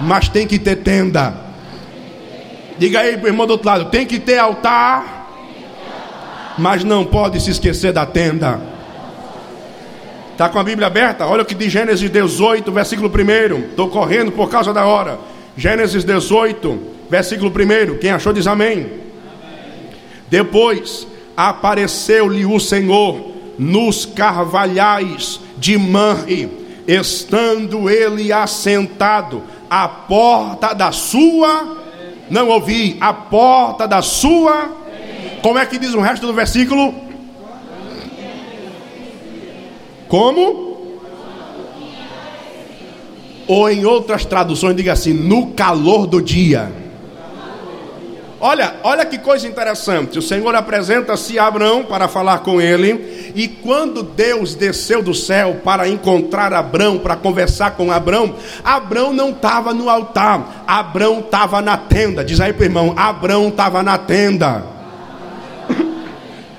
mas 0.00 0.28
tem 0.28 0.46
que 0.46 0.58
ter 0.58 0.76
tenda. 0.76 1.34
Diga 2.78 3.00
aí, 3.00 3.14
irmão 3.14 3.46
do 3.46 3.52
outro 3.52 3.68
lado: 3.68 3.84
tem 3.86 4.06
que 4.06 4.18
ter 4.18 4.38
altar, 4.38 5.28
mas 6.56 6.82
não 6.84 7.04
pode 7.04 7.40
se 7.40 7.50
esquecer 7.50 7.92
da 7.92 8.06
tenda. 8.06 8.60
Está 10.40 10.48
com 10.48 10.58
a 10.58 10.64
Bíblia 10.64 10.86
aberta? 10.86 11.26
Olha 11.26 11.42
o 11.42 11.44
que 11.44 11.54
diz 11.54 11.70
Gênesis 11.70 12.08
18, 12.08 12.72
versículo 12.72 13.10
1. 13.10 13.70
Estou 13.70 13.88
correndo 13.88 14.32
por 14.32 14.48
causa 14.48 14.72
da 14.72 14.86
hora. 14.86 15.18
Gênesis 15.54 16.02
18, 16.02 16.80
versículo 17.10 17.50
1. 17.50 17.98
Quem 17.98 18.10
achou 18.10 18.32
diz 18.32 18.46
amém. 18.46 18.72
amém. 18.72 18.90
Depois 20.30 21.06
apareceu-lhe 21.48 22.44
o 22.44 22.60
Senhor 22.60 23.32
nos 23.58 24.04
carvalhais 24.04 25.40
de 25.56 25.78
Manre 25.78 26.50
estando 26.86 27.88
ele 27.88 28.30
assentado 28.30 29.42
à 29.70 29.88
porta 29.88 30.74
da 30.74 30.92
sua, 30.92 31.78
não 32.28 32.48
ouvi, 32.48 32.98
à 33.00 33.14
porta 33.14 33.88
da 33.88 34.02
sua, 34.02 34.70
como 35.40 35.58
é 35.58 35.64
que 35.64 35.78
diz 35.78 35.94
o 35.94 36.00
resto 36.00 36.26
do 36.26 36.34
versículo? 36.34 36.94
Como? 40.08 40.76
Ou 43.48 43.70
em 43.70 43.86
outras 43.86 44.26
traduções, 44.26 44.76
diga 44.76 44.92
assim: 44.92 45.14
no 45.14 45.52
calor 45.52 46.06
do 46.06 46.20
dia. 46.20 46.89
Olha, 48.40 48.76
olha 48.82 49.04
que 49.04 49.18
coisa 49.18 49.46
interessante. 49.46 50.18
O 50.18 50.22
Senhor 50.22 50.54
apresenta-se 50.54 51.38
a 51.38 51.46
Abraão 51.46 51.84
para 51.84 52.08
falar 52.08 52.38
com 52.38 52.58
ele, 52.58 53.32
e 53.34 53.46
quando 53.46 54.02
Deus 54.02 54.54
desceu 54.54 55.02
do 55.02 55.14
céu 55.14 55.60
para 55.62 55.86
encontrar 55.86 56.54
Abraão, 56.54 56.98
para 56.98 57.16
conversar 57.16 57.72
com 57.72 57.92
Abraão, 57.92 58.34
Abraão 58.64 59.12
não 59.12 59.28
estava 59.28 59.74
no 59.74 59.90
altar, 59.90 60.64
Abraão 60.66 61.20
estava 61.20 61.60
na 61.60 61.76
tenda. 61.76 62.24
Diz 62.24 62.40
aí 62.40 62.54
para 62.54 62.64
irmão: 62.64 62.94
Abraão 62.96 63.48
estava 63.48 63.82
na 63.82 63.98
tenda. 63.98 64.79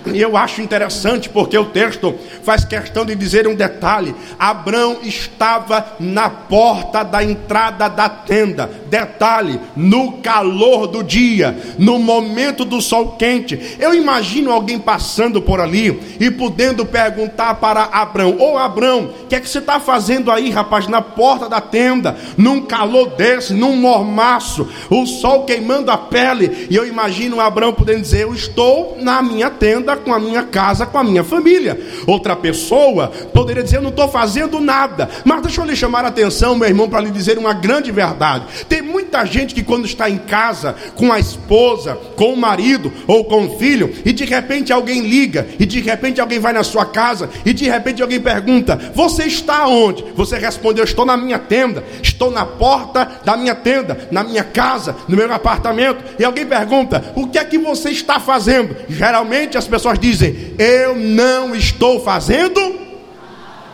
E 0.07 0.19
eu 0.19 0.35
acho 0.35 0.61
interessante 0.61 1.29
porque 1.29 1.57
o 1.57 1.65
texto 1.65 2.15
faz 2.43 2.65
questão 2.65 3.05
de 3.05 3.15
dizer 3.15 3.47
um 3.47 3.55
detalhe: 3.55 4.15
Abraão 4.39 4.99
estava 5.03 5.95
na 5.99 6.29
porta 6.29 7.03
da 7.03 7.23
entrada 7.23 7.87
da 7.87 8.09
tenda. 8.09 8.69
Detalhe, 8.89 9.59
no 9.75 10.13
calor 10.13 10.87
do 10.87 11.03
dia, 11.03 11.57
no 11.77 11.99
momento 11.99 12.65
do 12.65 12.81
sol 12.81 13.15
quente. 13.17 13.77
Eu 13.79 13.93
imagino 13.93 14.51
alguém 14.51 14.79
passando 14.79 15.41
por 15.41 15.59
ali 15.59 15.99
e 16.19 16.31
podendo 16.31 16.85
perguntar 16.85 17.55
para 17.55 17.83
Abraão: 17.83 18.37
Ô 18.39 18.57
Abraão, 18.57 19.11
o 19.23 19.27
que 19.27 19.35
é 19.35 19.39
que 19.39 19.47
você 19.47 19.59
está 19.59 19.79
fazendo 19.79 20.31
aí, 20.31 20.49
rapaz, 20.49 20.87
na 20.87 21.01
porta 21.01 21.47
da 21.47 21.61
tenda, 21.61 22.17
num 22.37 22.61
calor 22.61 23.11
desse, 23.11 23.53
num 23.53 23.75
mormaço, 23.75 24.67
o 24.89 25.05
sol 25.05 25.45
queimando 25.45 25.91
a 25.91 25.97
pele? 25.97 26.67
E 26.69 26.75
eu 26.75 26.87
imagino 26.87 27.39
Abraão 27.39 27.73
podendo 27.73 28.01
dizer: 28.01 28.23
Eu 28.23 28.33
estou 28.33 28.97
na 28.99 29.21
minha 29.21 29.49
tenda 29.49 29.90
com 29.97 30.13
a 30.13 30.19
minha 30.19 30.43
casa, 30.43 30.85
com 30.85 30.97
a 30.97 31.03
minha 31.03 31.23
família. 31.23 31.79
Outra 32.07 32.35
pessoa 32.35 33.09
poderia 33.33 33.63
dizer: 33.63 33.77
Eu 33.77 33.81
não 33.81 33.89
estou 33.89 34.07
fazendo 34.07 34.59
nada. 34.59 35.09
Mas 35.23 35.41
deixa 35.41 35.61
eu 35.61 35.65
lhe 35.65 35.75
chamar 35.75 36.05
a 36.05 36.09
atenção, 36.09 36.55
meu 36.55 36.67
irmão, 36.67 36.89
para 36.89 37.01
lhe 37.01 37.11
dizer 37.11 37.37
uma 37.37 37.53
grande 37.53 37.91
verdade. 37.91 38.45
Tem 38.67 38.81
muita 38.81 39.25
gente 39.25 39.53
que, 39.53 39.63
quando 39.63 39.85
está 39.85 40.09
em 40.09 40.17
casa, 40.17 40.75
com 40.95 41.11
a 41.11 41.19
esposa, 41.19 41.97
com 42.15 42.33
o 42.33 42.37
marido 42.37 42.91
ou 43.07 43.25
com 43.25 43.45
o 43.45 43.57
filho, 43.57 43.93
e 44.05 44.11
de 44.11 44.25
repente 44.25 44.71
alguém 44.71 45.01
liga, 45.01 45.47
e 45.59 45.65
de 45.65 45.79
repente 45.79 46.21
alguém 46.21 46.39
vai 46.39 46.53
na 46.53 46.63
sua 46.63 46.85
casa, 46.85 47.29
e 47.45 47.53
de 47.53 47.69
repente 47.69 48.01
alguém 48.01 48.19
pergunta: 48.19 48.91
Você 48.93 49.23
está 49.23 49.67
onde? 49.67 50.03
Você 50.15 50.37
respondeu: 50.37 50.83
Estou 50.83 51.05
na 51.05 51.17
minha 51.17 51.39
tenda, 51.39 51.83
estou 52.01 52.31
na 52.31 52.45
porta 52.45 53.19
da 53.23 53.35
minha 53.37 53.55
tenda, 53.55 54.07
na 54.11 54.23
minha 54.23 54.43
casa, 54.43 54.95
no 55.07 55.15
meu 55.17 55.31
apartamento. 55.31 56.03
E 56.19 56.23
alguém 56.23 56.45
pergunta: 56.45 57.13
O 57.15 57.27
que 57.27 57.37
é 57.37 57.43
que 57.43 57.57
você 57.57 57.89
está 57.89 58.19
fazendo? 58.19 58.75
Geralmente 58.89 59.57
as 59.57 59.67
pessoas 59.67 59.80
pessoas 59.81 59.99
dizem: 59.99 60.53
Eu 60.59 60.95
não 60.95 61.55
estou 61.55 61.99
fazendo, 62.03 62.59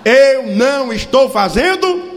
eu 0.06 0.48
não 0.56 0.94
estou 0.94 1.30
fazendo 1.30 2.17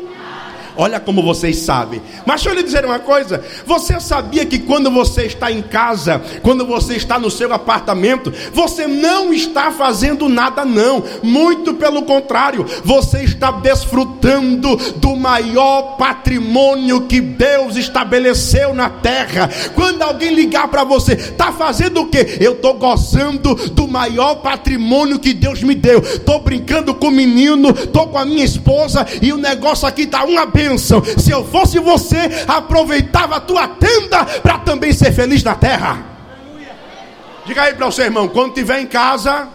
Olha 0.80 0.98
como 0.98 1.22
vocês 1.22 1.58
sabem. 1.58 2.00
Mas 2.24 2.40
deixa 2.40 2.48
eu 2.48 2.54
lhe 2.54 2.62
dizer 2.62 2.86
uma 2.86 2.98
coisa: 2.98 3.44
você 3.66 4.00
sabia 4.00 4.46
que 4.46 4.58
quando 4.58 4.90
você 4.90 5.26
está 5.26 5.52
em 5.52 5.60
casa, 5.60 6.22
quando 6.40 6.64
você 6.64 6.96
está 6.96 7.18
no 7.18 7.30
seu 7.30 7.52
apartamento, 7.52 8.32
você 8.50 8.86
não 8.86 9.30
está 9.30 9.70
fazendo 9.70 10.26
nada, 10.26 10.64
não. 10.64 11.04
Muito 11.22 11.74
pelo 11.74 12.04
contrário, 12.04 12.64
você 12.82 13.24
está 13.24 13.50
desfrutando 13.50 14.74
do 14.96 15.14
maior 15.16 15.98
patrimônio 15.98 17.02
que 17.02 17.20
Deus 17.20 17.76
estabeleceu 17.76 18.72
na 18.72 18.88
terra. 18.88 19.50
Quando 19.74 20.00
alguém 20.00 20.32
ligar 20.32 20.68
para 20.68 20.82
você, 20.82 21.12
está 21.12 21.52
fazendo 21.52 22.00
o 22.00 22.06
que? 22.06 22.38
Eu 22.40 22.52
estou 22.52 22.72
gozando 22.72 23.54
do 23.72 23.86
maior 23.86 24.36
patrimônio 24.36 25.18
que 25.18 25.34
Deus 25.34 25.62
me 25.62 25.74
deu. 25.74 25.98
Estou 25.98 26.40
brincando 26.40 26.94
com 26.94 27.08
o 27.08 27.10
menino, 27.10 27.68
estou 27.68 28.06
com 28.06 28.16
a 28.16 28.24
minha 28.24 28.46
esposa 28.46 29.06
e 29.20 29.30
o 29.30 29.36
negócio 29.36 29.86
aqui 29.86 30.04
está 30.04 30.24
uma 30.24 30.46
benção 30.46 30.69
bênção. 30.70 31.02
Se 31.18 31.30
eu 31.30 31.44
fosse 31.44 31.78
você, 31.78 32.44
aproveitava 32.46 33.36
a 33.36 33.40
tua 33.40 33.66
tenda 33.68 34.24
para 34.24 34.58
também 34.58 34.92
ser 34.92 35.12
feliz 35.12 35.42
na 35.42 35.54
terra. 35.54 35.98
Diga 37.46 37.62
aí 37.62 37.74
para 37.74 37.86
o 37.86 37.92
seu 37.92 38.04
irmão: 38.04 38.28
quando 38.28 38.50
estiver 38.50 38.80
em 38.80 38.86
casa, 38.86 39.48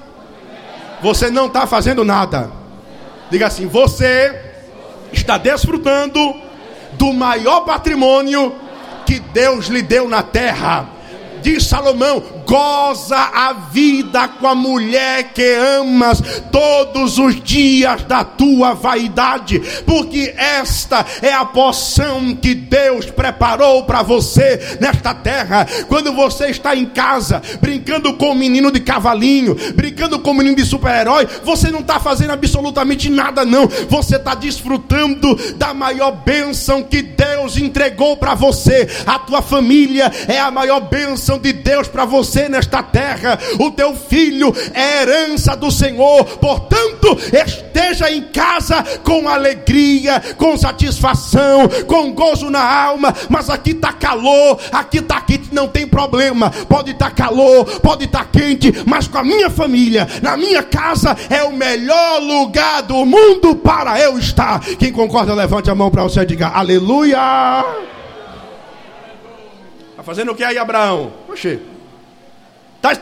você 1.01 1.29
não 1.29 1.47
está 1.47 1.65
fazendo 1.65 2.03
nada. 2.03 2.51
Diga 3.29 3.47
assim: 3.47 3.67
você 3.67 4.41
está 5.11 5.37
desfrutando 5.37 6.19
do 6.93 7.13
maior 7.13 7.61
patrimônio 7.61 8.53
que 9.05 9.19
Deus 9.19 9.67
lhe 9.67 9.81
deu 9.81 10.09
na 10.09 10.23
terra. 10.23 10.89
Diz 11.41 11.65
Salomão: 11.65 12.21
goza 12.45 13.17
a 13.17 13.53
vida 13.53 14.27
com 14.27 14.47
a 14.47 14.55
mulher 14.55 15.33
que 15.33 15.55
amas 15.55 16.21
todos 16.51 17.17
os 17.17 17.41
dias 17.41 18.03
da 18.03 18.23
tua 18.23 18.73
vaidade, 18.73 19.59
porque 19.85 20.33
esta 20.37 21.05
é 21.21 21.33
a 21.33 21.43
poção 21.43 22.35
que 22.35 22.53
Deus 22.53 23.07
preparou 23.07 23.83
para 23.83 24.03
você 24.03 24.77
nesta 24.79 25.13
terra. 25.13 25.67
Quando 25.87 26.13
você 26.13 26.47
está 26.47 26.75
em 26.75 26.85
casa, 26.85 27.41
brincando 27.59 28.13
com 28.13 28.31
o 28.31 28.35
menino 28.35 28.71
de 28.71 28.79
cavalinho, 28.79 29.55
brincando 29.75 30.19
com 30.19 30.31
o 30.31 30.33
menino 30.33 30.55
de 30.55 30.65
super-herói, 30.65 31.27
você 31.43 31.71
não 31.71 31.79
está 31.79 31.99
fazendo 31.99 32.31
absolutamente 32.31 33.09
nada, 33.09 33.43
não. 33.43 33.67
Você 33.89 34.17
está 34.17 34.35
desfrutando 34.35 35.35
da 35.55 35.73
maior 35.73 36.11
bênção 36.11 36.83
que 36.83 37.01
Deus 37.01 37.57
entregou 37.57 38.17
para 38.17 38.35
você. 38.35 38.87
A 39.05 39.17
tua 39.17 39.41
família 39.41 40.11
é 40.27 40.39
a 40.39 40.51
maior 40.51 40.79
bênção 40.81 41.39
de 41.39 41.51
Deus 41.51 41.87
para 41.87 42.05
você 42.05 42.34
você 42.35 42.49
nesta 42.49 42.83
terra. 42.83 43.39
O 43.59 43.71
teu 43.71 43.95
filho 43.95 44.53
é 44.73 45.01
herança 45.01 45.55
do 45.55 45.71
Senhor. 45.71 46.25
Portanto, 46.25 47.17
esteja 47.31 48.11
em 48.11 48.23
casa 48.23 48.83
com 49.03 49.29
alegria, 49.29 50.21
com 50.35 50.57
satisfação, 50.57 51.69
com 51.87 52.11
gozo 52.13 52.49
na 52.49 52.61
alma. 52.61 53.13
Mas 53.29 53.49
aqui 53.49 53.71
está 53.71 53.93
calor, 53.93 54.59
aqui 54.71 54.97
está 54.97 55.21
quente, 55.21 55.53
não 55.53 55.67
tem 55.67 55.87
problema. 55.87 56.49
Pode 56.67 56.91
estar 56.91 57.09
tá 57.09 57.15
calor, 57.15 57.65
pode 57.79 58.03
estar 58.05 58.25
tá 58.25 58.39
quente, 58.39 58.73
mas 58.85 59.07
com 59.07 59.17
a 59.17 59.23
minha 59.23 59.49
família, 59.49 60.07
na 60.21 60.35
minha 60.35 60.61
casa, 60.61 61.15
é 61.29 61.43
o 61.43 61.53
melhor 61.53 62.19
lugar 62.19 62.83
do 62.83 63.05
mundo 63.05 63.55
para 63.55 63.99
eu 63.99 64.19
estar. 64.19 64.59
Quem 64.77 64.91
concorda, 64.91 65.33
levante 65.33 65.69
a 65.69 65.75
mão 65.75 65.89
para 65.89 66.03
você 66.03 66.21
e 66.21 66.25
diga 66.25 66.47
aleluia. 66.47 67.63
Está 69.91 70.03
fazendo 70.03 70.33
o 70.33 70.35
que 70.35 70.43
aí, 70.43 70.57
Abraão? 70.57 71.13
Oxê. 71.29 71.74
Estás, 72.85 73.01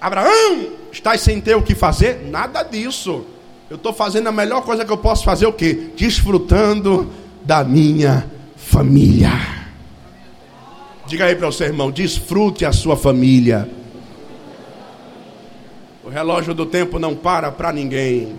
Abraão, 0.00 0.68
estás 0.92 1.20
sem 1.20 1.40
ter 1.40 1.56
o 1.56 1.62
que 1.62 1.74
fazer? 1.74 2.24
Nada 2.30 2.62
disso. 2.62 3.24
Eu 3.68 3.76
estou 3.76 3.92
fazendo 3.92 4.28
a 4.28 4.32
melhor 4.32 4.62
coisa 4.62 4.84
que 4.84 4.92
eu 4.92 4.96
posso 4.96 5.24
fazer, 5.24 5.46
o 5.46 5.52
quê? 5.52 5.90
Desfrutando 5.96 7.10
da 7.42 7.64
minha 7.64 8.30
família. 8.56 9.32
Diga 11.06 11.24
aí 11.24 11.34
para 11.34 11.48
o 11.48 11.52
seu 11.52 11.66
irmão, 11.66 11.90
desfrute 11.90 12.64
a 12.64 12.72
sua 12.72 12.96
família. 12.96 13.68
O 16.04 16.08
relógio 16.08 16.54
do 16.54 16.64
tempo 16.64 17.00
não 17.00 17.16
para 17.16 17.50
para 17.50 17.72
ninguém. 17.72 18.38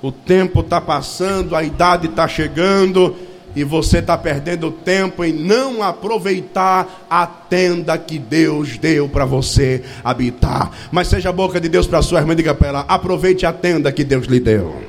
O 0.00 0.12
tempo 0.12 0.60
está 0.60 0.80
passando, 0.80 1.56
a 1.56 1.64
idade 1.64 2.06
está 2.06 2.28
chegando 2.28 3.16
e 3.54 3.64
você 3.64 3.98
está 3.98 4.16
perdendo 4.16 4.70
tempo 4.70 5.24
em 5.24 5.32
não 5.32 5.82
aproveitar 5.82 7.06
a 7.08 7.26
tenda 7.26 7.96
que 7.98 8.18
Deus 8.18 8.78
deu 8.78 9.08
para 9.08 9.24
você 9.24 9.82
habitar. 10.04 10.70
Mas 10.90 11.08
seja 11.08 11.30
a 11.30 11.32
boca 11.32 11.60
de 11.60 11.68
Deus 11.68 11.86
para 11.86 12.02
sua 12.02 12.20
irmã 12.20 12.36
diga 12.36 12.54
para 12.54 12.68
ela: 12.68 12.84
aproveite 12.88 13.44
a 13.46 13.52
tenda 13.52 13.90
que 13.90 14.04
Deus 14.04 14.26
lhe 14.26 14.40
deu. 14.40 14.80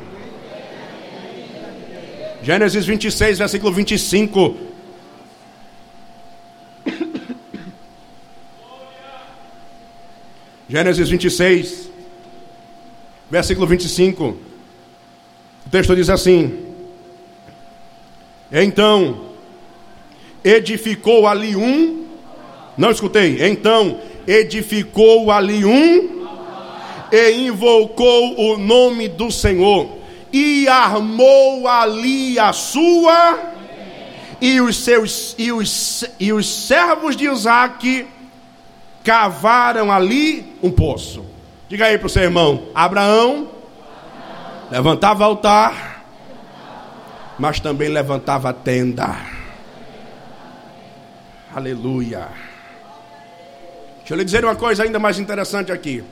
Gênesis 2.41 2.85
26, 2.85 3.37
versículo 3.39 3.73
25. 3.73 4.55
Gênesis 10.69 11.09
26, 11.09 11.89
versículo 13.29 13.65
25. 13.65 14.37
O 15.65 15.69
texto 15.69 15.95
diz 15.95 16.09
assim: 16.09 16.68
então, 18.51 19.29
edificou 20.43 21.27
ali 21.27 21.55
um. 21.55 22.05
Não 22.77 22.91
escutei. 22.91 23.45
Então, 23.47 23.99
edificou 24.27 25.31
ali 25.31 25.63
um. 25.65 26.19
E 27.11 27.31
invocou 27.47 28.39
o 28.39 28.57
nome 28.57 29.07
do 29.07 29.31
Senhor. 29.31 29.97
E 30.31 30.67
armou 30.67 31.67
ali 31.67 32.39
a 32.39 32.53
sua. 32.53 33.39
E 34.41 34.61
os 34.61 34.77
seus 34.77 35.35
e 35.37 35.51
os, 35.51 36.05
e 36.19 36.31
os 36.31 36.47
servos 36.47 37.15
de 37.15 37.25
Isaac 37.25 38.07
cavaram 39.03 39.91
ali 39.91 40.55
um 40.63 40.71
poço. 40.71 41.25
Diga 41.67 41.85
aí 41.85 41.97
para 41.97 42.07
o 42.07 42.09
seu 42.09 42.23
irmão: 42.23 42.63
Abraão 42.73 43.49
levantava 44.71 45.25
altar 45.25 45.88
mas 47.39 47.59
também 47.59 47.87
levantava 47.87 48.51
tenda. 48.51 49.15
Aleluia. 51.55 52.27
Deixa 53.99 54.13
eu 54.13 54.17
lhe 54.17 54.25
dizer 54.25 54.43
uma 54.43 54.55
coisa 54.55 54.83
ainda 54.83 54.99
mais 54.99 55.17
interessante 55.17 55.71
aqui. 55.71 56.03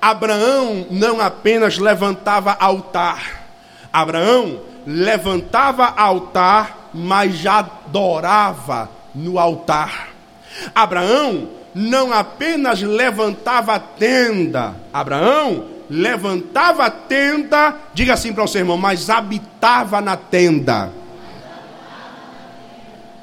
Abraão 0.00 0.86
não 0.90 1.20
apenas 1.20 1.78
levantava 1.78 2.56
altar, 2.58 3.42
Abraão 3.92 4.60
levantava 4.86 5.86
altar, 5.86 6.90
mas 6.94 7.36
já 7.36 7.58
adorava 7.58 8.90
no 9.14 9.38
altar. 9.38 10.08
Abraão 10.74 11.48
não 11.74 12.12
apenas 12.12 12.82
levantava 12.82 13.78
tenda, 13.78 14.74
Abraão 14.92 15.77
levantava 15.90 16.86
a 16.86 16.90
tenda, 16.90 17.74
diga 17.94 18.14
assim 18.14 18.32
para 18.32 18.44
o 18.44 18.48
seu 18.48 18.60
irmão, 18.60 18.76
mas 18.76 19.08
habitava 19.08 20.00
na 20.00 20.16
tenda. 20.16 20.92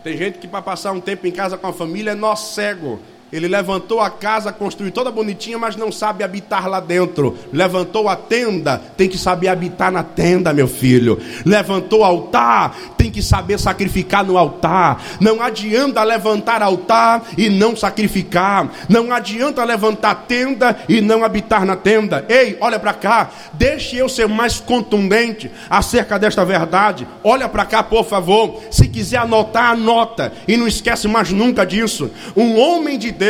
Tem 0.03 0.15
gente 0.15 0.37
que 0.37 0.47
para 0.47 0.61
passar 0.61 0.91
um 0.91 1.01
tempo 1.01 1.25
em 1.25 1.31
casa 1.31 1.57
com 1.57 1.67
a 1.67 1.73
família 1.73 2.11
é 2.11 2.15
nó 2.15 2.35
cego. 2.35 2.99
Ele 3.33 3.47
levantou 3.47 3.99
a 3.99 4.09
casa, 4.09 4.53
construiu 4.53 4.91
toda 4.91 5.11
bonitinha, 5.11 5.57
mas 5.57 5.75
não 5.75 5.91
sabe 5.91 6.23
habitar 6.23 6.69
lá 6.69 6.79
dentro. 6.79 7.37
Levantou 7.51 8.07
a 8.07 8.15
tenda, 8.15 8.81
tem 8.95 9.09
que 9.09 9.17
saber 9.17 9.47
habitar 9.47 9.91
na 9.91 10.03
tenda, 10.03 10.53
meu 10.53 10.67
filho. 10.67 11.19
Levantou 11.43 12.01
o 12.01 12.03
altar, 12.03 12.75
tem 12.97 13.09
que 13.09 13.21
saber 13.21 13.59
sacrificar 13.59 14.23
no 14.23 14.37
altar. 14.37 15.01
Não 15.19 15.41
adianta 15.41 16.03
levantar 16.03 16.61
altar 16.61 17.23
e 17.37 17.49
não 17.49 17.75
sacrificar. 17.75 18.69
Não 18.87 19.11
adianta 19.11 19.63
levantar 19.63 20.25
tenda 20.27 20.77
e 20.87 21.01
não 21.01 21.23
habitar 21.23 21.65
na 21.65 21.75
tenda. 21.75 22.25
Ei, 22.29 22.57
olha 22.61 22.79
para 22.79 22.93
cá. 22.93 23.31
Deixe 23.53 23.97
eu 23.97 24.07
ser 24.07 24.27
mais 24.27 24.59
contundente 24.59 25.49
acerca 25.69 26.19
desta 26.19 26.45
verdade. 26.45 27.07
Olha 27.23 27.49
para 27.49 27.65
cá, 27.65 27.81
por 27.81 28.05
favor. 28.05 28.61
Se 28.69 28.87
quiser 28.87 29.17
anotar, 29.17 29.71
anota. 29.71 30.31
E 30.47 30.55
não 30.55 30.67
esquece 30.67 31.07
mais 31.07 31.31
nunca 31.31 31.65
disso. 31.65 32.11
Um 32.35 32.59
homem 32.59 32.99
de 32.99 33.11
Deus, 33.11 33.24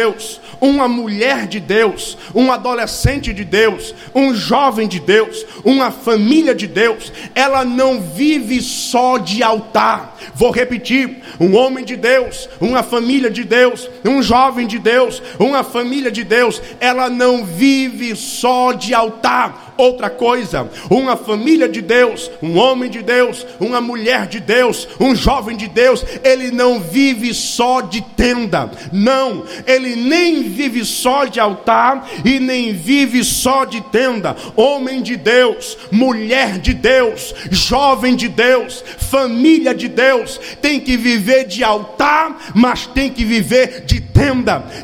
uma 0.61 0.87
mulher 0.87 1.47
de 1.47 1.59
Deus, 1.59 2.17
um 2.33 2.51
adolescente 2.51 3.33
de 3.33 3.43
Deus, 3.43 3.93
um 4.13 4.33
jovem 4.33 4.87
de 4.87 4.99
Deus, 4.99 5.45
uma 5.63 5.91
família 5.91 6.55
de 6.55 6.67
Deus, 6.67 7.11
ela 7.33 7.63
não 7.63 8.01
vive 8.01 8.61
só 8.61 9.17
de 9.17 9.43
altar. 9.43 10.17
Vou 10.33 10.51
repetir: 10.51 11.21
um 11.39 11.55
homem 11.55 11.83
de 11.83 11.95
Deus, 11.95 12.49
uma 12.59 12.83
família 12.83 13.29
de 13.29 13.43
Deus, 13.43 13.89
um 14.03 14.21
jovem 14.21 14.67
de 14.67 14.79
Deus, 14.79 15.21
uma 15.39 15.63
família 15.63 16.11
de 16.11 16.23
Deus, 16.23 16.61
ela 16.79 17.09
não 17.09 17.45
vive 17.45 18.15
só 18.15 18.71
de 18.71 18.93
altar 18.93 19.64
outra 19.77 20.09
coisa. 20.09 20.69
Uma 20.89 21.15
família 21.15 21.67
de 21.67 21.81
Deus, 21.81 22.29
um 22.41 22.57
homem 22.57 22.89
de 22.89 23.01
Deus, 23.01 23.45
uma 23.59 23.81
mulher 23.81 24.27
de 24.27 24.39
Deus, 24.39 24.87
um 24.99 25.15
jovem 25.15 25.55
de 25.57 25.67
Deus, 25.67 26.03
ele 26.23 26.51
não 26.51 26.79
vive 26.79 27.33
só 27.33 27.81
de 27.81 28.01
tenda. 28.01 28.69
Não, 28.91 29.43
ele 29.65 29.95
nem 29.95 30.43
vive 30.43 30.83
só 30.85 31.25
de 31.25 31.39
altar 31.39 32.09
e 32.23 32.39
nem 32.39 32.73
vive 32.73 33.23
só 33.23 33.65
de 33.65 33.81
tenda. 33.81 34.35
Homem 34.55 35.01
de 35.01 35.15
Deus, 35.15 35.77
mulher 35.91 36.59
de 36.59 36.73
Deus, 36.73 37.33
jovem 37.51 38.15
de 38.15 38.27
Deus, 38.27 38.83
família 38.97 39.73
de 39.73 39.87
Deus, 39.87 40.39
tem 40.61 40.79
que 40.79 40.97
viver 40.97 41.45
de 41.45 41.63
altar, 41.63 42.51
mas 42.53 42.85
tem 42.87 43.09
que 43.09 43.23
viver 43.23 43.83
de 43.85 43.99
tenda. 44.01 44.14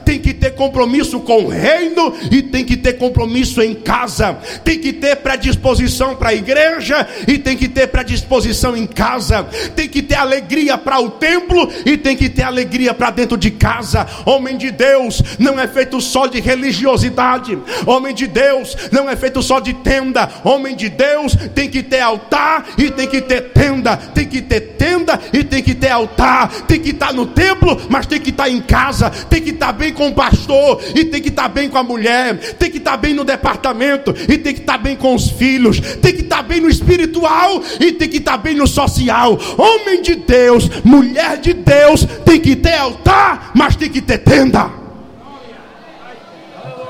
Tem 0.06 0.20
que 0.20 0.34
ter 0.34 0.52
compromisso 0.52 1.20
com 1.20 1.46
o 1.46 1.48
reino 1.48 2.14
e 2.32 2.42
tem 2.42 2.64
que 2.64 2.78
ter 2.78 2.94
compromisso 2.94 3.62
em 3.62 3.74
casa. 3.74 4.38
Tem 4.64 4.80
que 4.80 4.94
ter 4.94 5.16
predisposição 5.18 6.16
para 6.16 6.30
a 6.30 6.34
igreja 6.34 7.08
e 7.28 7.38
tem 7.38 7.58
que 7.58 7.68
ter 7.68 7.88
predisposição 7.88 8.76
em 8.76 8.86
casa. 8.86 9.44
Tem 9.76 9.88
que 9.88 10.02
ter 10.02 10.16
alegria 10.16 10.78
para 10.78 11.00
o 11.00 11.10
templo 11.10 11.70
e 11.86 11.98
tem 11.98 12.16
que 12.16 12.30
ter 12.30 12.44
alegria 12.44 12.94
para 12.94 13.12
dentro 13.12 13.38
de 13.38 13.52
casa. 13.52 14.06
Homem 14.26 14.58
de 14.58 14.72
Deus 14.72 15.22
não 15.40 15.60
é 15.60 15.68
feito 15.68 16.00
só 16.02 16.28
de 16.28 16.40
religiosidade. 16.40 17.58
Homem 17.86 18.14
de 18.14 18.28
Deus 18.28 18.76
não 18.92 19.10
é 19.10 19.16
feito 19.16 19.42
só 19.42 19.60
de 19.60 19.74
tenda. 19.74 20.30
Homem 20.44 20.76
de 20.76 20.90
Deus 20.90 21.36
tem 21.54 21.70
que 21.70 21.84
ter 21.84 22.02
altar 22.02 22.66
e 22.78 22.90
tem 22.92 23.08
que 23.08 23.22
ter 23.22 23.52
tenda. 23.52 23.98
Tem 23.98 24.28
que 24.28 24.42
ter 24.42 24.62
tenda 24.78 25.20
e 25.34 25.44
tem 25.44 25.62
que 25.64 25.74
ter 25.74 25.90
altar. 25.90 26.50
Tem 26.68 26.80
que 26.80 26.92
estar 26.92 27.14
no 27.14 27.26
templo, 27.26 27.80
mas 27.90 28.06
tem 28.06 28.20
que 28.20 28.30
estar 28.30 28.50
em 28.50 28.62
casa. 28.62 29.10
Tem 29.32 29.42
que 29.42 29.52
estar 29.52 29.72
bem 29.72 29.94
com 29.94 30.10
o 30.10 30.14
pastor 30.14 30.82
e 30.94 31.06
tem 31.06 31.22
que 31.22 31.30
estar 31.30 31.48
bem 31.48 31.70
com 31.70 31.78
a 31.78 31.84
mulher. 31.84 32.38
Tem 32.56 32.70
que 32.70 32.80
estar 32.80 32.98
bem 32.98 33.14
no 33.14 33.24
departamento 33.24 34.14
e 34.28 34.38
tem 34.38 34.54
que 34.54 34.60
estar 34.60 34.78
bem 34.78 34.94
com 34.94 35.16
os 35.16 35.30
filhos. 35.30 35.80
Tem 35.80 36.14
que 36.14 36.24
estar 36.24 36.44
bem 36.44 36.60
no 36.60 36.68
espiritual 36.68 37.64
e 37.80 37.94
tem 37.94 38.10
que 38.10 38.18
estar 38.18 38.36
bem 38.36 38.56
no 38.56 38.68
social. 38.68 39.40
Homem 39.58 40.02
de 40.02 40.16
Deus, 40.16 40.68
mulher 40.84 41.38
de 41.38 41.54
Deus, 41.54 42.06
tem 42.26 42.42
que 42.42 42.58
ter 42.58 42.74
altar, 42.74 43.52
mas 43.56 43.78
tem 43.78 43.90
que 43.90 44.02
ter 44.02 44.18
tenda. 44.18 44.70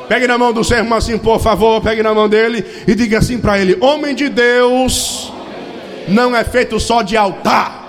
Pegue 0.10 0.26
na 0.26 0.36
mão 0.36 0.52
do 0.52 0.64
seu 0.64 0.78
irmão 0.80 0.98
assim, 0.98 1.20
por 1.20 1.40
favor. 1.40 1.80
Pegue 1.80 2.02
na 2.02 2.12
mão 2.12 2.28
dele 2.28 2.66
e 2.88 2.96
diga 2.96 3.20
assim 3.20 3.38
para 3.38 3.60
ele: 3.60 3.78
Homem 3.80 4.16
de 4.16 4.30
Deus 4.30 5.32
não 6.08 6.36
é 6.36 6.44
feito 6.44 6.80
só 6.80 7.04
de 7.04 7.16
altar. 7.16 7.88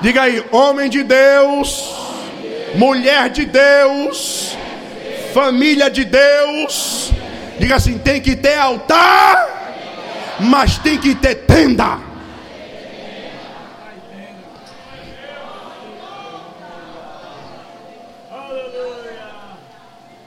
Diga 0.00 0.22
aí: 0.22 0.44
Homem 0.50 0.90
de 0.90 1.04
Deus, 1.04 2.02
mulher 2.74 3.28
de 3.30 3.44
Deus, 3.44 4.56
família 5.32 5.90
de 5.90 6.04
Deus. 6.04 7.12
Diga 7.58 7.76
assim: 7.76 7.98
tem 7.98 8.20
que 8.20 8.36
ter 8.36 8.56
altar, 8.56 10.36
mas 10.40 10.78
tem 10.78 10.98
que 10.98 11.14
ter 11.14 11.34
tenda. 11.46 12.12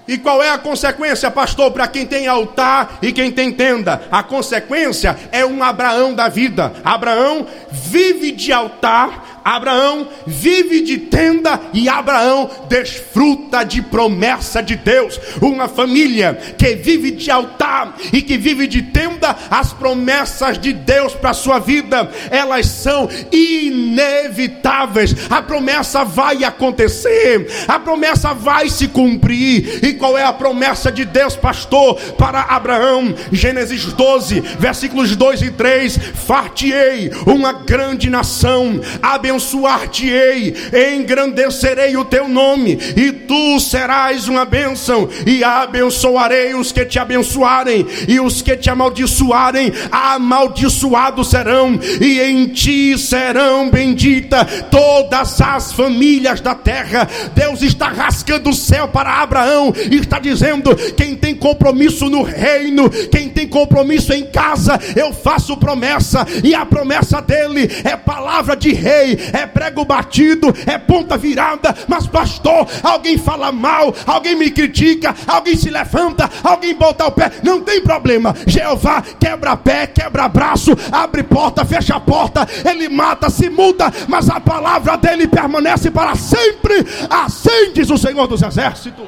E 0.07 0.19
qual 0.19 0.41
é 0.41 0.51
a 0.51 0.57
consequência, 0.57 1.31
pastor, 1.31 1.71
para 1.71 1.87
quem 1.87 2.05
tem 2.05 2.27
altar 2.27 2.99
e 3.01 3.11
quem 3.11 3.31
tem 3.31 3.51
tenda? 3.51 4.03
A 4.11 4.21
consequência 4.21 5.17
é 5.31 5.43
um 5.43 5.63
Abraão 5.63 6.13
da 6.13 6.27
vida. 6.27 6.71
Abraão 6.83 7.47
vive 7.71 8.31
de 8.31 8.53
altar, 8.53 9.34
Abraão 9.45 10.07
vive 10.25 10.81
de 10.81 10.97
tenda 10.97 11.61
e 11.71 11.87
Abraão 11.87 12.49
desfruta 12.67 13.63
de 13.63 13.79
promessa 13.79 14.63
de 14.63 14.75
Deus. 14.75 15.19
Uma 15.39 15.67
família 15.67 16.33
que 16.57 16.73
vive 16.73 17.11
de 17.11 17.29
altar 17.29 17.95
e 18.11 18.23
que 18.23 18.39
vive 18.39 18.65
de 18.65 18.81
tenda, 18.81 19.35
as 19.51 19.71
promessas 19.71 20.57
de 20.57 20.73
Deus 20.73 21.13
para 21.13 21.31
sua 21.35 21.59
vida, 21.59 22.09
elas 22.31 22.65
são 22.65 23.07
inevitáveis. 23.31 25.15
A 25.29 25.43
promessa 25.43 26.03
vai 26.03 26.43
acontecer, 26.43 27.47
a 27.67 27.77
promessa 27.77 28.33
vai 28.33 28.67
se 28.67 28.87
cumprir. 28.87 29.85
E 29.85 29.93
qual 29.93 30.17
é 30.17 30.23
a 30.23 30.33
promessa 30.33 30.91
de 30.91 31.05
Deus, 31.05 31.35
pastor, 31.35 32.01
para 32.17 32.41
Abraão? 32.41 33.13
Gênesis 33.31 33.85
12, 33.93 34.39
versículos 34.57 35.15
2 35.15 35.43
e 35.43 35.51
3: 35.51 35.97
Fartiei 36.25 37.11
uma 37.27 37.53
grande 37.53 38.09
nação, 38.09 38.81
abençoada 39.03 39.34
abençoar-te-ei, 39.35 40.55
engrandecerei 40.95 41.97
o 41.97 42.05
teu 42.05 42.27
nome, 42.27 42.77
e 42.95 43.11
tu 43.11 43.59
serás 43.59 44.27
uma 44.27 44.45
bênção, 44.45 45.09
e 45.25 45.43
abençoarei 45.43 46.55
os 46.55 46.71
que 46.71 46.85
te 46.85 46.97
abençoarem, 46.97 47.85
e 48.07 48.19
os 48.19 48.41
que 48.41 48.55
te 48.55 48.69
amaldiçoarem, 48.69 49.73
amaldiçoados 49.91 51.29
serão, 51.29 51.77
e 52.01 52.19
em 52.19 52.47
ti 52.47 52.97
serão 52.97 53.69
benditas 53.69 54.47
todas 54.71 55.41
as 55.41 55.73
famílias 55.73 56.39
da 56.39 56.55
terra. 56.55 57.07
Deus 57.33 57.61
está 57.61 57.89
rascando 57.89 58.49
o 58.49 58.53
céu 58.53 58.87
para 58.87 59.21
Abraão, 59.21 59.73
e 59.91 59.97
está 59.97 60.17
dizendo: 60.17 60.75
quem 60.95 61.15
tem 61.15 61.35
compromisso 61.35 62.09
no 62.09 62.23
reino, 62.23 62.89
quem 63.11 63.29
tem 63.29 63.47
compromisso 63.47 64.13
em 64.13 64.25
casa, 64.25 64.79
eu 64.95 65.13
faço 65.13 65.57
promessa, 65.57 66.25
e 66.43 66.55
a 66.55 66.65
promessa 66.65 67.21
dele 67.21 67.69
é 67.83 67.97
palavra 67.97 68.55
de 68.55 68.71
rei, 68.71 69.17
é 69.33 69.45
prego 69.45 69.85
batido, 69.85 70.53
é 70.65 70.77
ponta 70.77 71.17
virada, 71.17 71.75
mas 71.87 72.07
pastor, 72.07 72.67
alguém 72.83 73.17
fala 73.17 73.51
mal, 73.51 73.93
alguém 74.05 74.35
me 74.35 74.51
critica, 74.51 75.15
alguém 75.27 75.55
se 75.55 75.69
levanta, 75.69 76.29
alguém 76.43 76.75
bota 76.75 77.05
o 77.05 77.11
pé, 77.11 77.31
não 77.43 77.61
tem 77.61 77.81
problema. 77.81 78.35
Jeová 78.45 79.01
quebra 79.19 79.55
pé, 79.55 79.87
quebra 79.87 80.27
braço, 80.27 80.71
abre 80.91 81.23
porta, 81.23 81.65
fecha 81.65 81.95
a 81.95 81.99
porta, 81.99 82.47
ele 82.63 82.89
mata, 82.89 83.29
se 83.29 83.49
muda, 83.49 83.91
mas 84.07 84.29
a 84.29 84.39
palavra 84.39 84.97
dele 84.97 85.27
permanece 85.27 85.91
para 85.91 86.15
sempre. 86.15 86.85
Assim 87.09 87.71
diz 87.73 87.89
o 87.89 87.97
Senhor 87.97 88.27
dos 88.27 88.41
Exércitos. 88.41 89.05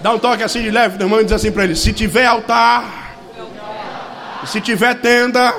Dá 0.00 0.14
um 0.14 0.18
toque 0.18 0.42
assim 0.42 0.62
de 0.62 0.70
leve, 0.70 1.02
irmão, 1.02 1.20
e 1.20 1.24
diz 1.24 1.32
assim 1.32 1.52
para 1.52 1.64
ele: 1.64 1.76
se 1.76 1.92
tiver 1.92 2.24
altar, 2.24 3.16
se 4.46 4.60
tiver 4.60 4.94
tenda, 4.94 5.54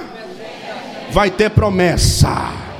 vai 1.11 1.29
ter 1.29 1.49
promessa. 1.49 2.71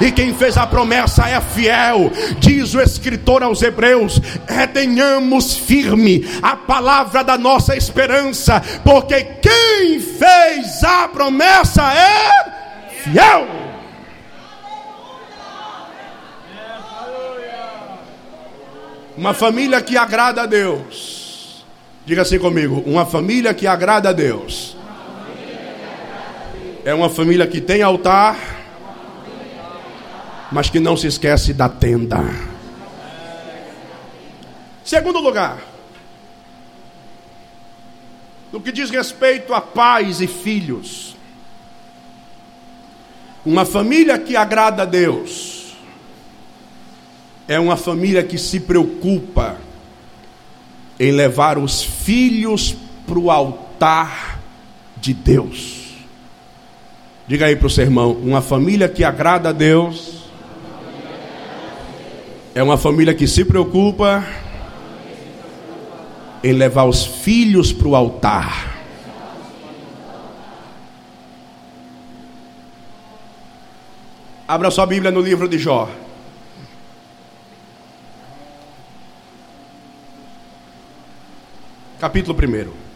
E 0.00 0.12
quem 0.12 0.32
fez 0.32 0.56
a 0.56 0.66
promessa 0.66 1.28
é 1.28 1.40
fiel, 1.40 2.12
diz 2.38 2.74
o 2.74 2.80
escritor 2.80 3.42
aos 3.42 3.60
Hebreus: 3.60 4.20
retenhamos 4.46 5.56
firme 5.56 6.24
a 6.40 6.54
palavra 6.54 7.24
da 7.24 7.36
nossa 7.36 7.76
esperança, 7.76 8.62
porque 8.84 9.24
quem 9.24 9.98
fez 9.98 10.84
a 10.84 11.08
promessa 11.08 11.82
é 11.92 12.92
fiel. 13.02 13.48
Uma 19.16 19.34
família 19.34 19.82
que 19.82 19.96
agrada 19.96 20.42
a 20.42 20.46
Deus, 20.46 21.64
diga 22.06 22.22
assim 22.22 22.38
comigo: 22.38 22.80
uma 22.86 23.04
família 23.04 23.52
que 23.52 23.66
agrada 23.66 24.10
a 24.10 24.12
Deus 24.12 24.77
é 26.88 26.94
uma 26.94 27.10
família 27.10 27.46
que 27.46 27.60
tem 27.60 27.82
altar, 27.82 28.34
mas 30.50 30.70
que 30.70 30.80
não 30.80 30.96
se 30.96 31.06
esquece 31.06 31.52
da 31.52 31.68
tenda. 31.68 32.24
Segundo 34.82 35.18
lugar, 35.18 35.58
no 38.50 38.58
que 38.58 38.72
diz 38.72 38.88
respeito 38.88 39.52
a 39.52 39.60
pais 39.60 40.22
e 40.22 40.26
filhos, 40.26 41.14
Uma 43.46 43.64
família 43.64 44.18
que 44.18 44.36
agrada 44.36 44.82
a 44.82 44.84
Deus 44.84 45.74
é 47.46 47.58
uma 47.58 47.76
família 47.76 48.22
que 48.22 48.36
se 48.36 48.60
preocupa 48.60 49.56
em 51.00 51.12
levar 51.12 51.56
os 51.56 51.82
filhos 51.82 52.76
para 53.06 53.18
o 53.18 53.30
altar 53.30 54.40
de 54.98 55.14
Deus. 55.14 55.87
Diga 57.28 57.44
aí 57.44 57.54
para 57.54 57.66
o 57.66 57.70
seu 57.70 57.84
irmão: 57.84 58.12
uma 58.12 58.40
família 58.40 58.88
que 58.88 59.04
agrada 59.04 59.50
a 59.50 59.52
Deus 59.52 60.24
é 62.54 62.62
uma 62.62 62.78
família 62.78 63.14
que 63.14 63.28
se 63.28 63.44
preocupa 63.44 64.26
em 66.42 66.52
levar 66.52 66.84
os 66.84 67.04
filhos 67.04 67.70
para 67.70 67.88
o 67.88 67.94
altar. 67.94 68.78
Abra 74.48 74.70
sua 74.70 74.86
Bíblia 74.86 75.10
no 75.10 75.20
livro 75.20 75.46
de 75.46 75.58
Jó. 75.58 75.90
Capítulo 82.00 82.34
1. 82.38 82.87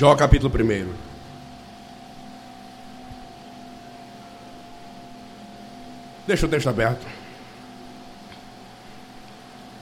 Jó, 0.00 0.14
capítulo 0.14 0.50
1. 0.50 0.86
Deixa 6.26 6.46
o 6.46 6.48
texto 6.48 6.70
aberto. 6.70 7.06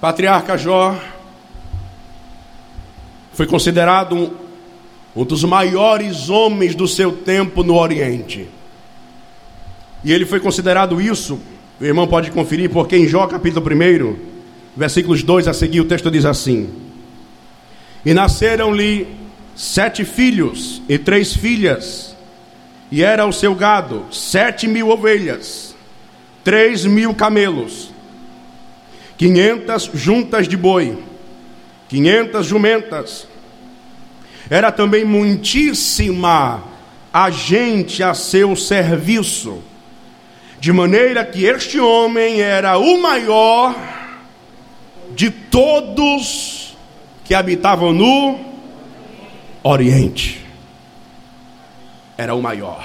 Patriarca 0.00 0.58
Jó 0.58 0.98
foi 3.32 3.46
considerado 3.46 4.16
um, 4.16 4.34
um 5.14 5.24
dos 5.24 5.44
maiores 5.44 6.28
homens 6.28 6.74
do 6.74 6.88
seu 6.88 7.12
tempo 7.12 7.62
no 7.62 7.76
Oriente. 7.76 8.48
E 10.02 10.12
ele 10.12 10.26
foi 10.26 10.40
considerado 10.40 11.00
isso, 11.00 11.38
o 11.80 11.84
irmão 11.84 12.08
pode 12.08 12.32
conferir, 12.32 12.70
porque 12.70 12.96
em 12.96 13.06
Jó 13.06 13.24
capítulo 13.28 13.64
1, 13.64 14.16
versículos 14.76 15.22
2 15.22 15.46
a 15.46 15.54
seguir, 15.54 15.80
o 15.80 15.84
texto 15.84 16.10
diz 16.10 16.24
assim: 16.24 16.74
E 18.04 18.12
nasceram-lhe 18.12 19.27
sete 19.58 20.04
filhos 20.04 20.80
e 20.88 20.96
três 20.96 21.34
filhas, 21.34 22.14
e 22.92 23.02
era 23.02 23.26
o 23.26 23.32
seu 23.32 23.56
gado 23.56 24.06
sete 24.12 24.68
mil 24.68 24.88
ovelhas, 24.88 25.74
três 26.44 26.84
mil 26.84 27.12
camelos, 27.12 27.92
quinhentas 29.16 29.90
juntas 29.92 30.46
de 30.46 30.56
boi, 30.56 30.96
quinhentas 31.88 32.46
jumentas, 32.46 33.26
era 34.48 34.70
também 34.70 35.04
muitíssima 35.04 36.62
a 37.12 37.28
gente 37.28 38.00
a 38.00 38.14
seu 38.14 38.54
serviço, 38.54 39.60
de 40.60 40.72
maneira 40.72 41.24
que 41.24 41.44
este 41.44 41.80
homem 41.80 42.40
era 42.40 42.78
o 42.78 43.02
maior 43.02 43.74
de 45.16 45.32
todos 45.32 46.76
que 47.24 47.34
habitavam 47.34 47.92
no 47.92 48.47
Oriente. 49.62 50.44
Era 52.16 52.34
o 52.34 52.42
maior, 52.42 52.84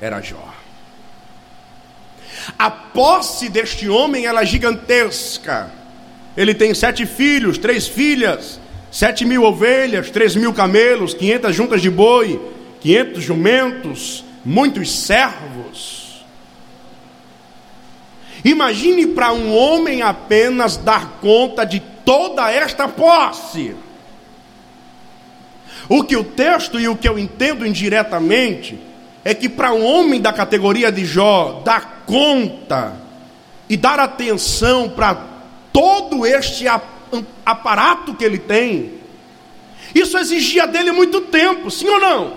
era 0.00 0.20
Jó. 0.20 0.54
A 2.58 2.70
posse 2.70 3.48
deste 3.48 3.88
homem 3.88 4.26
era 4.26 4.44
gigantesca. 4.44 5.70
Ele 6.36 6.54
tem 6.54 6.74
sete 6.74 7.06
filhos, 7.06 7.58
três 7.58 7.86
filhas, 7.86 8.60
sete 8.90 9.24
mil 9.24 9.44
ovelhas, 9.44 10.10
três 10.10 10.34
mil 10.34 10.52
camelos, 10.52 11.14
quinhentas 11.14 11.54
juntas 11.54 11.80
de 11.80 11.90
boi, 11.90 12.40
quinhentos 12.80 13.22
jumentos, 13.22 14.24
muitos 14.44 14.90
servos. 14.92 16.24
Imagine 18.44 19.06
para 19.06 19.32
um 19.32 19.56
homem 19.56 20.02
apenas 20.02 20.76
dar 20.76 21.18
conta 21.20 21.64
de 21.64 21.80
toda 22.04 22.50
esta 22.50 22.86
posse. 22.86 23.74
O 25.88 26.02
que 26.02 26.16
o 26.16 26.24
texto 26.24 26.80
e 26.80 26.88
o 26.88 26.96
que 26.96 27.08
eu 27.08 27.18
entendo 27.18 27.66
indiretamente 27.66 28.78
é 29.24 29.34
que 29.34 29.48
para 29.48 29.72
um 29.72 29.84
homem 29.84 30.20
da 30.20 30.32
categoria 30.32 30.90
de 30.90 31.04
Jó 31.04 31.62
dar 31.64 32.04
conta 32.06 32.96
e 33.68 33.76
dar 33.76 33.98
atenção 33.98 34.88
para 34.88 35.14
todo 35.72 36.26
este 36.26 36.66
aparato 37.44 38.14
que 38.14 38.24
ele 38.24 38.38
tem, 38.38 38.94
isso 39.94 40.18
exigia 40.18 40.66
dele 40.66 40.92
muito 40.92 41.22
tempo, 41.22 41.70
sim 41.70 41.88
ou 41.88 42.00
não? 42.00 42.36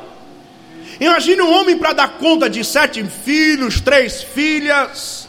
Imagine 0.99 1.41
um 1.41 1.53
homem 1.53 1.77
para 1.77 1.93
dar 1.93 2.09
conta 2.17 2.49
de 2.49 2.63
sete 2.63 3.03
filhos, 3.03 3.79
três 3.81 4.23
filhas, 4.23 5.27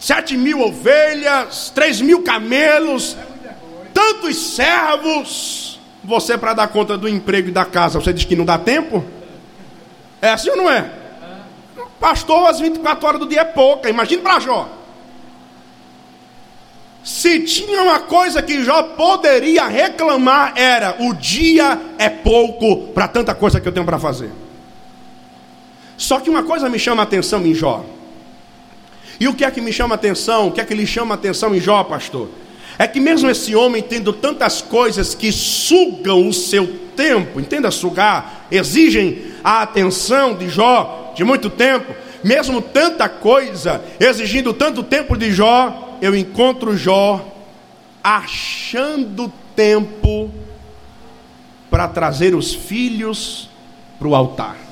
sete 0.00 0.36
mil 0.36 0.60
ovelhas, 0.60 1.70
três 1.74 2.00
mil 2.00 2.22
camelos, 2.22 3.16
tantos 3.94 4.36
servos. 4.36 5.77
Você 6.08 6.38
para 6.38 6.54
dar 6.54 6.68
conta 6.68 6.96
do 6.96 7.06
emprego 7.06 7.50
e 7.50 7.52
da 7.52 7.66
casa, 7.66 8.00
você 8.00 8.14
diz 8.14 8.24
que 8.24 8.34
não 8.34 8.46
dá 8.46 8.56
tempo? 8.56 9.04
É 10.22 10.30
assim 10.30 10.48
ou 10.48 10.56
não 10.56 10.70
é? 10.70 10.90
Pastor, 12.00 12.48
as 12.48 12.58
24 12.58 13.06
horas 13.06 13.20
do 13.20 13.28
dia 13.28 13.42
é 13.42 13.44
pouca. 13.44 13.90
Imagine 13.90 14.22
para 14.22 14.40
Jó. 14.40 14.66
Se 17.04 17.40
tinha 17.40 17.82
uma 17.82 18.00
coisa 18.00 18.40
que 18.40 18.64
Jó 18.64 18.82
poderia 18.84 19.66
reclamar, 19.66 20.54
era: 20.56 20.96
o 20.98 21.12
dia 21.12 21.78
é 21.98 22.08
pouco 22.08 22.88
para 22.94 23.06
tanta 23.06 23.34
coisa 23.34 23.60
que 23.60 23.68
eu 23.68 23.72
tenho 23.72 23.84
para 23.84 23.98
fazer. 23.98 24.30
Só 25.98 26.20
que 26.20 26.30
uma 26.30 26.42
coisa 26.42 26.70
me 26.70 26.78
chama 26.78 27.02
a 27.02 27.04
atenção 27.04 27.44
em 27.44 27.54
Jó. 27.54 27.84
E 29.20 29.28
o 29.28 29.34
que 29.34 29.44
é 29.44 29.50
que 29.50 29.60
me 29.60 29.74
chama 29.74 29.94
a 29.94 29.96
atenção? 29.96 30.48
O 30.48 30.52
que 30.52 30.60
é 30.62 30.64
que 30.64 30.74
lhe 30.74 30.86
chama 30.86 31.14
a 31.14 31.18
atenção 31.18 31.54
em 31.54 31.60
Jó, 31.60 31.84
pastor? 31.84 32.30
É 32.78 32.86
que 32.86 33.00
mesmo 33.00 33.28
esse 33.28 33.56
homem 33.56 33.82
tendo 33.82 34.12
tantas 34.12 34.62
coisas 34.62 35.14
que 35.14 35.32
sugam 35.32 36.28
o 36.28 36.32
seu 36.32 36.66
tempo, 36.94 37.40
entenda 37.40 37.70
sugar, 37.70 38.46
exigem 38.50 39.32
a 39.42 39.62
atenção 39.62 40.34
de 40.34 40.48
Jó 40.48 41.12
de 41.16 41.24
muito 41.24 41.50
tempo, 41.50 41.92
mesmo 42.22 42.62
tanta 42.62 43.08
coisa, 43.08 43.82
exigindo 43.98 44.54
tanto 44.54 44.84
tempo 44.84 45.16
de 45.16 45.32
Jó, 45.32 45.98
eu 46.00 46.14
encontro 46.14 46.76
Jó 46.76 47.34
achando 48.02 49.32
tempo 49.56 50.30
para 51.68 51.88
trazer 51.88 52.34
os 52.34 52.54
filhos 52.54 53.50
para 53.98 54.08
o 54.08 54.14
altar. 54.14 54.67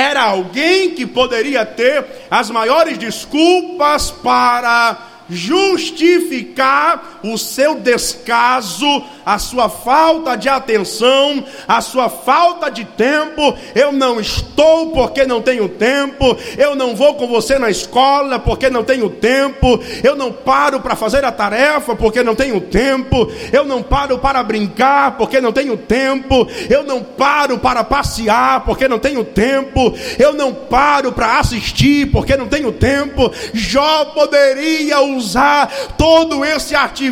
Era 0.00 0.22
alguém 0.22 0.94
que 0.94 1.06
poderia 1.06 1.66
ter 1.66 2.02
as 2.30 2.48
maiores 2.48 2.96
desculpas 2.96 4.10
para 4.10 4.96
justificar 5.28 7.19
o 7.22 7.36
seu 7.36 7.76
descaso, 7.76 9.02
a 9.24 9.38
sua 9.38 9.68
falta 9.68 10.36
de 10.36 10.48
atenção, 10.48 11.44
a 11.66 11.80
sua 11.80 12.08
falta 12.08 12.70
de 12.70 12.84
tempo. 12.84 13.54
Eu 13.74 13.92
não 13.92 14.20
estou 14.20 14.90
porque 14.92 15.26
não 15.26 15.42
tenho 15.42 15.68
tempo, 15.68 16.36
eu 16.56 16.74
não 16.74 16.96
vou 16.96 17.14
com 17.14 17.26
você 17.26 17.58
na 17.58 17.70
escola 17.70 18.38
porque 18.38 18.70
não 18.70 18.84
tenho 18.84 19.10
tempo, 19.10 19.80
eu 20.02 20.16
não 20.16 20.32
paro 20.32 20.80
para 20.80 20.96
fazer 20.96 21.24
a 21.24 21.32
tarefa 21.32 21.94
porque 21.94 22.22
não 22.22 22.34
tenho 22.34 22.60
tempo, 22.60 23.30
eu 23.52 23.64
não 23.64 23.82
paro 23.82 24.18
para 24.18 24.42
brincar 24.42 25.16
porque 25.16 25.40
não 25.40 25.52
tenho 25.52 25.76
tempo, 25.76 26.46
eu 26.68 26.82
não 26.82 27.02
paro 27.02 27.58
para 27.58 27.84
passear 27.84 28.64
porque 28.64 28.88
não 28.88 28.98
tenho 28.98 29.24
tempo, 29.24 29.94
eu 30.18 30.32
não 30.32 30.54
paro 30.54 31.12
para 31.12 31.38
assistir 31.38 32.10
porque 32.10 32.36
não 32.36 32.48
tenho 32.48 32.72
tempo. 32.72 33.30
Jó 33.52 34.06
poderia 34.06 35.00
usar 35.00 35.70
todo 35.96 36.44
esse 36.44 36.74
artifício 36.74 37.09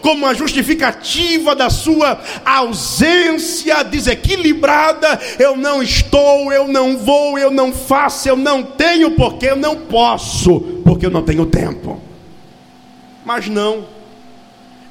como 0.00 0.24
uma 0.24 0.34
justificativa 0.34 1.54
da 1.54 1.70
sua 1.70 2.20
ausência 2.44 3.82
desequilibrada. 3.82 5.20
Eu 5.38 5.56
não 5.56 5.82
estou, 5.82 6.52
eu 6.52 6.68
não 6.68 6.96
vou, 6.96 7.38
eu 7.38 7.50
não 7.50 7.72
faço, 7.72 8.28
eu 8.28 8.36
não 8.36 8.62
tenho 8.62 9.12
porque 9.12 9.46
eu 9.46 9.56
não 9.56 9.76
posso, 9.76 10.60
porque 10.84 11.06
eu 11.06 11.10
não 11.10 11.22
tenho 11.22 11.46
tempo. 11.46 12.00
Mas 13.24 13.48
não, 13.48 13.86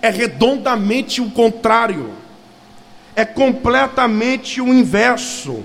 é 0.02 0.10
redondamente 0.10 1.22
o 1.22 1.32
contrário, 1.32 2.12
é 3.16 3.24
completamente 3.24 4.62
o 4.62 4.68
inverso. 4.68 5.64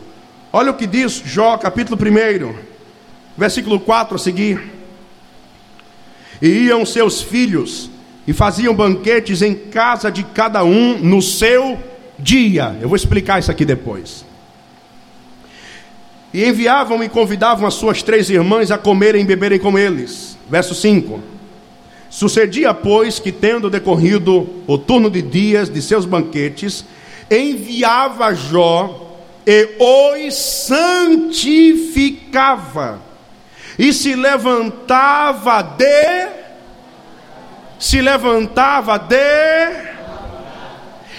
Olha 0.52 0.70
o 0.70 0.74
que 0.74 0.86
diz 0.86 1.22
Jó, 1.24 1.56
capítulo 1.58 1.98
1, 2.00 2.54
versículo 3.36 3.80
4 3.80 4.14
a 4.14 4.18
seguir. 4.18 4.80
E 6.40 6.48
iam 6.48 6.86
seus 6.86 7.20
filhos 7.20 7.89
e 8.30 8.32
faziam 8.32 8.72
banquetes 8.72 9.42
em 9.42 9.52
casa 9.52 10.08
de 10.08 10.22
cada 10.22 10.62
um 10.62 10.96
no 10.98 11.20
seu 11.20 11.76
dia. 12.16 12.78
Eu 12.80 12.88
vou 12.88 12.94
explicar 12.94 13.40
isso 13.40 13.50
aqui 13.50 13.64
depois. 13.64 14.24
E 16.32 16.44
enviavam 16.44 17.02
e 17.02 17.08
convidavam 17.08 17.66
as 17.66 17.74
suas 17.74 18.04
três 18.04 18.30
irmãs 18.30 18.70
a 18.70 18.78
comerem 18.78 19.22
e 19.22 19.24
beberem 19.24 19.58
com 19.58 19.76
eles. 19.76 20.38
Verso 20.48 20.76
5. 20.76 21.20
Sucedia, 22.08 22.72
pois, 22.72 23.18
que 23.18 23.32
tendo 23.32 23.68
decorrido 23.68 24.48
o 24.64 24.78
turno 24.78 25.10
de 25.10 25.22
dias 25.22 25.68
de 25.68 25.82
seus 25.82 26.04
banquetes, 26.04 26.84
enviava 27.28 28.32
Jó 28.32 29.18
e 29.44 29.70
os 29.76 30.34
santificava, 30.68 33.00
e 33.76 33.92
se 33.92 34.14
levantava 34.14 35.62
de, 35.62 36.28
se 37.80 38.02
levantava 38.02 38.98
de, 38.98 39.16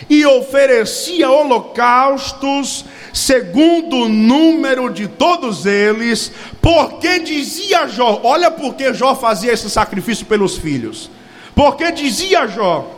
e 0.08 0.24
oferecia 0.28 1.30
holocaustos 1.30 2.86
segundo 3.12 3.98
o 3.98 4.10
número 4.10 4.90
de 4.90 5.08
todos 5.08 5.66
eles, 5.66 6.32
porque 6.62 7.20
dizia 7.20 7.88
Jó, 7.88 8.22
olha 8.24 8.52
porque 8.52 8.94
Jó 8.94 9.16
fazia 9.16 9.52
esse 9.52 9.70
sacrifício 9.70 10.26
pelos 10.28 10.56
filhos, 10.56 11.10
porque 11.56 11.92
dizia 11.92 12.48
Jó, 12.48 12.90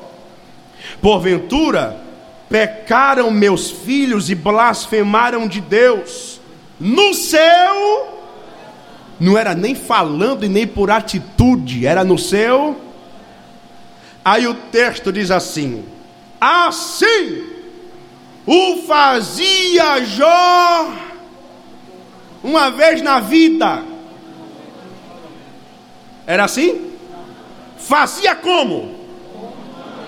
porventura 1.02 1.98
pecaram 2.50 3.32
meus 3.32 3.72
filhos 3.72 4.30
e 4.30 4.36
blasfemaram 4.36 5.48
de 5.48 5.62
Deus, 5.62 6.42
no 6.80 7.14
seu, 7.14 8.08
não 9.20 9.38
era 9.38 9.56
nem 9.56 9.74
falando 9.74 10.44
e 10.44 10.50
nem 10.50 10.68
por 10.68 10.92
atitude, 10.92 11.88
era 11.88 12.04
no 12.04 12.20
seu. 12.20 12.83
Aí 14.24 14.48
o 14.48 14.54
texto 14.54 15.12
diz 15.12 15.32
assim: 15.32 15.84
assim 16.40 17.48
o 18.46 18.84
fazia 18.88 20.04
Jó 20.04 20.94
uma 22.44 22.70
vez 22.70 23.02
na 23.02 23.22
vida. 23.22 23.84
Era 26.28 26.46
assim? 26.46 26.92
Fazia 27.78 28.36
como? 28.36 28.94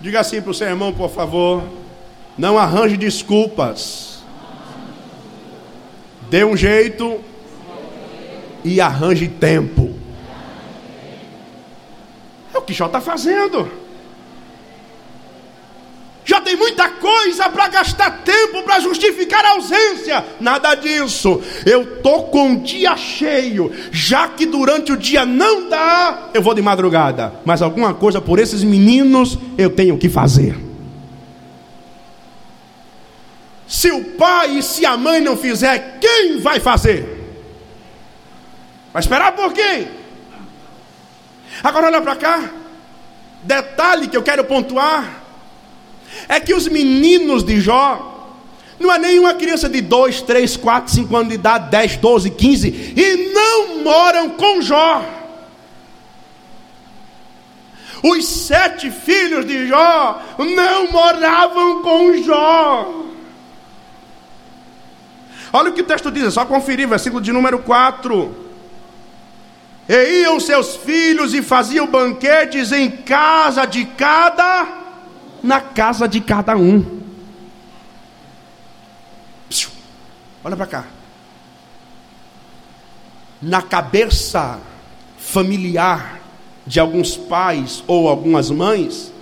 Diga 0.00 0.20
assim 0.20 0.40
para 0.40 0.50
o 0.50 0.54
seu 0.54 0.68
irmão, 0.68 0.92
por 0.92 1.10
favor. 1.10 1.64
Não 2.36 2.58
arranje 2.58 2.96
desculpas. 2.96 4.13
Dê 6.34 6.44
um 6.44 6.56
jeito 6.56 7.20
e 8.64 8.80
arranje 8.80 9.28
tempo. 9.28 9.94
É 12.52 12.58
o 12.58 12.62
que 12.62 12.72
Jó 12.72 12.86
está 12.86 13.00
fazendo. 13.00 13.70
Já 16.24 16.40
tem 16.40 16.56
muita 16.56 16.88
coisa 16.88 17.48
para 17.48 17.68
gastar 17.68 18.24
tempo 18.24 18.64
para 18.64 18.80
justificar 18.80 19.44
a 19.44 19.50
ausência. 19.50 20.24
Nada 20.40 20.74
disso. 20.74 21.40
Eu 21.64 22.02
tô 22.02 22.24
com 22.24 22.48
um 22.48 22.56
dia 22.60 22.96
cheio. 22.96 23.70
Já 23.92 24.26
que 24.26 24.44
durante 24.44 24.90
o 24.90 24.96
dia 24.96 25.24
não 25.24 25.68
dá, 25.68 26.30
eu 26.34 26.42
vou 26.42 26.52
de 26.52 26.60
madrugada. 26.60 27.32
Mas 27.44 27.62
alguma 27.62 27.94
coisa 27.94 28.20
por 28.20 28.40
esses 28.40 28.64
meninos 28.64 29.38
eu 29.56 29.70
tenho 29.70 29.96
que 29.96 30.08
fazer. 30.08 30.73
Se 33.66 33.90
o 33.90 34.04
pai 34.04 34.58
e 34.58 34.62
se 34.62 34.84
a 34.84 34.96
mãe 34.96 35.20
não 35.20 35.36
fizer, 35.36 35.98
quem 36.00 36.38
vai 36.38 36.60
fazer? 36.60 37.08
Vai 38.92 39.00
esperar 39.00 39.32
por 39.32 39.52
quem? 39.52 39.88
Agora 41.62 41.86
olha 41.86 42.00
para 42.00 42.16
cá. 42.16 42.50
Detalhe 43.42 44.08
que 44.08 44.16
eu 44.16 44.22
quero 44.22 44.44
pontuar 44.44 45.22
é 46.28 46.40
que 46.40 46.54
os 46.54 46.68
meninos 46.68 47.42
de 47.42 47.60
Jó 47.60 48.12
não 48.78 48.92
é 48.92 48.98
nenhuma 48.98 49.34
criança 49.34 49.68
de 49.68 49.80
2, 49.80 50.22
3, 50.22 50.56
4, 50.56 50.92
5 50.94 51.16
anos 51.16 51.28
de 51.28 51.34
idade, 51.34 51.70
10, 51.70 51.96
12, 51.98 52.30
15 52.30 52.68
e 52.68 53.32
não 53.32 53.82
moram 53.82 54.30
com 54.30 54.60
Jó. 54.60 55.04
Os 58.02 58.26
sete 58.26 58.90
filhos 58.90 59.46
de 59.46 59.66
Jó 59.66 60.22
não 60.38 60.90
moravam 60.90 61.80
com 61.80 62.22
Jó. 62.22 63.03
Olha 65.56 65.70
o 65.70 65.72
que 65.72 65.82
o 65.82 65.86
texto 65.86 66.10
diz, 66.10 66.24
é 66.24 66.30
só 66.32 66.44
conferir, 66.44 66.88
versículo 66.88 67.22
de 67.22 67.30
número 67.30 67.60
4. 67.60 68.34
E 69.88 70.22
iam 70.22 70.40
seus 70.40 70.74
filhos 70.74 71.32
e 71.32 71.42
faziam 71.42 71.86
banquetes 71.86 72.72
em 72.72 72.90
casa 72.90 73.64
de 73.64 73.84
cada, 73.84 74.66
na 75.40 75.60
casa 75.60 76.08
de 76.08 76.20
cada 76.20 76.56
um. 76.56 77.00
Olha 80.42 80.56
para 80.56 80.66
cá. 80.66 80.84
Na 83.40 83.62
cabeça 83.62 84.58
familiar 85.16 86.18
de 86.66 86.80
alguns 86.80 87.16
pais 87.16 87.84
ou 87.86 88.08
algumas 88.08 88.50
mães, 88.50 89.12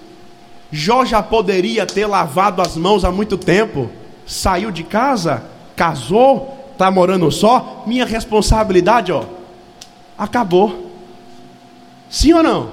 Jó 0.70 1.04
já 1.04 1.22
poderia 1.22 1.84
ter 1.84 2.06
lavado 2.06 2.62
as 2.62 2.74
mãos 2.74 3.04
há 3.04 3.12
muito 3.12 3.36
tempo, 3.36 3.90
saiu 4.26 4.70
de 4.70 4.82
casa, 4.82 5.51
casou, 5.82 6.70
está 6.72 6.90
morando 6.90 7.30
só. 7.30 7.82
Minha 7.86 8.04
responsabilidade, 8.04 9.10
ó 9.10 9.24
acabou. 10.16 10.92
Sim 12.08 12.32
ou 12.34 12.42
não? 12.42 12.70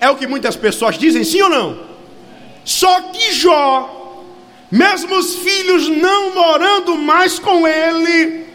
É 0.00 0.10
o 0.10 0.16
que 0.16 0.26
muitas 0.26 0.56
pessoas 0.56 0.98
dizem, 0.98 1.22
sim 1.22 1.42
ou 1.42 1.48
não? 1.48 1.78
Só 2.64 3.02
que 3.12 3.32
Jó, 3.32 4.24
mesmo 4.70 5.16
os 5.16 5.36
filhos 5.36 5.88
não 5.88 6.34
morando 6.34 6.96
mais 6.96 7.38
com 7.38 7.66
ele, 7.66 8.46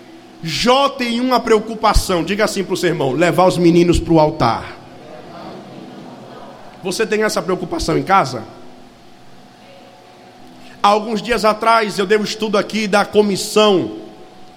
Jó 0.44 0.90
tem 0.90 1.22
uma 1.22 1.40
preocupação, 1.40 2.24
diga 2.24 2.44
assim 2.44 2.64
para 2.64 2.74
o 2.74 2.78
seu 2.78 2.90
irmão: 2.90 3.14
levar 3.14 3.46
os 3.46 3.58
meninos 3.58 4.00
para 4.00 4.14
o 4.14 4.20
altar. 4.20 4.78
Você 6.84 7.06
tem 7.06 7.24
essa 7.24 7.42
preocupação 7.42 7.98
em 7.98 8.04
casa? 8.04 8.44
Alguns 10.82 11.22
dias 11.22 11.46
atrás 11.46 12.00
eu 12.00 12.06
dei 12.06 12.18
um 12.18 12.24
estudo 12.24 12.58
aqui 12.58 12.88
da 12.88 13.06
comissão, 13.06 13.98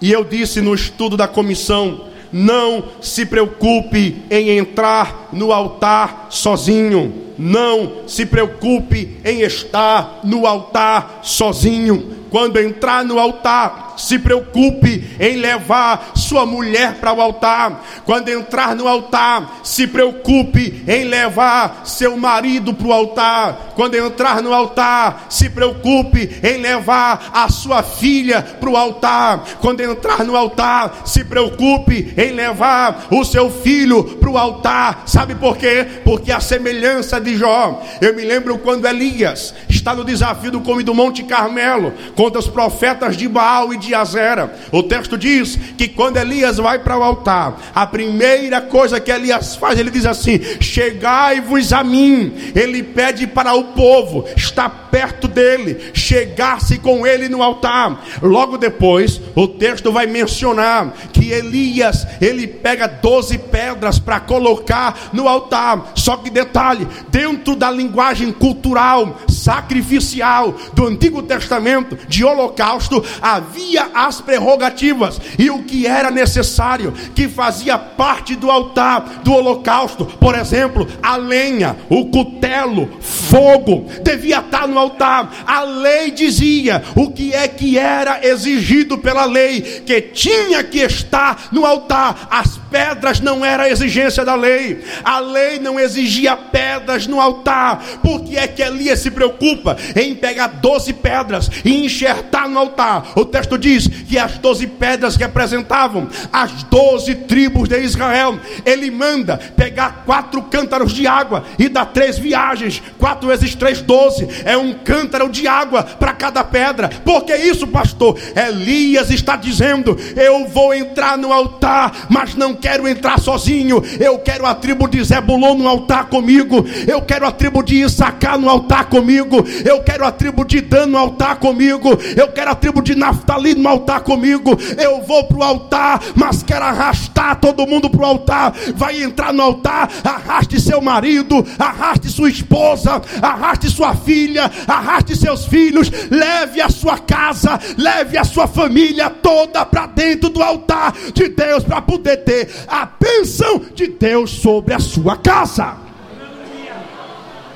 e 0.00 0.10
eu 0.10 0.24
disse 0.24 0.60
no 0.60 0.74
estudo 0.74 1.16
da 1.16 1.28
comissão 1.28 2.12
não 2.34 2.82
se 3.00 3.24
preocupe 3.24 4.24
em 4.28 4.58
entrar 4.58 5.28
no 5.32 5.52
altar 5.52 6.26
sozinho. 6.30 7.22
Não 7.38 8.08
se 8.08 8.26
preocupe 8.26 9.20
em 9.24 9.42
estar 9.42 10.18
no 10.24 10.44
altar 10.44 11.20
sozinho. 11.22 12.26
Quando 12.30 12.58
entrar 12.58 13.04
no 13.04 13.20
altar, 13.20 13.93
se 13.96 14.18
preocupe 14.18 15.16
em 15.18 15.36
levar 15.36 16.12
sua 16.14 16.46
mulher 16.46 16.94
para 16.94 17.12
o 17.12 17.20
altar. 17.20 17.84
Quando 18.04 18.28
entrar 18.28 18.74
no 18.74 18.88
altar, 18.88 19.60
se 19.62 19.86
preocupe 19.86 20.82
em 20.86 21.04
levar 21.04 21.82
seu 21.84 22.16
marido 22.16 22.74
para 22.74 22.86
o 22.86 22.92
altar. 22.92 23.72
Quando 23.74 23.94
entrar 23.94 24.42
no 24.42 24.52
altar, 24.52 25.26
se 25.28 25.50
preocupe 25.50 26.40
em 26.42 26.58
levar 26.58 27.30
a 27.32 27.48
sua 27.48 27.82
filha 27.82 28.42
para 28.42 28.70
o 28.70 28.76
altar. 28.76 29.44
Quando 29.60 29.80
entrar 29.80 30.24
no 30.24 30.36
altar, 30.36 31.02
se 31.04 31.24
preocupe 31.24 32.14
em 32.16 32.32
levar 32.32 33.06
o 33.10 33.24
seu 33.24 33.50
filho 33.50 34.04
para 34.04 34.30
o 34.30 34.38
altar. 34.38 35.02
Sabe 35.06 35.34
por 35.34 35.56
quê? 35.56 35.86
Porque 36.04 36.32
a 36.32 36.40
semelhança 36.40 37.20
de 37.20 37.36
Jó. 37.36 37.82
Eu 38.00 38.14
me 38.14 38.22
lembro 38.22 38.58
quando 38.58 38.86
Elias 38.86 39.54
está 39.68 39.94
no 39.94 40.04
desafio 40.04 40.50
do 40.50 40.60
come 40.60 40.82
do 40.82 40.94
Monte 40.94 41.22
Carmelo 41.24 41.92
contra 42.16 42.38
os 42.38 42.48
profetas 42.48 43.16
de 43.16 43.28
Baal 43.28 43.72
e 43.72 43.76
de 43.76 43.83
Azera. 43.92 44.54
O 44.70 44.84
texto 44.84 45.18
diz 45.18 45.58
que 45.76 45.88
quando 45.88 46.16
Elias 46.16 46.58
vai 46.58 46.78
para 46.78 46.96
o 46.96 47.02
altar, 47.02 47.60
a 47.74 47.84
primeira 47.86 48.60
coisa 48.60 49.00
que 49.00 49.10
Elias 49.10 49.56
faz, 49.56 49.78
ele 49.78 49.90
diz 49.90 50.06
assim: 50.06 50.40
Chegai-vos 50.60 51.72
a 51.72 51.82
mim. 51.82 52.32
Ele 52.54 52.84
pede 52.84 53.26
para 53.26 53.54
o 53.54 53.64
povo, 53.72 54.24
está 54.36 54.68
perto 54.68 55.26
dele, 55.26 55.90
chegar-se 55.92 56.78
com 56.78 57.04
ele 57.04 57.28
no 57.28 57.42
altar. 57.42 58.04
Logo 58.22 58.56
depois, 58.56 59.20
o 59.34 59.48
texto 59.48 59.90
vai 59.90 60.06
mencionar 60.06 60.94
que 61.12 61.32
Elias, 61.32 62.06
ele 62.20 62.46
pega 62.46 62.86
12 62.86 63.38
pedras 63.38 63.98
para 63.98 64.20
colocar 64.20 65.10
no 65.12 65.26
altar. 65.26 65.92
Só 65.96 66.16
que 66.16 66.30
detalhe, 66.30 66.86
dentro 67.08 67.56
da 67.56 67.70
linguagem 67.72 68.30
cultural, 68.30 69.20
sacrificial 69.28 70.54
do 70.74 70.86
Antigo 70.86 71.22
Testamento, 71.22 71.98
de 72.06 72.24
holocausto, 72.24 73.04
havia 73.20 73.73
as 73.78 74.20
prerrogativas 74.20 75.20
e 75.38 75.50
o 75.50 75.62
que 75.62 75.86
era 75.86 76.10
necessário, 76.10 76.92
que 77.14 77.28
fazia 77.28 77.78
parte 77.78 78.36
do 78.36 78.50
altar 78.50 79.22
do 79.22 79.32
holocausto. 79.32 80.06
Por 80.06 80.34
exemplo, 80.34 80.86
a 81.02 81.16
lenha, 81.16 81.76
o 81.88 82.06
cutelo, 82.06 82.90
fogo, 83.00 83.86
devia 84.02 84.38
estar 84.38 84.66
no 84.66 84.78
altar. 84.78 85.44
A 85.46 85.62
lei 85.62 86.10
dizia 86.10 86.82
o 86.94 87.10
que 87.10 87.32
é 87.32 87.48
que 87.48 87.78
era 87.78 88.26
exigido 88.26 88.98
pela 88.98 89.24
lei, 89.24 89.60
que 89.86 90.00
tinha 90.00 90.62
que 90.62 90.78
estar 90.78 91.48
no 91.52 91.64
altar. 91.64 92.28
As 92.30 92.58
pedras 92.70 93.20
não 93.20 93.44
era 93.44 93.64
a 93.64 93.70
exigência 93.70 94.24
da 94.24 94.34
lei. 94.34 94.84
A 95.04 95.20
lei 95.20 95.58
não 95.58 95.78
exigia 95.78 96.36
pedras 96.36 97.06
no 97.06 97.20
altar. 97.20 97.82
Por 98.02 98.24
que 98.24 98.36
é 98.36 98.46
que 98.46 98.62
Elias 98.62 99.00
se 99.00 99.10
preocupa 99.10 99.76
em 99.94 100.14
pegar 100.14 100.48
12 100.48 100.92
pedras 100.94 101.50
e 101.64 101.84
enxertar 101.84 102.48
no 102.48 102.58
altar? 102.58 103.12
O 103.14 103.24
texto 103.24 103.56
diz 103.64 103.88
que 103.88 104.18
as 104.18 104.36
12 104.36 104.66
pedras 104.66 105.16
representavam 105.16 106.06
as 106.30 106.62
12 106.64 107.14
tribos 107.14 107.66
de 107.66 107.80
Israel. 107.80 108.38
Ele 108.66 108.90
manda 108.90 109.38
pegar 109.38 110.02
quatro 110.04 110.42
cântaros 110.42 110.92
de 110.92 111.06
água 111.06 111.44
e 111.58 111.68
dar 111.68 111.86
três 111.86 112.18
viagens. 112.18 112.82
Quatro 112.98 113.28
vezes 113.28 113.54
três, 113.54 113.80
doze. 113.80 114.28
É 114.44 114.56
um 114.56 114.74
cântaro 114.74 115.30
de 115.30 115.48
água 115.48 115.82
para 115.82 116.12
cada 116.12 116.44
pedra. 116.44 116.90
Por 117.04 117.24
que 117.24 117.34
isso, 117.34 117.66
pastor? 117.66 118.18
Elias 118.36 119.10
está 119.10 119.36
dizendo: 119.36 119.96
Eu 120.14 120.46
vou 120.46 120.74
entrar 120.74 121.16
no 121.16 121.32
altar, 121.32 122.06
mas 122.10 122.34
não 122.34 122.54
quero 122.54 122.86
entrar 122.86 123.18
sozinho. 123.18 123.82
Eu 123.98 124.18
quero 124.18 124.44
a 124.44 124.54
tribo 124.54 124.86
de 124.86 125.02
Zebulon 125.02 125.54
no 125.54 125.68
altar 125.68 126.06
comigo. 126.06 126.66
Eu 126.86 127.00
quero 127.00 127.26
a 127.26 127.32
tribo 127.32 127.62
de 127.62 127.76
Issacar 127.76 128.38
no 128.38 128.50
altar 128.50 128.86
comigo. 128.86 129.44
Eu 129.64 129.82
quero 129.82 130.04
a 130.04 130.12
tribo 130.12 130.44
de 130.44 130.60
Dan 130.60 130.86
no 130.86 130.98
altar 130.98 131.36
comigo. 131.36 131.98
Eu 132.14 132.28
quero 132.28 132.50
a 132.50 132.54
tribo 132.54 132.82
de 132.82 132.94
Naftali 132.94 133.53
no 133.54 133.68
altar 133.68 134.00
comigo. 134.00 134.56
Eu 134.76 135.02
vou 135.02 135.24
para 135.24 135.38
o 135.38 135.42
altar, 135.42 136.00
mas 136.14 136.42
quero 136.42 136.64
arrastar 136.64 137.40
todo 137.40 137.66
mundo 137.66 137.88
para 137.90 138.00
o 138.00 138.04
altar. 138.04 138.54
Vai 138.74 139.02
entrar 139.02 139.32
no 139.32 139.42
altar, 139.42 139.90
arraste 140.02 140.60
seu 140.60 140.80
marido, 140.80 141.44
arraste 141.58 142.08
sua 142.08 142.28
esposa, 142.28 143.00
arraste 143.22 143.70
sua 143.70 143.94
filha, 143.94 144.50
arraste 144.66 145.16
seus 145.16 145.46
filhos, 145.46 145.90
leve 146.10 146.60
a 146.60 146.68
sua 146.68 146.98
casa, 146.98 147.58
leve 147.76 148.16
a 148.16 148.24
sua 148.24 148.46
família 148.46 149.10
toda 149.10 149.64
para 149.64 149.86
dentro 149.86 150.28
do 150.30 150.42
altar 150.42 150.94
de 151.12 151.28
Deus 151.28 151.64
para 151.64 151.80
poder 151.82 152.18
ter 152.18 152.48
a 152.68 152.86
bênção 152.86 153.60
de 153.74 153.88
Deus 153.88 154.30
sobre 154.30 154.74
a 154.74 154.78
sua 154.78 155.16
casa. 155.16 155.84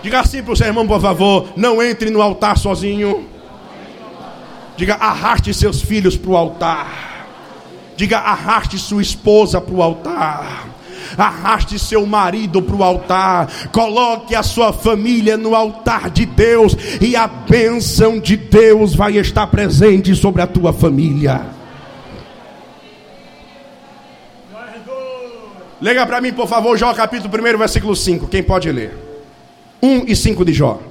Diga 0.02 0.20
assim 0.20 0.42
para 0.42 0.52
o 0.52 0.56
seu 0.56 0.66
irmão, 0.66 0.86
por 0.86 1.00
favor: 1.00 1.48
não 1.56 1.82
entre 1.82 2.10
no 2.10 2.22
altar 2.22 2.56
sozinho. 2.56 3.37
Diga, 4.78 4.94
arraste 4.94 5.52
seus 5.52 5.82
filhos 5.82 6.16
para 6.16 6.30
o 6.30 6.36
altar. 6.36 7.26
Diga, 7.96 8.18
arraste 8.18 8.78
sua 8.78 9.02
esposa 9.02 9.60
para 9.60 9.74
o 9.74 9.82
altar 9.82 10.68
arraste 11.16 11.78
seu 11.78 12.04
marido 12.04 12.60
para 12.60 12.76
o 12.76 12.82
altar, 12.82 13.48
coloque 13.72 14.34
a 14.34 14.42
sua 14.42 14.72
família 14.72 15.36
no 15.36 15.54
altar 15.54 16.10
de 16.10 16.26
Deus, 16.26 16.76
e 17.00 17.16
a 17.16 17.26
bênção 17.26 18.20
de 18.20 18.36
Deus 18.36 18.94
vai 18.94 19.16
estar 19.16 19.46
presente 19.46 20.14
sobre 20.14 20.42
a 20.42 20.46
tua 20.46 20.72
família. 20.72 21.40
Leia 25.80 26.04
para 26.04 26.20
mim, 26.20 26.32
por 26.32 26.48
favor, 26.48 26.76
Jó 26.76 26.92
capítulo 26.92 27.32
1, 27.32 27.56
versículo 27.56 27.94
5. 27.94 28.26
Quem 28.26 28.42
pode 28.42 28.70
ler? 28.70 28.96
1 29.80 30.04
e 30.08 30.14
5 30.14 30.44
de 30.44 30.52
Jó. 30.52 30.87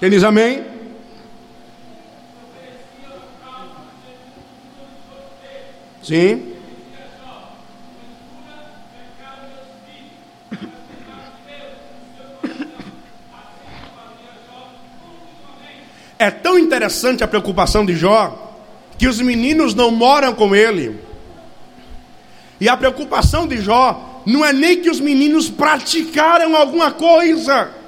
Quem 0.00 0.08
diz 0.08 0.24
amém? 0.24 0.64
Sim. 6.02 6.54
É 16.18 16.30
tão 16.30 16.58
interessante 16.58 17.22
a 17.22 17.28
preocupação 17.28 17.84
de 17.84 17.94
Jó 17.94 18.56
que 18.96 19.06
os 19.06 19.20
meninos 19.20 19.74
não 19.74 19.90
moram 19.90 20.34
com 20.34 20.56
ele. 20.56 20.98
E 22.58 22.70
a 22.70 22.76
preocupação 22.76 23.46
de 23.46 23.58
Jó 23.58 24.22
não 24.24 24.42
é 24.42 24.52
nem 24.52 24.80
que 24.80 24.88
os 24.88 24.98
meninos 24.98 25.50
praticaram 25.50 26.56
alguma 26.56 26.90
coisa. 26.90 27.79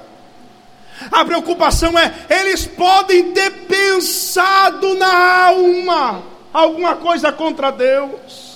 A 1.11 1.25
preocupação 1.25 1.97
é, 1.97 2.13
eles 2.29 2.65
podem 2.65 3.31
ter 3.31 3.51
pensado 3.67 4.93
na 4.95 5.47
alma 5.47 6.23
alguma 6.53 6.95
coisa 6.95 7.31
contra 7.31 7.71
Deus. 7.71 8.53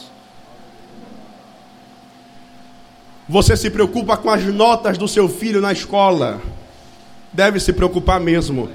Você 3.27 3.57
se 3.57 3.69
preocupa 3.69 4.15
com 4.15 4.29
as 4.29 4.43
notas 4.45 4.97
do 4.97 5.07
seu 5.07 5.27
filho 5.27 5.59
na 5.59 5.71
escola. 5.71 6.41
Deve 7.33 7.59
se 7.59 7.73
preocupar 7.73 8.19
mesmo. 8.19 8.69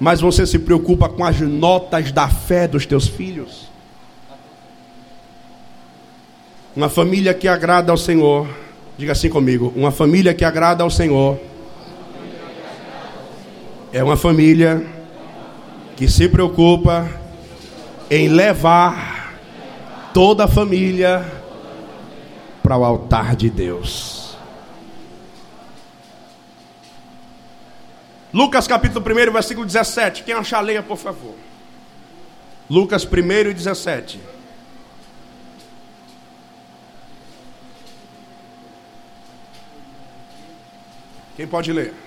Mas 0.00 0.20
você 0.20 0.46
se 0.46 0.58
preocupa 0.58 1.08
com 1.08 1.24
as 1.24 1.40
notas 1.40 2.10
da 2.10 2.28
fé 2.28 2.66
dos 2.66 2.84
teus 2.84 3.06
filhos. 3.06 3.66
Uma 6.74 6.88
família 6.88 7.32
que 7.32 7.46
agrada 7.46 7.92
ao 7.92 7.96
Senhor. 7.96 8.48
Diga 8.98 9.12
assim 9.12 9.28
comigo: 9.28 9.72
uma 9.76 9.92
família 9.92 10.34
que 10.34 10.44
agrada 10.44 10.82
ao 10.82 10.90
Senhor 10.90 11.38
é 13.96 14.04
uma 14.04 14.14
família 14.14 14.86
que 15.96 16.06
se 16.06 16.28
preocupa 16.28 17.08
em 18.10 18.28
levar 18.28 19.40
toda 20.12 20.44
a 20.44 20.48
família 20.48 21.24
para 22.62 22.76
o 22.76 22.84
altar 22.84 23.34
de 23.34 23.48
Deus. 23.48 24.36
Lucas 28.34 28.66
capítulo 28.66 29.02
1, 29.02 29.32
versículo 29.32 29.64
17. 29.64 30.24
Quem 30.24 30.34
achar, 30.34 30.60
leia, 30.60 30.82
por 30.82 30.98
favor. 30.98 31.34
Lucas 32.68 33.02
1 33.02 33.48
e 33.48 33.54
17. 33.54 34.20
Quem 41.34 41.46
pode 41.46 41.72
ler? 41.72 42.05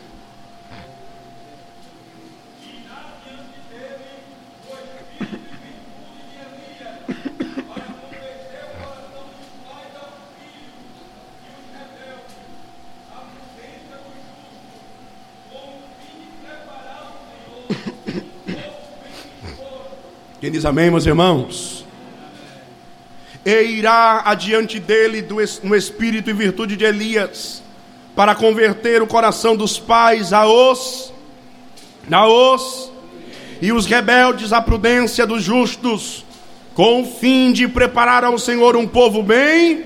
Quem 20.49 20.55
diz 20.55 20.65
amém, 20.65 20.89
meus 20.89 21.05
irmãos? 21.05 21.85
E 23.45 23.61
irá 23.65 24.23
adiante 24.25 24.79
dele 24.79 25.23
no 25.61 25.75
espírito 25.75 26.27
e 26.27 26.33
virtude 26.33 26.75
de 26.75 26.83
Elias, 26.83 27.61
para 28.15 28.33
converter 28.33 28.99
o 28.99 29.05
coração 29.05 29.55
dos 29.55 29.77
pais 29.77 30.33
a 30.33 30.47
os, 30.47 31.13
a 32.11 32.27
os, 32.27 32.91
e 33.61 33.71
os 33.71 33.85
rebeldes 33.85 34.51
à 34.51 34.59
prudência 34.59 35.27
dos 35.27 35.43
justos, 35.43 36.25
com 36.73 37.03
o 37.03 37.05
fim 37.05 37.53
de 37.53 37.67
preparar 37.67 38.23
ao 38.23 38.39
Senhor 38.39 38.75
um 38.75 38.87
povo 38.87 39.21
bem. 39.21 39.85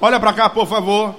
Olha 0.00 0.18
para 0.18 0.32
cá, 0.32 0.48
por 0.48 0.66
favor. 0.66 1.14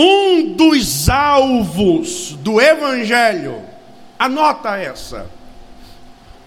Um 0.00 0.52
dos 0.52 1.08
alvos 1.08 2.30
do 2.34 2.60
Evangelho, 2.60 3.64
anota 4.16 4.76
essa. 4.76 5.28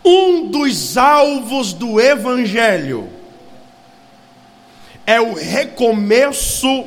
Um 0.06 0.48
dos 0.48 0.96
alvos 0.98 1.74
do 1.74 2.00
Evangelho 2.00 3.10
é 5.06 5.20
o 5.20 5.34
recomeço 5.34 6.86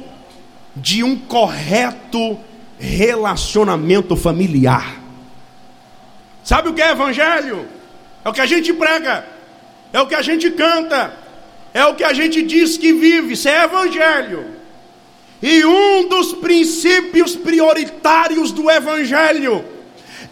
de 0.75 1.05
um 1.05 1.19
correto 1.19 2.41
relacionamento 2.79 4.17
familiar. 4.17 5.03
Sabe 6.43 6.71
o 6.71 6.73
que 6.73 6.81
é 6.81 6.93
Evangelho? 6.93 7.69
É 8.25 8.29
o 8.31 8.33
que 8.33 8.41
a 8.41 8.47
gente 8.47 8.73
prega, 8.73 9.27
é 9.93 10.01
o 10.01 10.07
que 10.07 10.15
a 10.15 10.23
gente 10.23 10.51
canta, 10.51 11.15
é 11.75 11.85
o 11.85 11.95
que 11.95 12.05
a 12.05 12.15
gente 12.15 12.41
diz 12.41 12.79
que 12.79 12.91
vive. 12.95 13.35
Isso 13.35 13.51
é 13.51 13.65
Evangelho. 13.65 14.54
E 15.47 15.63
um 15.63 16.09
dos 16.09 16.33
princípios 16.33 17.37
prioritários 17.37 18.51
do 18.51 18.71
Evangelho 18.71 19.63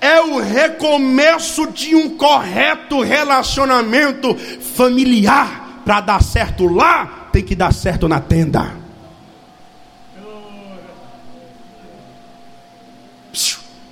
é 0.00 0.18
o 0.22 0.38
recomeço 0.38 1.66
de 1.66 1.94
um 1.94 2.16
correto 2.16 3.02
relacionamento 3.02 4.34
familiar. 4.74 5.82
Para 5.84 6.00
dar 6.00 6.22
certo 6.22 6.66
lá, 6.66 7.28
tem 7.30 7.42
que 7.42 7.54
dar 7.54 7.74
certo 7.74 8.08
na 8.08 8.20
tenda. 8.20 8.74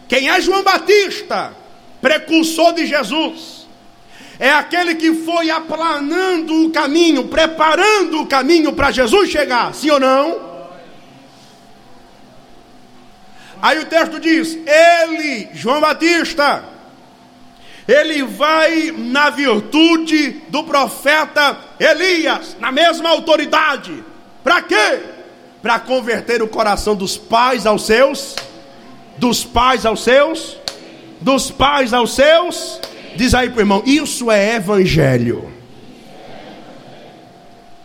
Quem 0.08 0.30
é 0.30 0.40
João 0.40 0.62
Batista? 0.62 1.52
Precursor 2.00 2.72
de 2.72 2.86
Jesus. 2.86 3.66
É 4.38 4.50
aquele 4.50 4.94
que 4.94 5.12
foi 5.12 5.50
aplanando 5.50 6.64
o 6.64 6.70
caminho, 6.70 7.28
preparando 7.28 8.22
o 8.22 8.26
caminho 8.26 8.72
para 8.72 8.90
Jesus 8.90 9.28
chegar, 9.28 9.74
sim 9.74 9.90
ou 9.90 10.00
não? 10.00 10.49
Aí 13.62 13.78
o 13.78 13.86
texto 13.86 14.18
diz: 14.18 14.58
Ele, 14.66 15.48
João 15.52 15.80
Batista, 15.80 16.64
ele 17.86 18.22
vai 18.22 18.92
na 18.96 19.30
virtude 19.30 20.42
do 20.48 20.64
profeta 20.64 21.58
Elias, 21.78 22.56
na 22.60 22.70
mesma 22.70 23.10
autoridade. 23.10 24.04
Para 24.42 24.62
quê? 24.62 25.00
Para 25.60 25.78
converter 25.78 26.42
o 26.42 26.48
coração 26.48 26.94
dos 26.94 27.16
pais 27.16 27.66
aos 27.66 27.84
seus, 27.84 28.36
dos 29.18 29.44
pais 29.44 29.84
aos 29.84 30.02
seus, 30.02 30.56
dos 31.20 31.50
pais 31.50 31.92
aos 31.92 32.14
seus. 32.14 32.80
Diz 33.16 33.34
aí 33.34 33.50
para 33.50 33.58
o 33.58 33.62
irmão: 33.62 33.82
Isso 33.84 34.30
é 34.30 34.54
evangelho. 34.54 35.52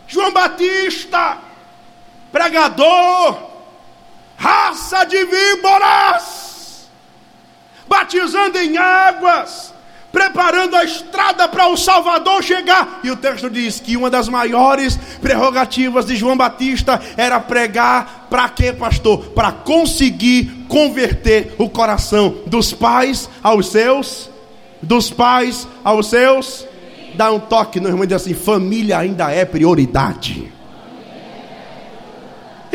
João 0.08 0.32
Batista, 0.32 1.40
pregador, 2.32 3.55
raça 4.38 5.04
de 5.06 5.24
víboras, 5.26 6.90
batizando 7.88 8.58
em 8.58 8.78
águas, 8.78 9.74
preparando 10.12 10.78
a 10.78 10.84
estrada 10.86 11.48
para 11.48 11.68
o 11.68 11.76
Salvador 11.76 12.42
chegar. 12.42 13.02
E 13.04 13.12
o 13.12 13.18
texto 13.18 13.50
diz 13.50 13.80
que 13.82 13.98
uma 13.98 14.10
das 14.10 14.30
maiores 14.30 14.98
prerrogativas 15.22 16.06
de 16.06 16.16
João 16.16 16.38
Batista 16.38 17.02
era 17.18 17.40
pregar 17.40 18.28
para 18.30 18.48
quê, 18.48 18.72
pastor? 18.72 19.26
Para 19.32 19.52
conseguir 19.52 20.66
converter 20.70 21.54
o 21.58 21.70
coração 21.70 22.38
dos 22.48 22.72
pais 22.72 23.30
aos 23.44 23.68
seus, 23.68 24.30
dos 24.82 25.10
pais 25.10 25.68
aos 25.84 26.10
seus. 26.10 26.66
Dá 27.16 27.32
um 27.32 27.40
toque 27.40 27.80
no 27.80 27.90
irmão 27.90 28.06
e 28.06 28.08
diz 28.08 28.22
assim: 28.22 28.34
família 28.34 28.98
ainda 28.98 29.32
é 29.32 29.44
prioridade. 29.44 30.55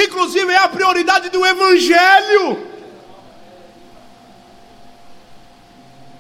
Inclusive 0.03 0.53
é 0.53 0.59
a 0.59 0.69
prioridade 0.69 1.29
do 1.29 1.45
Evangelho. 1.45 2.59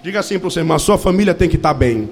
Diga 0.03 0.21
assim 0.21 0.39
para 0.39 0.49
o 0.49 0.51
seu 0.51 0.61
irmão: 0.61 0.79
sua 0.79 0.99
família 0.99 1.35
tem 1.35 1.49
que 1.49 1.57
estar 1.57 1.75
bem. 1.75 2.11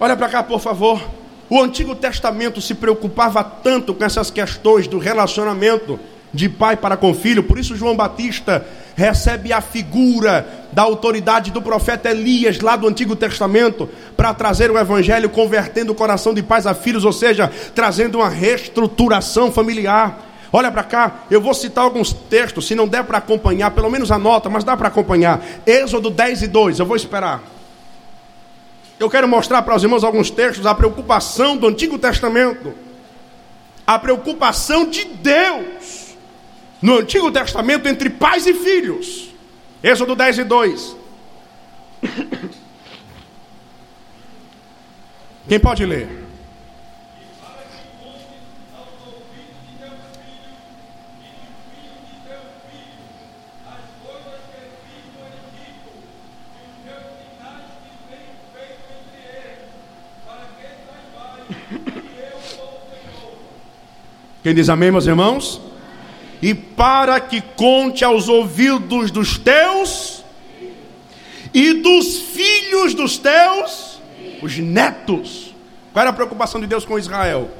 Olha 0.00 0.16
para 0.16 0.28
cá, 0.28 0.42
por 0.42 0.60
favor. 0.60 1.02
O 1.50 1.62
Antigo 1.62 1.94
Testamento 1.94 2.60
se 2.60 2.74
preocupava 2.74 3.42
tanto 3.42 3.94
com 3.94 4.04
essas 4.04 4.30
questões 4.30 4.86
do 4.86 4.98
relacionamento 4.98 5.98
de 6.32 6.48
pai 6.48 6.76
para 6.76 6.96
com 6.96 7.14
filho, 7.14 7.42
por 7.42 7.58
isso 7.58 7.76
João 7.76 7.96
Batista 7.96 8.66
recebe 8.94 9.52
a 9.52 9.60
figura 9.60 10.46
da 10.72 10.82
autoridade 10.82 11.50
do 11.50 11.62
profeta 11.62 12.10
Elias 12.10 12.60
lá 12.60 12.76
do 12.76 12.86
Antigo 12.86 13.14
Testamento 13.14 13.88
para 14.16 14.34
trazer 14.34 14.70
o 14.70 14.78
evangelho 14.78 15.30
convertendo 15.30 15.92
o 15.92 15.94
coração 15.94 16.34
de 16.34 16.42
pais 16.42 16.66
a 16.66 16.74
filhos, 16.74 17.04
ou 17.04 17.12
seja, 17.12 17.50
trazendo 17.74 18.18
uma 18.18 18.28
reestruturação 18.28 19.52
familiar. 19.52 20.26
Olha 20.52 20.70
para 20.70 20.82
cá, 20.82 21.20
eu 21.30 21.40
vou 21.40 21.54
citar 21.54 21.84
alguns 21.84 22.12
textos, 22.12 22.66
se 22.66 22.74
não 22.74 22.88
der 22.88 23.04
para 23.04 23.18
acompanhar, 23.18 23.70
pelo 23.70 23.90
menos 23.90 24.10
anota, 24.10 24.50
mas 24.50 24.64
dá 24.64 24.76
para 24.76 24.88
acompanhar. 24.88 25.44
Êxodo 25.64 26.10
10 26.10 26.42
e 26.42 26.46
2, 26.48 26.80
eu 26.80 26.86
vou 26.86 26.96
esperar. 26.96 27.42
Eu 28.98 29.08
quero 29.08 29.28
mostrar 29.28 29.62
para 29.62 29.76
os 29.76 29.82
irmãos 29.82 30.02
alguns 30.02 30.28
textos, 30.28 30.66
a 30.66 30.74
preocupação 30.74 31.56
do 31.56 31.68
Antigo 31.68 31.98
Testamento, 31.98 32.74
a 33.86 33.96
preocupação 33.98 34.90
de 34.90 35.04
Deus 35.04 36.07
no 36.80 36.98
Antigo 36.98 37.30
Testamento 37.30 37.88
entre 37.88 38.10
pais 38.10 38.46
e 38.46 38.54
filhos. 38.54 39.28
Êxodo 39.82 40.14
10 40.14 40.38
e 40.38 40.44
2. 40.44 40.96
Quem 45.48 45.58
pode 45.58 45.84
ler? 45.84 46.08
Quem 64.42 64.54
diz 64.54 64.68
amém, 64.70 64.90
meus 64.90 65.06
irmãos? 65.06 65.60
E 66.40 66.54
para 66.54 67.20
que 67.20 67.40
conte 67.40 68.04
aos 68.04 68.28
ouvidos 68.28 69.10
dos 69.10 69.36
teus 69.36 70.24
e 71.52 71.74
dos 71.74 72.20
filhos 72.20 72.94
dos 72.94 73.18
teus, 73.18 74.00
os 74.40 74.56
netos. 74.58 75.54
Qual 75.92 76.02
era 76.02 76.10
a 76.10 76.14
preocupação 76.14 76.60
de 76.60 76.66
Deus 76.66 76.84
com 76.84 76.98
Israel? 76.98 77.50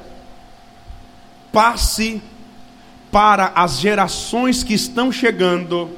Passe 1.51 2.21
para 3.11 3.51
as 3.55 3.79
gerações 3.79 4.63
que 4.63 4.73
estão 4.73 5.11
chegando 5.11 5.89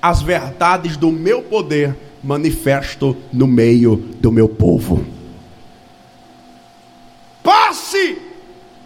as 0.00 0.22
verdades 0.22 0.96
do 0.96 1.10
meu 1.10 1.42
poder 1.42 1.94
manifesto 2.22 3.16
no 3.32 3.46
meio 3.46 3.96
do 3.96 4.32
meu 4.32 4.48
povo. 4.48 5.04
Passe 7.42 8.32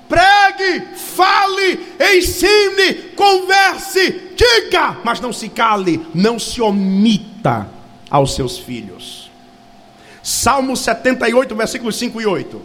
pregue, 0.09 0.86
fale, 0.97 1.76
ensine, 2.19 2.95
converse, 3.14 4.33
diga, 4.37 4.99
mas 5.05 5.21
não 5.21 5.33
se 5.33 5.49
cale, 5.49 6.07
não 6.14 6.39
se 6.39 6.61
omita 6.61 7.69
aos 8.11 8.35
seus 8.35 8.59
filhos. 8.59 9.31
Salmo 10.23 10.77
78, 10.77 11.55
versículos 11.55 11.97
5 11.97 12.21
e 12.21 12.27
8. 12.27 12.62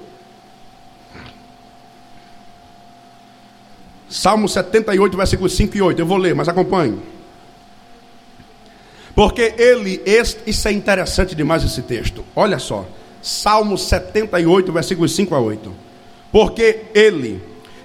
Salmo 4.09 4.49
78, 4.49 5.15
versículos 5.15 5.53
5 5.55 5.77
e 5.77 5.81
8. 5.81 5.99
Eu 5.99 6.05
vou 6.05 6.17
ler, 6.17 6.35
mas 6.35 6.49
acompanhe. 6.49 6.99
Porque 9.13 9.53
ele, 9.57 10.01
este, 10.05 10.49
isso 10.49 10.67
é 10.67 10.71
interessante 10.71 11.35
demais 11.35 11.63
esse 11.63 11.81
texto. 11.81 12.25
Olha 12.35 12.57
só. 12.57 12.85
Salmo 13.21 13.77
78, 13.77 14.71
versículos 14.71 15.15
5 15.15 15.35
a 15.35 15.39
8 15.39 15.91
porque 16.31 16.85
ele 16.93 17.41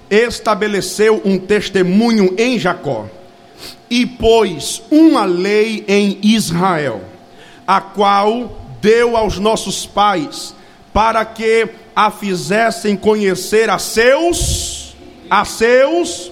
estabeleceu 0.09 1.21
um 1.25 1.37
testemunho 1.37 2.35
em 2.37 2.59
Jacó. 2.59 3.07
E 3.89 4.05
pôs 4.05 4.81
uma 4.91 5.25
lei 5.25 5.83
em 5.87 6.19
Israel, 6.21 7.01
a 7.65 7.79
qual 7.79 8.61
deu 8.81 9.15
aos 9.15 9.39
nossos 9.39 9.85
pais 9.85 10.53
para 10.93 11.23
que 11.25 11.67
a 11.95 12.11
fizessem 12.11 12.95
conhecer 12.95 13.69
a 13.69 13.79
seus 13.79 14.95
a 15.29 15.43
seus 15.43 16.31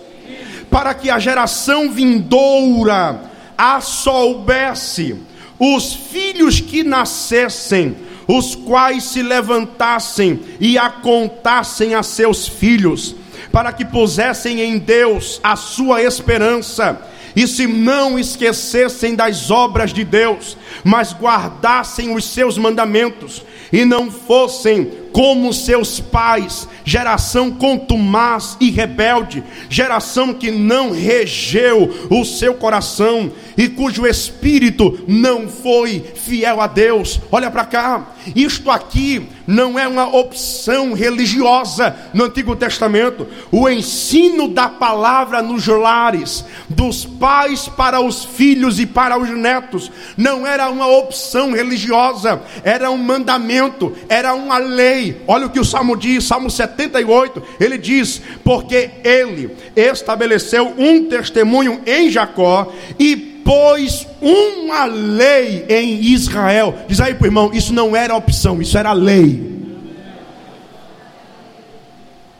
para 0.69 0.93
que 0.93 1.09
a 1.09 1.17
geração 1.17 1.91
vindoura 1.91 3.21
a 3.57 3.82
soubesse 3.82 5.17
os 5.59 5.93
filhos 5.93 6.59
que 6.59 6.84
nascessem 6.84 7.95
os 8.28 8.55
quais 8.55 9.03
se 9.03 9.21
levantassem 9.21 10.39
e 10.59 10.78
a 10.78 10.89
contassem 10.89 11.93
a 11.93 12.01
seus 12.01 12.47
filhos, 12.47 13.15
para 13.56 13.72
que 13.72 13.86
pusessem 13.86 14.60
em 14.60 14.78
Deus 14.78 15.39
a 15.41 15.56
sua 15.56 16.03
esperança, 16.03 17.01
e 17.34 17.47
se 17.47 17.66
não 17.66 18.20
esquecessem 18.20 19.16
das 19.16 19.49
obras 19.49 19.93
de 19.93 20.03
Deus, 20.03 20.58
mas 20.84 21.14
guardassem 21.14 22.14
os 22.14 22.26
seus 22.26 22.58
mandamentos, 22.58 23.41
e 23.72 23.86
não 23.86 24.12
fossem 24.12 24.91
como 25.16 25.53
seus 25.53 26.01
pais, 26.01 26.68
geração 26.84 27.49
contumaz 27.49 28.57
e 28.59 28.70
rebelde, 28.70 29.41
geração 29.70 30.34
que 30.34 30.51
não 30.51 30.91
regeu 30.91 32.07
o 32.09 32.26
seu 32.26 32.55
coração 32.55 33.32
e 33.55 33.70
cujo 33.70 34.05
espírito 34.05 34.99
não 35.07 35.47
foi 35.47 36.03
fiel 36.16 36.59
a 36.59 36.68
Deus. 36.68 37.22
Olha 37.32 37.49
para 37.49 37.63
cá, 37.63 38.13
isto 38.36 38.70
aqui 38.70 39.26
não 39.47 39.80
é 39.80 39.88
uma 39.88 40.13
opção 40.13 40.91
religiosa 40.91 41.95
no 42.13 42.26
Antigo 42.26 42.53
Testamento. 42.53 43.26
O 43.49 43.70
ensino 43.70 44.49
da 44.49 44.68
palavra 44.68 45.41
nos 45.41 45.66
lares, 45.66 46.43
dos 46.68 47.05
pais 47.05 47.70
para 47.70 48.01
os 48.01 48.26
filhos 48.26 48.82
e 48.82 48.86
para 48.86 49.18
os 49.18 49.30
netos, 49.30 49.89
não 50.18 50.45
era 50.45 50.70
uma 50.70 50.88
opção 50.88 51.53
religiosa, 51.53 52.41
era 52.66 52.91
um 52.91 52.97
mandamento, 52.97 53.95
era 54.09 54.34
uma 54.34 54.57
lei 54.57 55.05
Olha 55.28 55.47
o 55.47 55.49
que 55.49 55.60
o 55.60 55.66
Salmo 55.66 55.97
diz, 55.97 56.24
Salmo 56.24 56.49
78, 56.49 57.43
ele 57.60 57.78
diz: 57.78 58.22
Porque 58.43 58.91
ele 59.03 59.56
estabeleceu 59.76 60.74
um 60.78 61.06
testemunho 61.06 61.82
em 61.86 62.10
Jacó 62.10 62.72
e 62.97 63.16
pôs 63.16 64.08
uma 64.22 64.86
lei 64.86 65.66
em 65.70 66.01
Israel. 66.01 66.76
Diz 66.88 66.99
aí 66.99 67.14
para 67.14 67.26
o 67.26 67.28
irmão: 67.28 67.51
Isso 67.53 67.74
não 67.74 67.95
era 67.95 68.16
opção, 68.16 68.62
isso 68.62 68.78
era 68.78 68.91
lei. 68.93 69.53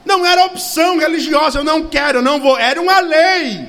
Não 0.06 0.26
era 0.26 0.46
opção 0.46 0.98
religiosa, 1.00 1.60
eu 1.60 1.64
não 1.64 1.88
quero, 1.88 2.20
eu 2.20 2.24
não 2.24 2.40
vou. 2.40 2.58
Era 2.58 2.82
uma 2.82 3.00
lei. 3.00 3.66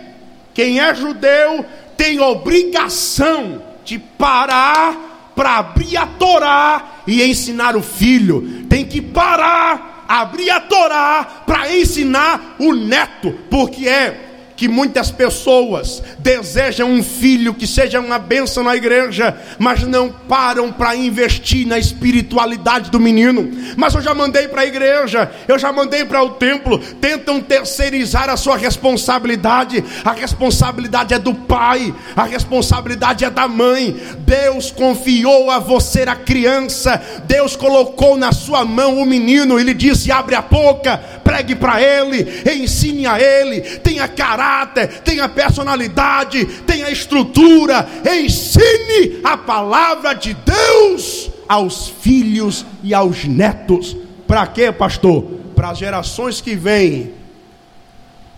Quem 0.53 0.81
é 0.81 0.95
judeu 0.95 1.65
tem 1.97 2.21
obrigação 2.21 3.63
de 3.85 3.99
parar 3.99 5.16
para 5.37 5.59
abrir 5.59 5.99
a 5.99 6.07
Torá 6.07 7.03
e 7.07 7.23
ensinar 7.23 7.77
o 7.77 7.83
filho. 7.83 8.65
Tem 8.69 8.87
que 8.87 9.03
parar, 9.03 10.05
abrir 10.09 10.51
a 10.51 10.61
Torá 10.61 11.43
para 11.47 11.77
ensinar 11.77 12.57
o 12.59 12.75
neto, 12.75 13.33
porque 13.51 13.87
é 13.87 14.26
que 14.57 14.67
muitas 14.67 15.11
pessoas 15.11 16.03
desejam 16.19 16.91
um 16.91 17.03
filho 17.03 17.53
que 17.53 17.67
seja 17.67 18.01
uma 18.01 18.19
bênção 18.19 18.65
na 18.65 18.75
igreja, 18.75 19.37
mas 19.59 19.83
não 19.83 20.11
param 20.11 20.73
para 20.73 20.97
investir 20.97 21.67
na 21.67 21.79
espiritualidade 21.79 22.91
do 22.91 22.99
menino. 22.99 23.51
Mas 23.77 23.95
eu 23.95 24.01
já 24.01 24.15
mandei 24.15 24.49
para 24.49 24.63
a 24.63 24.67
igreja, 24.67 25.31
eu 25.47 25.59
já 25.59 25.71
mandei 25.71 26.05
para 26.05 26.23
o 26.23 26.31
templo, 26.31 26.79
tentam 26.79 27.41
terceirizar 27.41 28.31
a 28.31 28.37
sua 28.37 28.57
responsabilidade. 28.57 29.85
A 30.03 30.13
responsabilidade 30.13 31.13
é 31.13 31.19
do 31.19 31.35
pai, 31.35 31.95
a 32.17 32.25
responsabilidade 32.25 33.25
é 33.25 33.31
da 33.31 33.47
mãe. 33.47 33.95
Deus 34.21 34.71
confiou 34.71 35.51
a 35.51 35.59
você 35.59 36.07
a 36.07 36.15
criança, 36.15 37.03
Deus 37.27 37.57
colocou 37.57 38.17
na 38.17 38.31
sua 38.31 38.65
mão 38.65 38.99
o 38.99 39.07
menino, 39.07 39.59
ele 39.59 39.75
disse: 39.75 40.13
abre 40.13 40.35
a 40.35 40.43
boca, 40.43 40.97
pregue 41.23 41.55
para 41.55 41.83
ele, 41.83 42.43
ensine 42.47 43.07
a 43.07 43.21
ele, 43.21 43.61
tenha 43.61 44.07
caráter 44.07 44.46
caráter, 44.47 45.01
tenha 45.01 45.29
personalidade, 45.29 46.47
tenha 46.63 46.91
estrutura. 46.91 47.87
Ensine 48.05 49.21
a 49.25 49.37
palavra 49.37 50.15
de 50.15 50.35
Deus 50.35 51.31
aos 51.49 51.89
filhos 51.89 52.65
e 52.83 52.95
aos 52.95 53.25
netos. 53.25 53.97
Para 54.27 54.47
quê, 54.47 54.71
pastor? 54.71 55.25
Para 55.55 55.71
as 55.71 55.79
gerações 55.79 56.41
que 56.41 56.55
vêm 56.55 57.13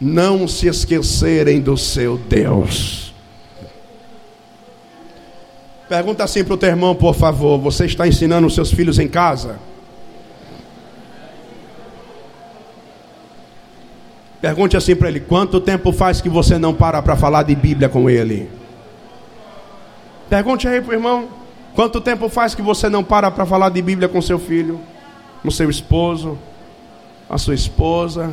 não 0.00 0.48
se 0.48 0.66
esquecerem 0.66 1.60
do 1.60 1.76
seu 1.76 2.16
Deus. 2.16 3.12
Pergunta 5.88 6.22
assim 6.22 6.44
para 6.44 6.54
o 6.54 6.58
teu 6.58 6.68
irmão, 6.68 6.94
por 6.94 7.14
favor: 7.14 7.58
você 7.58 7.86
está 7.86 8.06
ensinando 8.06 8.46
os 8.46 8.54
seus 8.54 8.70
filhos 8.70 8.98
em 8.98 9.08
casa? 9.08 9.58
Pergunte 14.40 14.76
assim 14.76 14.94
para 14.94 15.08
ele: 15.08 15.20
quanto 15.20 15.60
tempo 15.60 15.92
faz 15.92 16.20
que 16.20 16.28
você 16.28 16.58
não 16.58 16.72
para 16.72 17.02
para 17.02 17.16
falar 17.16 17.42
de 17.42 17.54
Bíblia 17.54 17.88
com 17.88 18.08
ele? 18.08 18.48
Pergunte 20.28 20.68
aí 20.68 20.80
para 20.80 20.90
o 20.90 20.94
irmão: 20.94 21.28
quanto 21.74 22.00
tempo 22.00 22.28
faz 22.28 22.54
que 22.54 22.62
você 22.62 22.88
não 22.88 23.02
para 23.02 23.30
para 23.30 23.44
falar 23.44 23.70
de 23.70 23.82
Bíblia 23.82 24.08
com 24.08 24.22
seu 24.22 24.38
filho, 24.38 24.80
com 25.42 25.50
seu 25.50 25.68
esposo, 25.68 26.38
a 27.28 27.36
sua 27.36 27.54
esposa? 27.54 28.30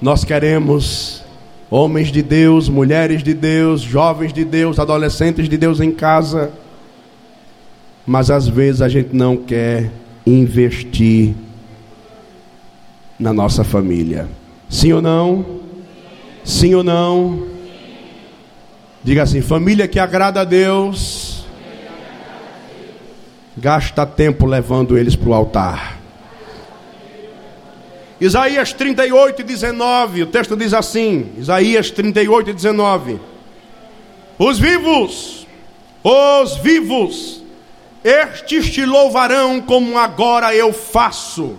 Nós 0.00 0.24
queremos 0.24 1.24
homens 1.70 2.10
de 2.10 2.22
Deus, 2.22 2.68
mulheres 2.68 3.22
de 3.22 3.34
Deus, 3.34 3.82
jovens 3.82 4.32
de 4.32 4.44
Deus, 4.44 4.78
adolescentes 4.78 5.48
de 5.48 5.58
Deus 5.58 5.80
em 5.80 5.90
casa, 5.90 6.52
mas 8.06 8.30
às 8.30 8.48
vezes 8.48 8.80
a 8.80 8.88
gente 8.88 9.14
não 9.14 9.36
quer 9.36 9.90
investir 10.24 11.34
na 13.18 13.32
nossa 13.32 13.64
família. 13.64 14.28
Sim 14.68 14.92
ou 14.92 15.02
não? 15.02 15.60
Sim 16.44 16.74
ou 16.74 16.84
não? 16.84 17.46
Diga 19.02 19.22
assim: 19.22 19.40
família 19.40 19.88
que 19.88 19.98
agrada 19.98 20.42
a 20.42 20.44
Deus, 20.44 21.44
gasta 23.56 24.06
tempo 24.06 24.46
levando 24.46 24.96
eles 24.96 25.16
para 25.16 25.28
o 25.28 25.34
altar. 25.34 25.98
Isaías 28.20 28.72
38, 28.72 29.42
19, 29.42 30.22
o 30.22 30.26
texto 30.26 30.56
diz 30.56 30.74
assim: 30.74 31.32
Isaías 31.38 31.90
38, 31.90 32.52
19: 32.52 33.20
Os 34.38 34.58
vivos, 34.58 35.46
os 36.02 36.56
vivos, 36.56 37.42
estes 38.04 38.70
te 38.70 38.84
louvarão 38.84 39.60
como 39.60 39.98
agora 39.98 40.54
eu 40.54 40.72
faço 40.72 41.56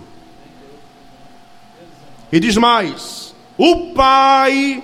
e 2.32 2.38
diz 2.38 2.56
mais: 2.56 3.34
o 3.58 3.92
pai 3.92 4.82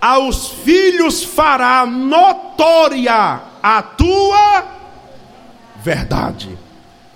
aos 0.00 0.48
filhos 0.48 1.22
fará 1.22 1.86
notória 1.86 3.40
a 3.62 3.82
tua 3.82 4.64
verdade. 5.76 6.58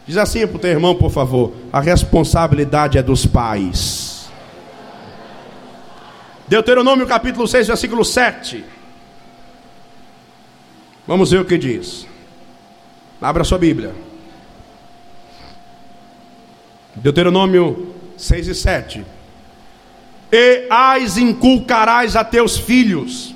Diz 0.07 0.16
assim 0.16 0.46
para 0.46 0.57
o 0.57 0.61
teu 0.61 0.70
irmão, 0.70 0.94
por 0.94 1.11
favor: 1.11 1.52
a 1.72 1.80
responsabilidade 1.80 2.98
é 2.98 3.02
dos 3.02 3.26
pais. 3.26 4.28
Deuteronômio 6.46 7.07
capítulo 7.07 7.48
6, 7.48 7.66
versículo 7.66 8.04
7. 8.04 8.64
Vamos 11.07 11.30
ver 11.30 11.40
o 11.40 11.44
que 11.44 11.59
diz. 11.59 12.07
Abra 13.20 13.42
sua 13.42 13.59
Bíblia. 13.59 13.92
Deuteronômio 16.94 17.94
6 18.16 18.48
e 18.48 18.54
7 18.54 19.16
e 20.31 20.66
as 20.70 21.16
inculcarás 21.16 22.16
a 22.16 22.24
teus 22.24 22.59
filhos, 22.59 23.35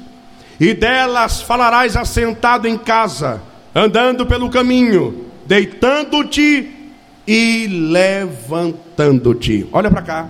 e 0.58 0.74
delas 0.74 1.40
falarás 1.40 1.96
assentado 1.96 2.68
em 2.68 2.76
casa, 2.76 3.40
andando 3.74 4.26
pelo 4.26 4.50
caminho, 4.50 5.26
deitando-te 5.46 6.92
e 7.26 7.66
levantando-te. 7.66 9.66
Olha 9.72 9.90
para 9.90 10.02
cá. 10.02 10.28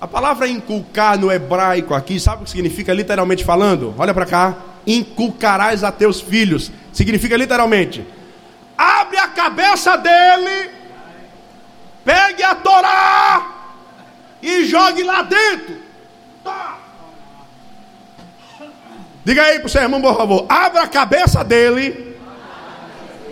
A 0.00 0.06
palavra 0.06 0.48
inculcar 0.48 1.18
no 1.18 1.30
hebraico 1.30 1.94
aqui, 1.94 2.18
sabe 2.18 2.42
o 2.42 2.44
que 2.44 2.50
significa 2.50 2.92
literalmente 2.92 3.44
falando? 3.44 3.94
Olha 3.98 4.14
para 4.14 4.26
cá. 4.26 4.56
Inculcarás 4.86 5.84
a 5.84 5.92
teus 5.92 6.20
filhos. 6.20 6.72
Significa 6.92 7.36
literalmente: 7.36 8.04
abre 8.76 9.18
a 9.18 9.28
cabeça 9.28 9.96
dele, 9.96 10.70
pegue 12.04 12.42
a 12.42 12.54
Torá 12.54 13.46
e 14.42 14.64
jogue 14.64 15.02
lá 15.02 15.22
dentro. 15.22 15.89
Diga 19.24 19.42
aí 19.42 19.58
para 19.58 19.66
o 19.66 19.68
seu 19.70 19.82
irmão, 19.82 20.00
por 20.00 20.16
favor. 20.16 20.46
Abra 20.48 20.82
a 20.82 20.88
cabeça 20.88 21.44
dele. 21.44 22.16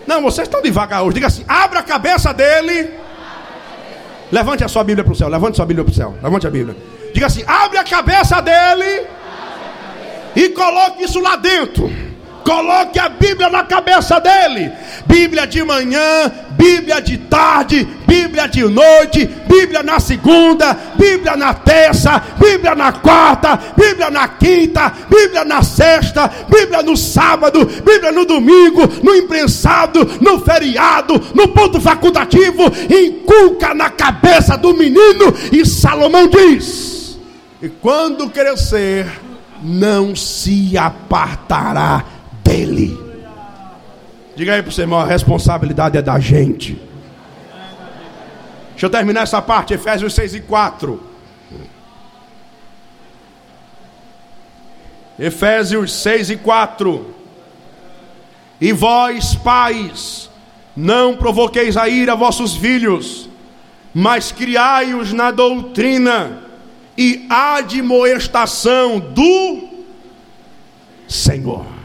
Não, 0.07 0.23
vocês 0.23 0.47
estão 0.47 0.63
devagar 0.63 1.03
hoje. 1.03 1.15
Diga 1.15 1.27
assim: 1.27 1.45
abra 1.49 1.81
a 1.81 1.83
cabeça 1.83 2.33
dele. 2.33 2.91
Levante 4.31 4.63
a 4.65 4.69
sua 4.69 4.85
Bíblia 4.85 5.05
para 5.05 5.13
o 5.13 5.17
céu. 5.17 5.29
Levante 5.29 5.53
a 5.53 5.57
sua 5.57 5.67
Bíblia 5.67 5.85
para 5.85 5.93
o 5.93 5.95
céu. 5.95 6.15
Levante 6.23 6.47
a 6.47 6.51
Bíblia. 6.51 6.77
Diga 7.13 7.27
assim: 7.27 7.43
abre 7.47 7.79
a 7.79 7.85
cabeça 7.85 8.41
dele. 8.41 9.07
E 10.37 10.51
coloque 10.51 11.03
isso 11.05 11.21
lá 11.21 11.37
dentro. 11.37 12.08
Coloque 12.49 12.99
a 12.99 13.11
Bíblia 13.11 13.51
na 13.51 13.63
cabeça 13.63 14.19
dele. 14.19 14.73
Bíblia 15.07 15.47
de 15.47 15.63
manhã, 15.63 16.33
Bíblia 16.53 16.99
de 16.99 17.19
tarde, 17.19 17.87
Bíblia 18.07 18.49
de 18.49 18.65
noite, 18.65 19.27
Bíblia 19.47 19.83
na 19.83 20.01
segunda, 20.01 20.75
Bíblia 20.97 21.37
na 21.37 21.53
terça, 21.53 22.23
Bíblia 22.39 22.75
na 22.75 22.91
quarta, 22.91 23.61
Bíblia 23.77 24.11
na 24.11 24.27
quinta, 24.29 24.91
Bíblia 25.11 25.45
na 25.45 25.63
sexta, 25.63 26.27
Bíblia 26.49 26.83
no 26.83 26.97
sábado, 26.97 27.67
Bíblia 27.67 28.13
no 28.13 28.25
domingo, 28.25 28.81
no 29.03 29.15
imprensado, 29.15 30.07
no 30.19 30.41
feriado, 30.41 31.21
no 31.35 31.49
ponto 31.49 31.79
facultativo, 31.79 32.65
inculca 32.89 33.75
na 33.75 33.91
cabeça 33.91 34.57
do 34.57 34.73
menino, 34.73 35.35
e 35.53 35.67
Salomão 35.67 36.27
diz: 36.27 37.19
E 37.61 37.69
quando 37.69 38.31
crescer, 38.31 39.07
não 39.63 40.17
se 40.17 40.79
apartará 40.79 42.18
dele. 42.49 42.99
Diga 44.35 44.55
aí 44.55 44.63
para 44.63 44.73
o 44.73 44.81
irmão: 44.81 44.99
a 44.99 45.05
responsabilidade 45.05 45.99
é 45.99 46.03
da 46.03 46.19
gente. 46.19 46.81
Deixa 48.71 48.87
eu 48.87 48.91
terminar 48.91 49.23
essa 49.23 49.43
parte, 49.43 49.75
Efésios 49.75 50.15
6 50.15 50.35
e 50.35 50.41
4. 50.41 51.03
Efésios 55.19 55.93
6 55.93 56.31
e 56.31 56.37
4. 56.37 57.15
E 58.61 58.73
vós, 58.73 59.35
pais, 59.35 60.31
não 60.77 61.17
provoqueis 61.17 61.77
a 61.77 61.89
ira 61.89 62.15
vossos 62.15 62.57
filhos, 62.57 63.29
mas 63.93 64.31
criai-os 64.31 65.13
na 65.13 65.33
doutrina 65.33 66.45
e 66.97 67.27
admoestação 67.29 69.01
do 69.01 69.69
Senhor. 71.09 71.78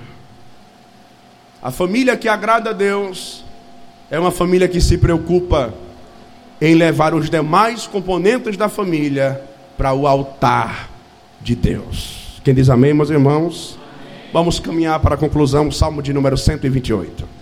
A 1.64 1.72
família 1.72 2.18
que 2.18 2.28
agrada 2.28 2.72
a 2.72 2.74
Deus 2.74 3.42
é 4.12 4.20
uma 4.20 4.32
família 4.32 4.68
que 4.68 4.82
se 4.82 4.98
preocupa 4.98 5.74
em 6.60 6.76
levar 6.76 7.14
os 7.14 7.30
demais 7.30 7.88
componentes 7.88 8.58
da 8.58 8.68
família 8.68 9.42
para 9.78 9.94
o 9.94 10.06
altar 10.06 10.90
de 11.40 11.56
Deus. 11.56 12.42
Quem 12.44 12.54
diz 12.54 12.70
amém, 12.70 12.94
meus 12.94 13.10
irmãos? 13.10 13.80
Amém. 13.80 14.30
Vamos 14.34 14.60
caminhar 14.60 15.00
para 15.00 15.16
a 15.16 15.18
conclusão, 15.18 15.72
Salmo 15.72 16.02
de 16.02 16.12
número 16.12 16.38
128. 16.38 17.33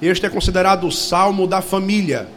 Este 0.00 0.26
é 0.26 0.30
considerado 0.30 0.86
o 0.86 0.92
salmo 0.92 1.46
da 1.46 1.60
família. 1.60 2.28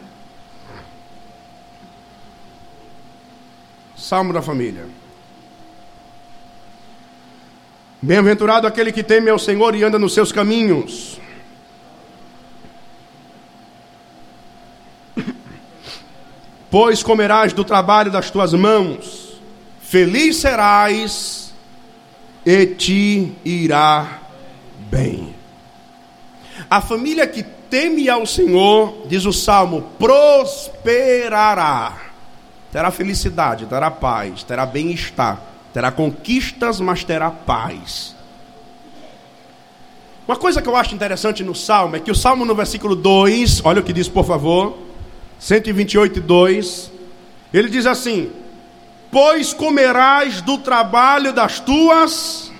Salmo 3.95 4.33
da 4.33 4.41
família. 4.41 4.85
Bem-aventurado 8.01 8.67
aquele 8.67 8.91
que 8.91 9.01
teme 9.01 9.29
ao 9.29 9.39
Senhor 9.39 9.73
e 9.75 9.83
anda 9.83 9.97
nos 9.97 10.13
seus 10.13 10.29
caminhos. 10.29 11.21
Pois 16.69 17.01
comerás 17.01 17.53
do 17.53 17.63
trabalho 17.63 18.11
das 18.11 18.29
tuas 18.29 18.51
mãos, 18.51 19.39
feliz 19.79 20.37
serás 20.37 21.53
e 22.45 22.65
te 22.65 23.31
irá 23.45 24.19
bem. 24.89 25.42
A 26.69 26.81
família 26.81 27.25
que 27.27 27.43
teme 27.43 28.09
ao 28.09 28.25
Senhor, 28.25 29.05
diz 29.07 29.25
o 29.25 29.33
salmo, 29.33 29.89
prosperará, 29.99 31.31
terá 32.71 32.91
felicidade, 32.91 33.65
terá 33.65 33.89
paz, 33.91 34.43
terá 34.43 34.65
bem-estar 34.65 35.53
terá 35.73 35.91
conquistas, 35.91 36.79
mas 36.79 37.03
terá 37.03 37.31
paz. 37.31 38.15
Uma 40.27 40.37
coisa 40.37 40.61
que 40.61 40.69
eu 40.69 40.75
acho 40.75 40.93
interessante 40.93 41.43
no 41.43 41.55
Salmo 41.55 41.95
é 41.95 41.99
que 41.99 42.11
o 42.11 42.15
Salmo 42.15 42.45
no 42.45 42.55
versículo 42.55 42.95
2, 42.95 43.65
olha 43.65 43.81
o 43.81 43.83
que 43.83 43.91
diz, 43.91 44.07
por 44.07 44.23
favor, 44.23 44.77
128, 45.39 46.21
2, 46.21 46.91
ele 47.53 47.69
diz 47.69 47.85
assim: 47.85 48.31
Pois 49.11 49.51
comerás 49.51 50.41
do 50.41 50.59
trabalho 50.59 51.33
das 51.33 51.59
tuas. 51.59 52.51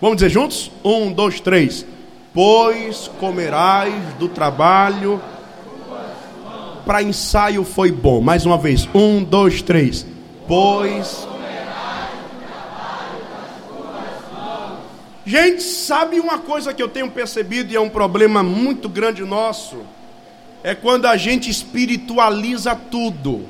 Vamos 0.00 0.18
dizer 0.18 0.28
juntos? 0.28 0.70
Um, 0.84 1.12
dois, 1.12 1.40
três. 1.40 1.84
Pois 2.36 3.08
comerás 3.18 3.94
do 4.18 4.28
trabalho. 4.28 5.22
Para 6.84 7.02
ensaio 7.02 7.64
foi 7.64 7.90
bom. 7.90 8.20
Mais 8.20 8.44
uma 8.44 8.58
vez. 8.58 8.86
Um, 8.94 9.24
dois, 9.24 9.62
três. 9.62 10.04
Pois 10.46 11.26
Gente, 15.24 15.62
sabe 15.62 16.20
uma 16.20 16.38
coisa 16.38 16.72
que 16.72 16.80
eu 16.80 16.88
tenho 16.88 17.10
percebido 17.10 17.72
e 17.72 17.76
é 17.76 17.80
um 17.80 17.88
problema 17.88 18.44
muito 18.44 18.86
grande 18.86 19.24
nosso? 19.24 19.78
É 20.62 20.72
quando 20.72 21.06
a 21.06 21.16
gente 21.16 21.50
espiritualiza 21.50 22.76
tudo. 22.76 23.44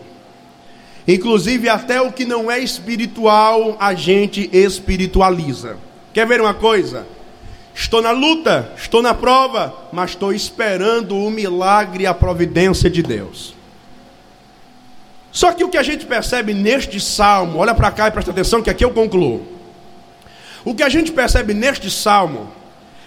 Inclusive 1.06 1.68
até 1.68 2.00
o 2.00 2.12
que 2.12 2.24
não 2.24 2.50
é 2.50 2.60
espiritual, 2.60 3.76
a 3.78 3.92
gente 3.94 4.48
espiritualiza. 4.52 5.76
Quer 6.14 6.26
ver 6.26 6.40
uma 6.40 6.54
coisa? 6.54 7.06
Estou 7.78 8.00
na 8.00 8.10
luta, 8.10 8.72
estou 8.74 9.02
na 9.02 9.12
prova, 9.12 9.88
mas 9.92 10.12
estou 10.12 10.32
esperando 10.32 11.14
o 11.14 11.30
milagre 11.30 12.04
e 12.04 12.06
a 12.06 12.14
providência 12.14 12.88
de 12.88 13.02
Deus. 13.02 13.54
Só 15.30 15.52
que 15.52 15.62
o 15.62 15.68
que 15.68 15.76
a 15.76 15.82
gente 15.82 16.06
percebe 16.06 16.54
neste 16.54 16.98
salmo, 16.98 17.58
olha 17.58 17.74
para 17.74 17.90
cá 17.90 18.08
e 18.08 18.10
presta 18.10 18.30
atenção 18.30 18.62
que 18.62 18.70
aqui 18.70 18.82
eu 18.82 18.92
concluo. 18.92 19.46
O 20.64 20.74
que 20.74 20.82
a 20.82 20.88
gente 20.88 21.12
percebe 21.12 21.52
neste 21.52 21.90
salmo 21.90 22.50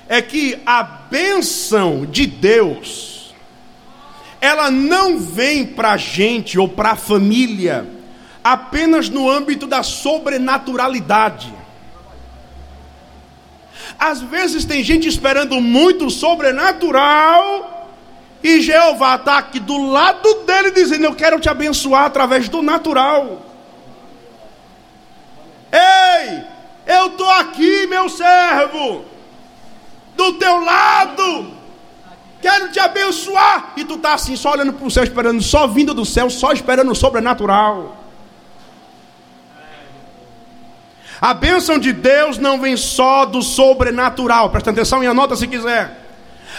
é 0.07 0.21
que 0.21 0.59
a 0.63 0.83
bênção 0.83 2.05
de 2.05 2.27
Deus, 2.27 3.33
ela 4.39 4.69
não 4.69 5.17
vem 5.17 5.65
para 5.65 5.93
a 5.93 5.97
gente 5.97 6.59
ou 6.59 6.69
para 6.69 6.91
a 6.91 6.95
família 6.95 7.87
apenas 8.43 9.09
no 9.09 9.27
âmbito 9.27 9.65
da 9.65 9.81
sobrenaturalidade. 9.81 11.58
Às 13.99 14.21
vezes 14.21 14.63
tem 14.63 14.81
gente 14.81 15.07
esperando 15.07 15.59
muito 15.59 16.09
sobrenatural 16.09 17.79
e 18.41 18.61
Jeová 18.61 19.15
está 19.15 19.37
aqui 19.37 19.59
do 19.59 19.91
lado 19.91 20.45
dele 20.45 20.71
dizendo: 20.71 21.03
Eu 21.03 21.15
quero 21.15 21.39
te 21.39 21.49
abençoar 21.49 22.05
através 22.05 22.47
do 22.47 22.61
natural. 22.61 23.45
Ei, 25.71 26.43
eu 26.87 27.07
estou 27.07 27.29
aqui, 27.29 27.85
meu 27.87 28.07
servo, 28.07 29.03
do 30.15 30.33
teu 30.33 30.63
lado, 30.63 31.51
quero 32.41 32.71
te 32.71 32.79
abençoar. 32.79 33.73
E 33.75 33.83
tu 33.83 33.95
está 33.95 34.13
assim, 34.13 34.37
só 34.37 34.53
olhando 34.53 34.73
para 34.73 34.87
o 34.87 34.89
céu, 34.89 35.03
esperando, 35.03 35.41
só 35.43 35.67
vindo 35.67 35.93
do 35.93 36.05
céu, 36.05 36.29
só 36.29 36.53
esperando 36.53 36.91
o 36.91 36.95
sobrenatural. 36.95 37.98
A 41.21 41.33
bênção 41.33 41.77
de 41.77 41.91
Deus 41.91 42.37
não 42.37 42.59
vem 42.59 42.77
só 42.77 43.25
do 43.25 43.41
sobrenatural, 43.41 44.49
presta 44.49 44.71
atenção 44.71 45.03
e 45.03 45.07
anota 45.07 45.35
se 45.35 45.47
quiser. 45.47 46.07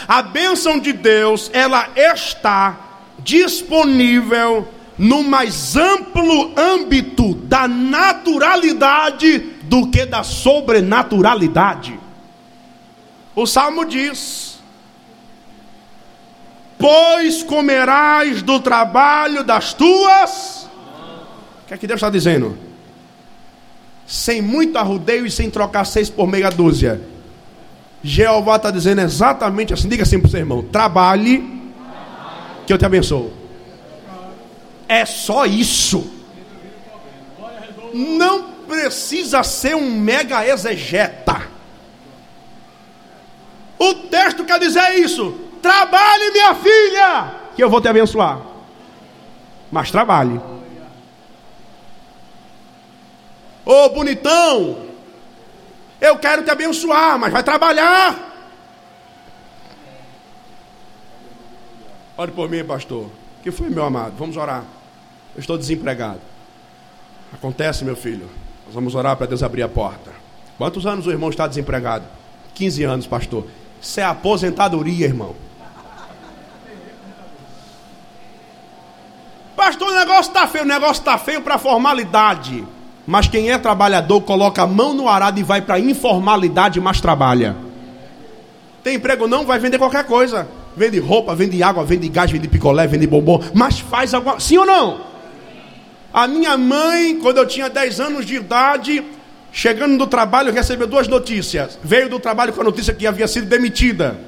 A 0.06 0.22
bênção 0.22 0.78
de 0.78 0.92
Deus, 0.92 1.50
ela 1.52 1.88
está 1.96 2.76
disponível 3.18 4.68
no 4.98 5.22
mais 5.22 5.76
amplo 5.76 6.52
âmbito 6.56 7.34
da 7.34 7.66
naturalidade 7.66 9.38
do 9.62 9.90
que 9.90 10.04
da 10.04 10.22
sobrenaturalidade. 10.22 11.98
O 13.34 13.46
salmo 13.46 13.86
diz: 13.86 14.58
Pois 16.78 17.42
comerás 17.42 18.42
do 18.42 18.60
trabalho 18.60 19.42
das 19.42 19.72
tuas. 19.72 20.68
O 21.64 21.68
que 21.68 21.74
é 21.74 21.78
que 21.78 21.86
Deus 21.86 21.98
está 21.98 22.10
dizendo? 22.10 22.69
Sem 24.10 24.42
muito 24.42 24.76
arrudeio 24.76 25.24
e 25.24 25.30
sem 25.30 25.48
trocar 25.48 25.84
seis 25.84 26.10
por 26.10 26.26
meia 26.26 26.50
dúzia. 26.50 27.00
Jeová 28.02 28.56
está 28.56 28.68
dizendo 28.68 29.00
exatamente 29.02 29.72
assim. 29.72 29.88
Diga 29.88 30.02
assim 30.02 30.18
para 30.18 30.26
o 30.26 30.30
seu 30.32 30.40
irmão: 30.40 30.62
Trabalhe, 30.64 31.62
que 32.66 32.72
eu 32.72 32.76
te 32.76 32.84
abençoo. 32.84 33.32
É 34.88 35.06
só 35.06 35.46
isso. 35.46 36.10
Não 37.94 38.50
precisa 38.66 39.44
ser 39.44 39.76
um 39.76 39.88
mega 40.00 40.44
exegeta. 40.44 41.42
O 43.78 43.94
texto 43.94 44.44
quer 44.44 44.58
dizer 44.58 44.94
isso. 44.94 45.38
Trabalhe, 45.62 46.32
minha 46.32 46.54
filha, 46.56 47.32
que 47.54 47.62
eu 47.62 47.70
vou 47.70 47.80
te 47.80 47.86
abençoar. 47.86 48.40
Mas 49.70 49.92
trabalhe. 49.92 50.40
Ô 53.70 53.84
oh, 53.84 53.88
bonitão, 53.90 54.84
eu 56.00 56.18
quero 56.18 56.42
te 56.42 56.50
abençoar, 56.50 57.16
mas 57.20 57.32
vai 57.32 57.40
trabalhar. 57.40 58.18
Ore 62.16 62.32
por 62.32 62.50
mim, 62.50 62.64
pastor. 62.64 63.08
que 63.44 63.52
foi, 63.52 63.70
meu 63.70 63.84
amado? 63.84 64.14
Vamos 64.18 64.36
orar. 64.36 64.64
Eu 65.36 65.40
estou 65.40 65.56
desempregado. 65.56 66.18
Acontece, 67.32 67.84
meu 67.84 67.94
filho. 67.94 68.28
Nós 68.66 68.74
vamos 68.74 68.96
orar 68.96 69.16
para 69.16 69.26
Deus 69.26 69.40
abrir 69.40 69.62
a 69.62 69.68
porta. 69.68 70.10
Quantos 70.58 70.84
anos 70.84 71.06
o 71.06 71.12
irmão 71.12 71.30
está 71.30 71.46
desempregado? 71.46 72.06
15 72.54 72.82
anos, 72.82 73.06
pastor. 73.06 73.46
Isso 73.80 74.00
é 74.00 74.02
aposentadoria, 74.02 75.06
irmão. 75.06 75.36
Pastor, 79.54 79.92
o 79.92 79.94
negócio 79.94 80.32
está 80.32 80.48
feio. 80.48 80.64
O 80.64 80.66
negócio 80.66 81.02
está 81.02 81.16
feio 81.16 81.40
para 81.40 81.56
formalidade. 81.56 82.66
Mas 83.10 83.26
quem 83.26 83.50
é 83.50 83.58
trabalhador 83.58 84.20
coloca 84.20 84.62
a 84.62 84.66
mão 84.68 84.94
no 84.94 85.08
arado 85.08 85.40
e 85.40 85.42
vai 85.42 85.60
para 85.60 85.80
informalidade, 85.80 86.80
mas 86.80 87.00
trabalha. 87.00 87.56
Tem 88.84 88.94
emprego 88.94 89.26
não, 89.26 89.44
vai 89.44 89.58
vender 89.58 89.78
qualquer 89.78 90.04
coisa. 90.04 90.46
Vende 90.76 91.00
roupa, 91.00 91.34
vende 91.34 91.60
água, 91.60 91.82
vende 91.82 92.08
gás, 92.08 92.30
vende 92.30 92.46
picolé, 92.46 92.86
vende 92.86 93.08
bombom. 93.08 93.42
Mas 93.52 93.80
faz 93.80 94.14
alguma. 94.14 94.38
Sim 94.38 94.58
ou 94.58 94.64
não? 94.64 95.00
A 96.14 96.28
minha 96.28 96.56
mãe, 96.56 97.18
quando 97.18 97.38
eu 97.38 97.46
tinha 97.48 97.68
10 97.68 97.98
anos 97.98 98.24
de 98.24 98.36
idade, 98.36 99.02
chegando 99.50 99.98
do 99.98 100.06
trabalho, 100.06 100.52
recebeu 100.52 100.86
duas 100.86 101.08
notícias. 101.08 101.80
Veio 101.82 102.08
do 102.08 102.20
trabalho 102.20 102.52
com 102.52 102.60
a 102.60 102.64
notícia 102.64 102.94
que 102.94 103.08
havia 103.08 103.26
sido 103.26 103.48
demitida. 103.48 104.20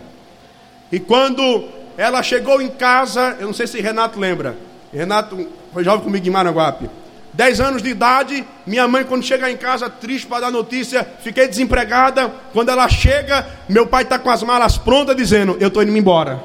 E 0.91 0.99
quando 0.99 1.69
ela 1.97 2.21
chegou 2.21 2.61
em 2.61 2.69
casa, 2.69 3.37
eu 3.39 3.47
não 3.47 3.55
sei 3.55 3.69
se 3.69 3.81
Renato 3.81 4.19
lembra. 4.19 4.57
Renato 4.93 5.47
foi 5.73 5.85
jovem 5.85 6.03
comigo 6.03 6.27
em 6.27 6.31
Maraguape. 6.31 7.02
10 7.35 7.61
anos 7.61 7.83
de 7.83 7.89
idade, 7.89 8.45
minha 8.67 8.87
mãe, 8.87 9.05
quando 9.05 9.25
chega 9.25 9.51
em 9.51 9.57
casa, 9.57 9.89
triste 9.89 10.27
para 10.27 10.41
dar 10.41 10.51
notícia, 10.51 11.07
fiquei 11.23 11.49
desempregada. 11.49 12.31
Quando 12.53 12.69
ela 12.69 12.89
chega, 12.89 13.47
meu 13.69 13.87
pai 13.87 14.03
está 14.03 14.19
com 14.19 14.31
as 14.31 14.43
malas 14.43 14.77
prontas, 14.77 15.17
dizendo: 15.17 15.57
Eu 15.59 15.69
estou 15.69 15.83
indo 15.83 15.97
embora. 15.97 16.43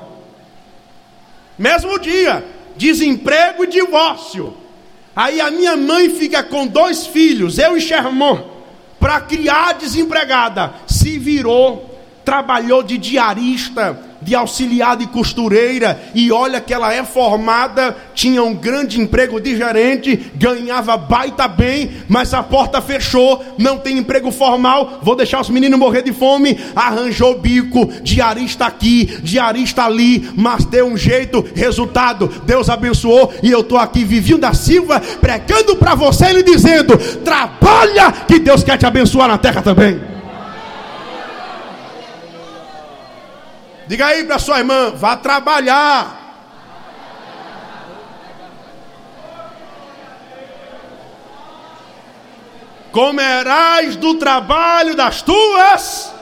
Mesmo 1.57 1.99
dia, 1.99 2.45
desemprego 2.77 3.65
e 3.65 3.67
divórcio. 3.67 4.55
Aí 5.13 5.41
a 5.41 5.51
minha 5.51 5.75
mãe 5.75 6.09
fica 6.09 6.41
com 6.43 6.65
dois 6.65 7.07
filhos, 7.07 7.57
eu 7.57 7.75
e 7.75 7.81
Xermon, 7.81 8.43
para 8.99 9.19
criar 9.19 9.73
desempregada. 9.73 10.73
Se 10.88 11.17
virou, 11.17 11.99
trabalhou 12.23 12.81
de 12.81 12.97
diarista, 12.97 13.99
de 14.28 14.36
auxiliar 14.36 14.97
de 14.97 15.07
costureira, 15.07 16.01
e 16.13 16.34
olha 16.34 16.59
que 16.59 16.73
ela 16.73 16.93
é 16.93 17.01
formada, 17.01 17.95
tinha 18.13 18.43
um 18.43 18.53
grande 18.53 18.99
emprego 18.99 19.39
de 19.39 19.55
gerente, 19.55 20.30
ganhava 20.36 20.97
baita 20.97 21.47
bem, 21.47 21.91
mas 22.09 22.34
a 22.34 22.43
porta 22.43 22.82
fechou, 22.82 23.41
não 23.57 23.78
tem 23.78 23.97
emprego 23.97 24.30
formal, 24.30 24.99
vou 25.01 25.15
deixar 25.15 25.39
os 25.39 25.49
meninos 25.49 25.80
morrer 25.80 26.01
de 26.01 26.11
fome, 26.11 26.59
arranjou 26.75 27.39
bico, 27.39 27.86
diarista 28.03 28.65
aqui, 28.65 29.05
diarista 29.23 29.86
ali, 29.86 30.30
mas 30.36 30.65
deu 30.65 30.88
um 30.88 30.97
jeito, 30.97 31.45
resultado, 31.55 32.30
Deus 32.45 32.69
abençoou, 32.69 33.34
e 33.41 33.49
eu 33.49 33.61
estou 33.61 33.78
aqui, 33.78 34.03
Vivinho 34.03 34.39
da 34.39 34.53
Silva, 34.53 34.99
pregando 35.21 35.78
para 35.78 35.95
você, 35.95 36.25
ele 36.25 36.43
dizendo: 36.43 36.97
trabalha, 37.23 38.11
que 38.28 38.39
Deus 38.39 38.61
quer 38.61 38.78
te 38.78 38.86
abençoar 38.86 39.30
na 39.30 39.38
terra 39.38 39.61
também. 39.61 40.16
Diga 43.88 44.07
aí 44.07 44.25
para 44.25 44.38
sua 44.38 44.59
irmã, 44.59 44.91
vá 44.91 45.15
trabalhar. 45.15 46.25
Comerás 52.91 53.95
do 53.95 54.15
trabalho 54.15 54.93
das 54.93 55.21
tuas. 55.21 56.13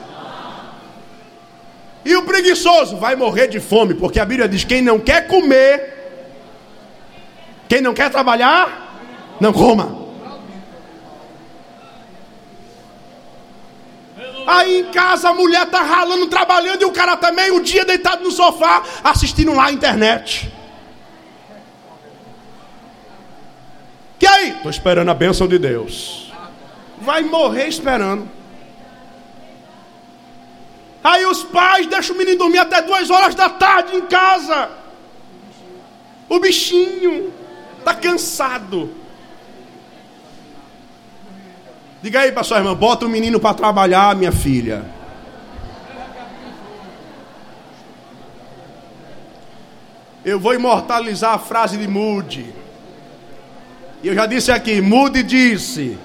E 2.03 2.15
o 2.15 2.23
preguiçoso 2.23 2.97
vai 2.97 3.15
morrer 3.15 3.47
de 3.47 3.59
fome, 3.59 3.95
porque 3.95 4.19
a 4.19 4.25
Bíblia 4.25 4.47
diz: 4.47 4.63
quem 4.63 4.83
não 4.83 4.99
quer 4.99 5.27
comer, 5.27 6.11
quem 7.67 7.81
não 7.81 7.95
quer 7.95 8.11
trabalhar, 8.11 8.95
não 9.39 9.51
coma. 9.51 10.04
Aí 14.45 14.79
em 14.79 14.85
casa 14.91 15.29
a 15.29 15.33
mulher 15.33 15.65
tá 15.67 15.81
ralando, 15.81 16.27
trabalhando 16.27 16.81
e 16.81 16.85
o 16.85 16.91
cara 16.91 17.17
também, 17.17 17.51
o 17.51 17.61
dia 17.61 17.83
deitado 17.83 18.23
no 18.23 18.31
sofá, 18.31 18.83
assistindo 19.03 19.53
lá 19.53 19.65
a 19.65 19.71
internet. 19.71 20.51
Que 24.19 24.27
aí? 24.27 24.49
Estou 24.51 24.71
esperando 24.71 25.09
a 25.09 25.13
bênção 25.13 25.47
de 25.47 25.57
Deus. 25.57 26.31
Vai 27.01 27.23
morrer 27.23 27.67
esperando. 27.67 28.29
Aí 31.03 31.25
os 31.25 31.43
pais 31.43 31.85
deixam 31.85 32.15
o 32.15 32.17
menino 32.17 32.37
dormir 32.37 32.57
até 32.57 32.81
duas 32.81 33.09
horas 33.09 33.35
da 33.35 33.49
tarde 33.49 33.95
em 33.95 34.01
casa. 34.01 34.69
O 36.27 36.39
bichinho 36.39 37.31
está 37.77 37.93
cansado. 37.93 39.04
Diga 42.05 42.19
aí 42.19 42.31
para 42.31 42.43
sua 42.43 42.57
irmã, 42.57 42.75
bota 42.75 43.07
o 43.07 43.09
menino 43.09 43.39
para 43.39 43.55
trabalhar, 43.55 44.15
minha 44.15 44.31
filha. 44.31 44.85
Eu 50.23 50.39
vou 50.39 50.53
imortalizar 50.53 51.33
a 51.33 51.39
frase 51.39 51.77
de 51.77 51.87
Moody. 51.87 52.45
E 54.03 54.07
eu 54.07 54.13
já 54.13 54.27
disse 54.27 54.51
aqui, 54.51 54.81
Moody 54.81 55.23
disse: 55.23 55.97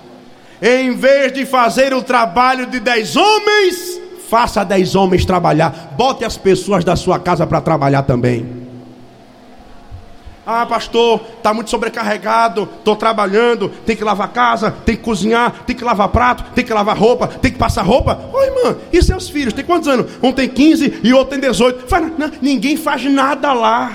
em 0.63 0.95
vez 0.95 1.35
de 1.35 1.45
fazer 1.45 1.93
o 1.93 2.03
trabalho 2.03 2.65
de 2.65 2.81
dez 2.81 3.15
homens, 3.15 4.01
faça 4.27 4.65
dez 4.65 4.95
homens 4.95 5.27
trabalhar. 5.27 5.93
Bote 5.99 6.25
as 6.25 6.39
pessoas 6.39 6.83
da 6.83 6.97
sua 6.97 7.19
casa 7.19 7.47
para 7.47 7.61
trabalhar 7.61 8.05
também. 8.05 8.70
Ah, 10.47 10.65
pastor, 10.65 11.21
está 11.37 11.53
muito 11.53 11.71
sobrecarregado, 11.71 12.69
estou 12.79 12.97
trabalhando, 12.97 13.69
tem 13.69 13.95
que 13.95 14.03
lavar 14.03 14.33
casa, 14.33 14.71
tem 14.71 14.97
que 14.97 15.03
cozinhar, 15.03 15.65
tem 15.67 15.77
que 15.77 15.85
lavar 15.85 16.09
prato, 16.09 16.45
tem 16.55 16.65
que 16.65 16.73
lavar 16.73 16.97
roupa, 16.97 17.29
tem 17.29 17.53
que 17.53 17.59
passar 17.59 17.83
roupa. 17.83 18.19
Oi, 18.33 18.47
irmã, 18.47 18.77
e 18.93 19.03
seus 19.03 19.29
filhos? 19.29 19.53
Tem 19.53 19.65
quantos 19.65 19.87
anos? 19.87 20.11
Um 20.23 20.33
tem 20.33 20.49
15 20.49 21.01
e 21.05 21.13
outro 21.13 21.31
tem 21.31 21.41
18. 21.41 21.87
Fala, 21.87 22.11
não, 22.17 22.31
ninguém 22.41 22.77
faz 22.77 23.05
nada 23.05 23.53
lá. 23.53 23.93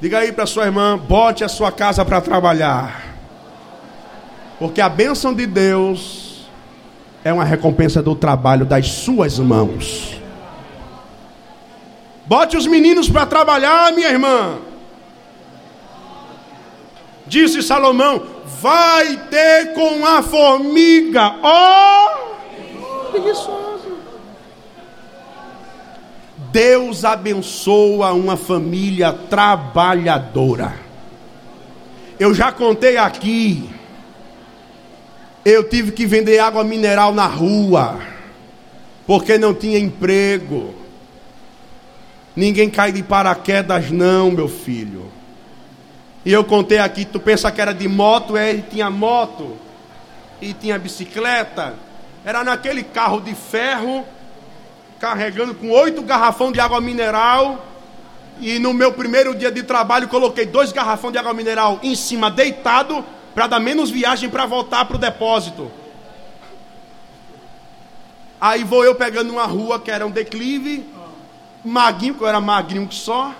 Diga 0.00 0.18
aí 0.18 0.32
para 0.32 0.46
sua 0.46 0.64
irmã, 0.64 0.96
bote 0.96 1.44
a 1.44 1.48
sua 1.48 1.70
casa 1.70 2.04
para 2.04 2.20
trabalhar. 2.20 3.04
Porque 4.58 4.80
a 4.80 4.88
bênção 4.88 5.34
de 5.34 5.46
Deus 5.46 6.48
é 7.22 7.32
uma 7.32 7.44
recompensa 7.44 8.02
do 8.02 8.14
trabalho 8.14 8.64
das 8.64 8.88
suas 8.88 9.38
mãos. 9.38 10.18
Bote 12.28 12.58
os 12.58 12.66
meninos 12.66 13.08
para 13.08 13.24
trabalhar, 13.24 13.90
minha 13.94 14.10
irmã. 14.10 14.58
Disse 17.26 17.62
Salomão: 17.62 18.22
Vai 18.60 19.16
ter 19.30 19.72
com 19.72 20.04
a 20.04 20.22
formiga, 20.22 21.36
ó 21.42 22.06
oh, 22.06 23.04
preguiçoso. 23.10 23.96
Deus 26.52 27.02
abençoa 27.02 28.12
uma 28.12 28.36
família 28.36 29.10
trabalhadora. 29.10 30.74
Eu 32.20 32.34
já 32.34 32.52
contei 32.52 32.98
aqui. 32.98 33.70
Eu 35.46 35.66
tive 35.66 35.92
que 35.92 36.04
vender 36.04 36.40
água 36.40 36.62
mineral 36.62 37.14
na 37.14 37.26
rua, 37.26 37.98
porque 39.06 39.38
não 39.38 39.54
tinha 39.54 39.78
emprego. 39.78 40.77
Ninguém 42.38 42.70
cai 42.70 42.92
de 42.92 43.02
paraquedas, 43.02 43.90
não, 43.90 44.30
meu 44.30 44.48
filho. 44.48 45.10
E 46.24 46.32
eu 46.32 46.44
contei 46.44 46.78
aqui, 46.78 47.04
tu 47.04 47.18
pensa 47.18 47.50
que 47.50 47.60
era 47.60 47.74
de 47.74 47.88
moto, 47.88 48.36
é, 48.36 48.50
ele 48.50 48.62
tinha 48.62 48.88
moto 48.88 49.56
e 50.40 50.52
tinha 50.52 50.78
bicicleta. 50.78 51.74
Era 52.24 52.44
naquele 52.44 52.84
carro 52.84 53.20
de 53.20 53.34
ferro, 53.34 54.04
carregando 55.00 55.52
com 55.52 55.68
oito 55.70 56.00
garrafão 56.00 56.52
de 56.52 56.60
água 56.60 56.80
mineral. 56.80 57.66
E 58.38 58.60
no 58.60 58.72
meu 58.72 58.92
primeiro 58.92 59.34
dia 59.34 59.50
de 59.50 59.64
trabalho, 59.64 60.06
coloquei 60.06 60.46
dois 60.46 60.70
garrafões 60.70 61.14
de 61.14 61.18
água 61.18 61.34
mineral 61.34 61.80
em 61.82 61.96
cima, 61.96 62.30
deitado, 62.30 63.04
para 63.34 63.48
dar 63.48 63.58
menos 63.58 63.90
viagem 63.90 64.30
para 64.30 64.46
voltar 64.46 64.84
para 64.84 64.94
o 64.94 65.00
depósito. 65.00 65.68
Aí 68.40 68.62
vou 68.62 68.84
eu 68.84 68.94
pegando 68.94 69.32
uma 69.32 69.44
rua 69.44 69.80
que 69.80 69.90
era 69.90 70.06
um 70.06 70.10
declive, 70.12 70.86
magrinho, 71.64 72.14
porque 72.14 72.24
eu 72.24 72.28
era 72.28 72.40
magrinho 72.40 72.86
que 72.86 72.94
só. 72.94 73.34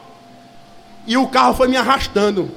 E 1.07 1.16
o 1.16 1.27
carro 1.29 1.55
foi 1.55 1.69
me 1.69 1.77
arrastando. 1.77 2.51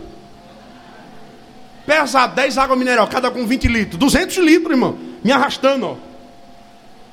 Pesa 1.85 2.27
10 2.27 2.57
água 2.57 2.75
mineral, 2.75 3.07
cada 3.07 3.31
com 3.31 3.45
20 3.45 3.67
litros. 3.67 3.97
200 3.97 4.37
litros, 4.37 4.71
irmão. 4.71 4.97
Me 5.23 5.31
arrastando, 5.31 5.87
ó. 5.87 5.95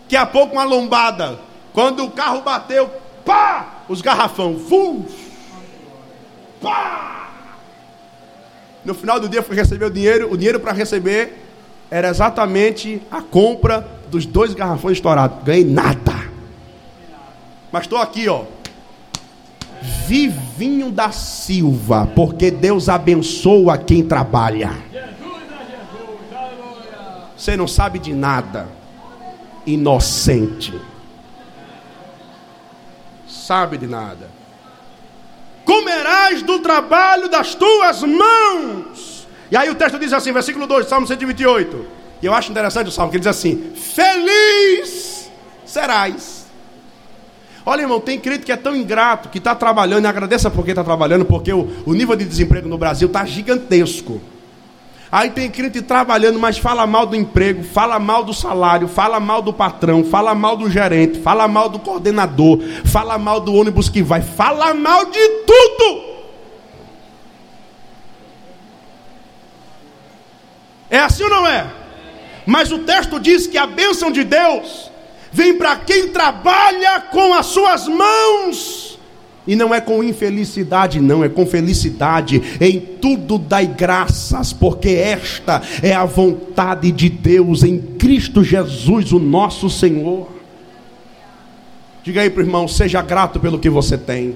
Daqui 0.02 0.16
a 0.16 0.26
pouco 0.26 0.54
uma 0.54 0.64
lombada. 0.64 1.38
Quando 1.72 2.04
o 2.04 2.10
carro 2.10 2.42
bateu, 2.42 2.88
pá! 3.24 3.84
Os 3.88 4.00
garrafão. 4.00 4.58
Fum! 4.58 5.04
Pá! 6.60 7.28
No 8.84 8.94
final 8.94 9.20
do 9.20 9.28
dia 9.28 9.40
eu 9.40 9.44
fui 9.44 9.54
receber 9.54 9.84
o 9.84 9.90
dinheiro. 9.90 10.32
O 10.32 10.36
dinheiro 10.36 10.58
para 10.60 10.72
receber 10.72 11.44
era 11.90 12.08
exatamente 12.08 13.02
a 13.10 13.20
compra 13.20 13.86
dos 14.10 14.26
dois 14.26 14.54
garrafões 14.54 14.96
estourados. 14.96 15.44
Ganhei 15.44 15.64
nada. 15.64 16.17
Mas 17.70 17.82
estou 17.82 17.98
aqui, 17.98 18.28
ó. 18.28 18.44
Vivinho 20.06 20.90
da 20.90 21.12
Silva, 21.12 22.10
porque 22.14 22.50
Deus 22.50 22.88
abençoa 22.88 23.78
quem 23.78 24.02
trabalha. 24.02 24.72
Você 27.36 27.56
não 27.56 27.68
sabe 27.68 27.98
de 27.98 28.12
nada, 28.12 28.68
inocente. 29.64 30.74
Sabe 33.28 33.78
de 33.78 33.86
nada. 33.86 34.28
Comerás 35.64 36.42
do 36.42 36.58
trabalho 36.58 37.28
das 37.28 37.54
tuas 37.54 38.02
mãos. 38.02 39.28
E 39.50 39.56
aí 39.56 39.70
o 39.70 39.74
texto 39.74 39.98
diz 39.98 40.12
assim, 40.12 40.32
versículo 40.32 40.66
2, 40.66 40.88
Salmo 40.88 41.06
128. 41.06 41.86
E 42.20 42.26
eu 42.26 42.34
acho 42.34 42.50
interessante 42.50 42.88
o 42.88 42.90
salmo, 42.90 43.12
que 43.12 43.18
diz 43.18 43.28
assim: 43.28 43.72
Feliz 43.76 45.30
serás 45.64 46.47
Olha, 47.70 47.82
irmão, 47.82 48.00
tem 48.00 48.18
crente 48.18 48.46
que 48.46 48.50
é 48.52 48.56
tão 48.56 48.74
ingrato, 48.74 49.28
que 49.28 49.36
está 49.36 49.54
trabalhando, 49.54 50.06
e 50.06 50.08
agradeça 50.08 50.50
porque 50.50 50.70
está 50.70 50.82
trabalhando, 50.82 51.26
porque 51.26 51.52
o, 51.52 51.68
o 51.84 51.92
nível 51.92 52.16
de 52.16 52.24
desemprego 52.24 52.66
no 52.66 52.78
Brasil 52.78 53.08
está 53.08 53.26
gigantesco. 53.26 54.22
Aí 55.12 55.28
tem 55.28 55.50
crente 55.50 55.82
trabalhando, 55.82 56.38
mas 56.38 56.56
fala 56.56 56.86
mal 56.86 57.04
do 57.04 57.14
emprego, 57.14 57.62
fala 57.62 57.98
mal 57.98 58.24
do 58.24 58.32
salário, 58.32 58.88
fala 58.88 59.20
mal 59.20 59.42
do 59.42 59.52
patrão, 59.52 60.02
fala 60.02 60.34
mal 60.34 60.56
do 60.56 60.70
gerente, 60.70 61.20
fala 61.20 61.46
mal 61.46 61.68
do 61.68 61.78
coordenador, 61.78 62.58
fala 62.86 63.18
mal 63.18 63.38
do 63.38 63.52
ônibus 63.52 63.90
que 63.90 64.02
vai, 64.02 64.22
fala 64.22 64.72
mal 64.72 65.04
de 65.04 65.28
tudo. 65.46 66.04
É 70.88 71.00
assim 71.00 71.22
ou 71.22 71.28
não 71.28 71.46
é? 71.46 71.66
Mas 72.46 72.72
o 72.72 72.78
texto 72.78 73.20
diz 73.20 73.46
que 73.46 73.58
a 73.58 73.66
bênção 73.66 74.10
de 74.10 74.24
Deus 74.24 74.87
vem 75.32 75.56
para 75.56 75.76
quem 75.76 76.08
trabalha 76.08 77.00
com 77.00 77.34
as 77.34 77.46
suas 77.46 77.86
mãos. 77.88 78.98
E 79.46 79.56
não 79.56 79.74
é 79.74 79.80
com 79.80 80.04
infelicidade, 80.04 81.00
não, 81.00 81.24
é 81.24 81.28
com 81.28 81.46
felicidade. 81.46 82.58
Em 82.60 82.78
tudo 82.78 83.38
dai 83.38 83.66
graças, 83.66 84.52
porque 84.52 84.90
esta 84.90 85.62
é 85.82 85.94
a 85.94 86.04
vontade 86.04 86.92
de 86.92 87.08
Deus 87.08 87.62
em 87.62 87.78
Cristo 87.78 88.44
Jesus, 88.44 89.10
o 89.10 89.18
nosso 89.18 89.70
Senhor. 89.70 90.28
Diga 92.04 92.20
aí 92.20 92.28
para 92.28 92.42
o 92.42 92.44
irmão: 92.44 92.68
seja 92.68 93.00
grato 93.00 93.40
pelo 93.40 93.58
que 93.58 93.70
você 93.70 93.96
tem. 93.96 94.34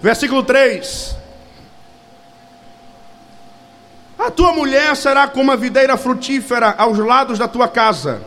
Versículo 0.00 0.42
3: 0.42 1.14
A 4.18 4.30
tua 4.30 4.52
mulher 4.52 4.96
será 4.96 5.28
como 5.28 5.52
a 5.52 5.56
videira 5.56 5.96
frutífera 5.96 6.74
aos 6.76 6.98
lados 6.98 7.38
da 7.38 7.46
tua 7.46 7.68
casa, 7.68 8.20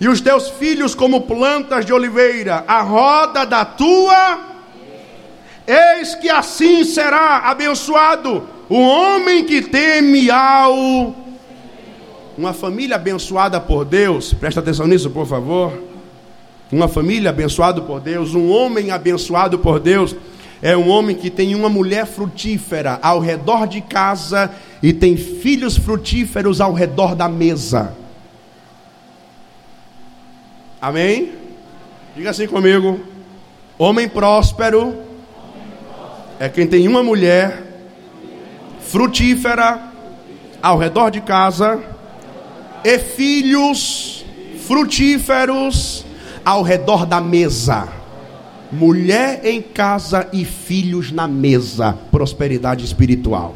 e 0.00 0.08
os 0.08 0.20
teus 0.20 0.48
filhos 0.48 0.94
como 0.94 1.22
plantas 1.22 1.86
de 1.86 1.92
oliveira, 1.92 2.64
a 2.66 2.82
roda 2.82 3.44
da 3.44 3.64
tua. 3.64 4.40
Eis 5.66 6.14
que 6.16 6.28
assim 6.28 6.84
será 6.84 7.38
abençoado 7.44 8.48
o 8.68 8.80
homem 8.80 9.44
que 9.44 9.62
teme 9.62 10.30
ao 10.30 11.14
uma 12.38 12.54
família 12.54 12.96
abençoada 12.96 13.60
por 13.60 13.84
Deus, 13.84 14.32
presta 14.32 14.60
atenção 14.60 14.86
nisso, 14.86 15.10
por 15.10 15.26
favor. 15.26 15.72
Uma 16.72 16.88
família 16.88 17.28
abençoada 17.28 17.82
por 17.82 18.00
Deus, 18.00 18.34
um 18.34 18.50
homem 18.50 18.90
abençoado 18.90 19.58
por 19.58 19.78
Deus, 19.78 20.16
é 20.62 20.76
um 20.76 20.88
homem 20.88 21.16
que 21.16 21.30
tem 21.30 21.54
uma 21.54 21.68
mulher 21.68 22.06
frutífera 22.06 22.98
ao 23.02 23.18
redor 23.18 23.66
de 23.66 23.80
casa 23.80 24.50
e 24.82 24.92
tem 24.92 25.16
filhos 25.16 25.76
frutíferos 25.76 26.60
ao 26.60 26.72
redor 26.72 27.14
da 27.14 27.28
mesa. 27.28 27.94
Amém? 30.80 31.32
Diga 32.14 32.30
assim 32.30 32.46
comigo: 32.46 33.00
homem 33.78 34.08
próspero 34.08 34.94
é 36.38 36.48
quem 36.48 36.66
tem 36.66 36.86
uma 36.86 37.02
mulher 37.02 37.62
frutífera 38.80 39.80
ao 40.62 40.76
redor 40.76 41.10
de 41.10 41.20
casa 41.20 41.80
e 42.84 42.98
filhos 42.98 44.24
frutíferos 44.66 46.04
ao 46.44 46.62
redor 46.62 47.06
da 47.06 47.20
mesa. 47.20 47.99
Mulher 48.72 49.44
em 49.44 49.60
casa 49.60 50.28
e 50.32 50.44
filhos 50.44 51.10
na 51.10 51.26
mesa. 51.26 51.98
Prosperidade 52.10 52.84
espiritual. 52.84 53.54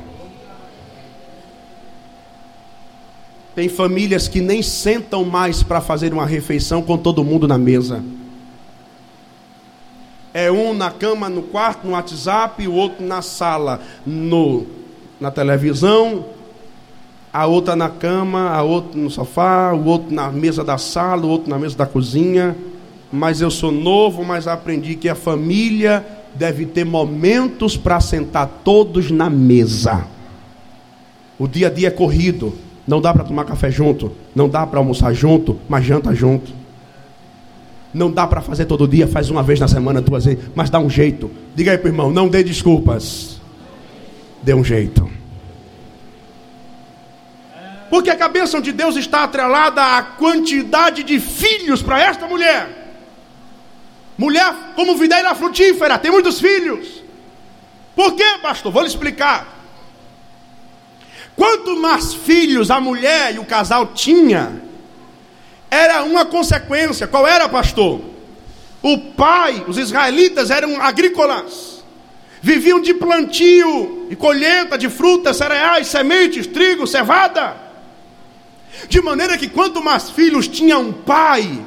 Tem 3.55 3.69
famílias 3.69 4.27
que 4.27 4.41
nem 4.41 4.63
sentam 4.63 5.25
mais 5.25 5.63
para 5.63 5.81
fazer 5.81 6.13
uma 6.13 6.27
refeição 6.27 6.83
com 6.83 6.99
todo 6.99 7.23
mundo 7.23 7.47
na 7.47 7.57
mesa. 7.57 8.03
É 10.33 10.51
um 10.51 10.75
na 10.75 10.91
cama, 10.91 11.29
no 11.29 11.43
quarto, 11.43 11.87
no 11.87 11.93
WhatsApp, 11.93 12.67
o 12.67 12.73
outro 12.73 13.07
na 13.07 13.23
sala, 13.23 13.81
no, 14.05 14.67
na 15.21 15.31
televisão, 15.31 16.25
a 17.33 17.47
outra 17.47 17.77
na 17.77 17.89
cama, 17.89 18.51
a 18.51 18.63
outra 18.65 19.01
no 19.01 19.09
sofá, 19.09 19.73
o 19.73 19.85
outro 19.85 20.13
na 20.13 20.33
mesa 20.33 20.65
da 20.65 20.77
sala, 20.77 21.25
o 21.25 21.29
outro 21.29 21.49
na 21.49 21.57
mesa 21.57 21.77
da 21.77 21.87
cozinha. 21.87 22.57
Mas 23.15 23.41
eu 23.41 23.49
sou 23.49 23.71
novo, 23.71 24.25
mas 24.25 24.49
aprendi 24.49 24.97
que 24.97 25.09
a 25.09 25.15
família 25.15 26.05
deve 26.35 26.67
ter 26.67 26.85
momentos 26.85 27.77
para 27.77 28.01
sentar 28.01 28.63
todos 28.65 29.09
na 29.09 29.31
mesa. 29.31 30.05
O 31.39 31.47
dia 31.47 31.69
a 31.69 31.71
dia 31.71 31.87
é 31.87 31.91
corrido, 31.93 32.59
não 32.85 33.01
dá 33.01 33.15
para 33.15 33.23
tomar 33.23 33.45
café 33.45 33.71
junto, 33.71 34.11
não 34.35 34.49
dá 34.49 34.67
para 34.67 34.81
almoçar 34.81 35.15
junto, 35.15 35.61
mas 35.69 35.85
janta 35.85 36.13
junto. 36.13 36.53
Não 37.95 38.11
dá 38.11 38.27
para 38.27 38.41
fazer 38.41 38.65
todo 38.65 38.89
dia, 38.89 39.07
faz 39.07 39.31
uma 39.31 39.45
vez 39.45 39.61
na 39.61 39.69
semana, 39.69 40.01
duas 40.01 40.25
vezes, 40.25 40.47
mas 40.53 40.69
dá 40.69 40.81
um 40.81 40.91
jeito. 40.91 41.31
Diga 41.55 41.71
aí 41.71 41.79
para 41.79 41.87
o 41.87 41.91
irmão, 41.91 42.11
não 42.11 42.27
dê 42.27 42.43
desculpas. 42.43 43.41
Dê 44.43 44.55
um 44.55 44.65
jeito. 44.65 45.09
Porque 47.89 48.11
a 48.11 48.29
bênção 48.29 48.61
de 48.61 48.73
Deus 48.73 48.97
está 48.97 49.23
atrelada 49.23 49.81
à 49.81 50.03
quantidade 50.03 51.05
de 51.05 51.21
filhos 51.21 51.81
para 51.81 52.03
esta 52.03 52.27
mulher. 52.27 52.83
Mulher 54.17 54.55
como 54.77 54.97
videira 54.97 55.35
frutífera, 55.35 55.99
tem 55.99 56.11
muitos 56.11 56.41
filhos. 56.41 57.03
Por 57.97 58.15
quê, 58.15 58.39
pastor? 58.43 58.73
Vou 58.73 58.83
lhe 58.83 58.89
explicar. 58.89 59.55
Quanto 61.37 61.77
mais 61.77 62.15
filhos 62.15 62.71
a 62.71 62.81
mulher 62.81 63.35
e 63.35 63.39
o 63.39 63.45
casal 63.45 63.89
tinha, 63.89 64.63
era 65.71 66.05
uma 66.05 66.25
consequência. 66.25 67.07
Qual 67.09 67.27
era, 67.27 67.49
pastor? 67.49 68.01
O 68.81 68.99
pai, 68.99 69.65
os 69.67 69.79
israelitas 69.79 70.51
eram 70.51 70.81
agrícolas. 70.81 71.83
Viviam 72.41 72.81
de 72.81 72.95
plantio 72.95 74.07
e 74.11 74.15
colheita 74.15 74.77
de 74.77 74.89
frutas, 74.89 75.39
cereais, 75.39 75.89
sementes, 75.89 76.47
trigo, 76.47 76.87
cevada. 76.87 77.57
De 78.89 79.01
maneira 79.01 79.39
que 79.39 79.49
quanto 79.49 79.83
mais 79.83 80.11
filhos 80.11 80.47
tinha 80.47 80.79
um 80.79 80.93
pai, 80.93 81.65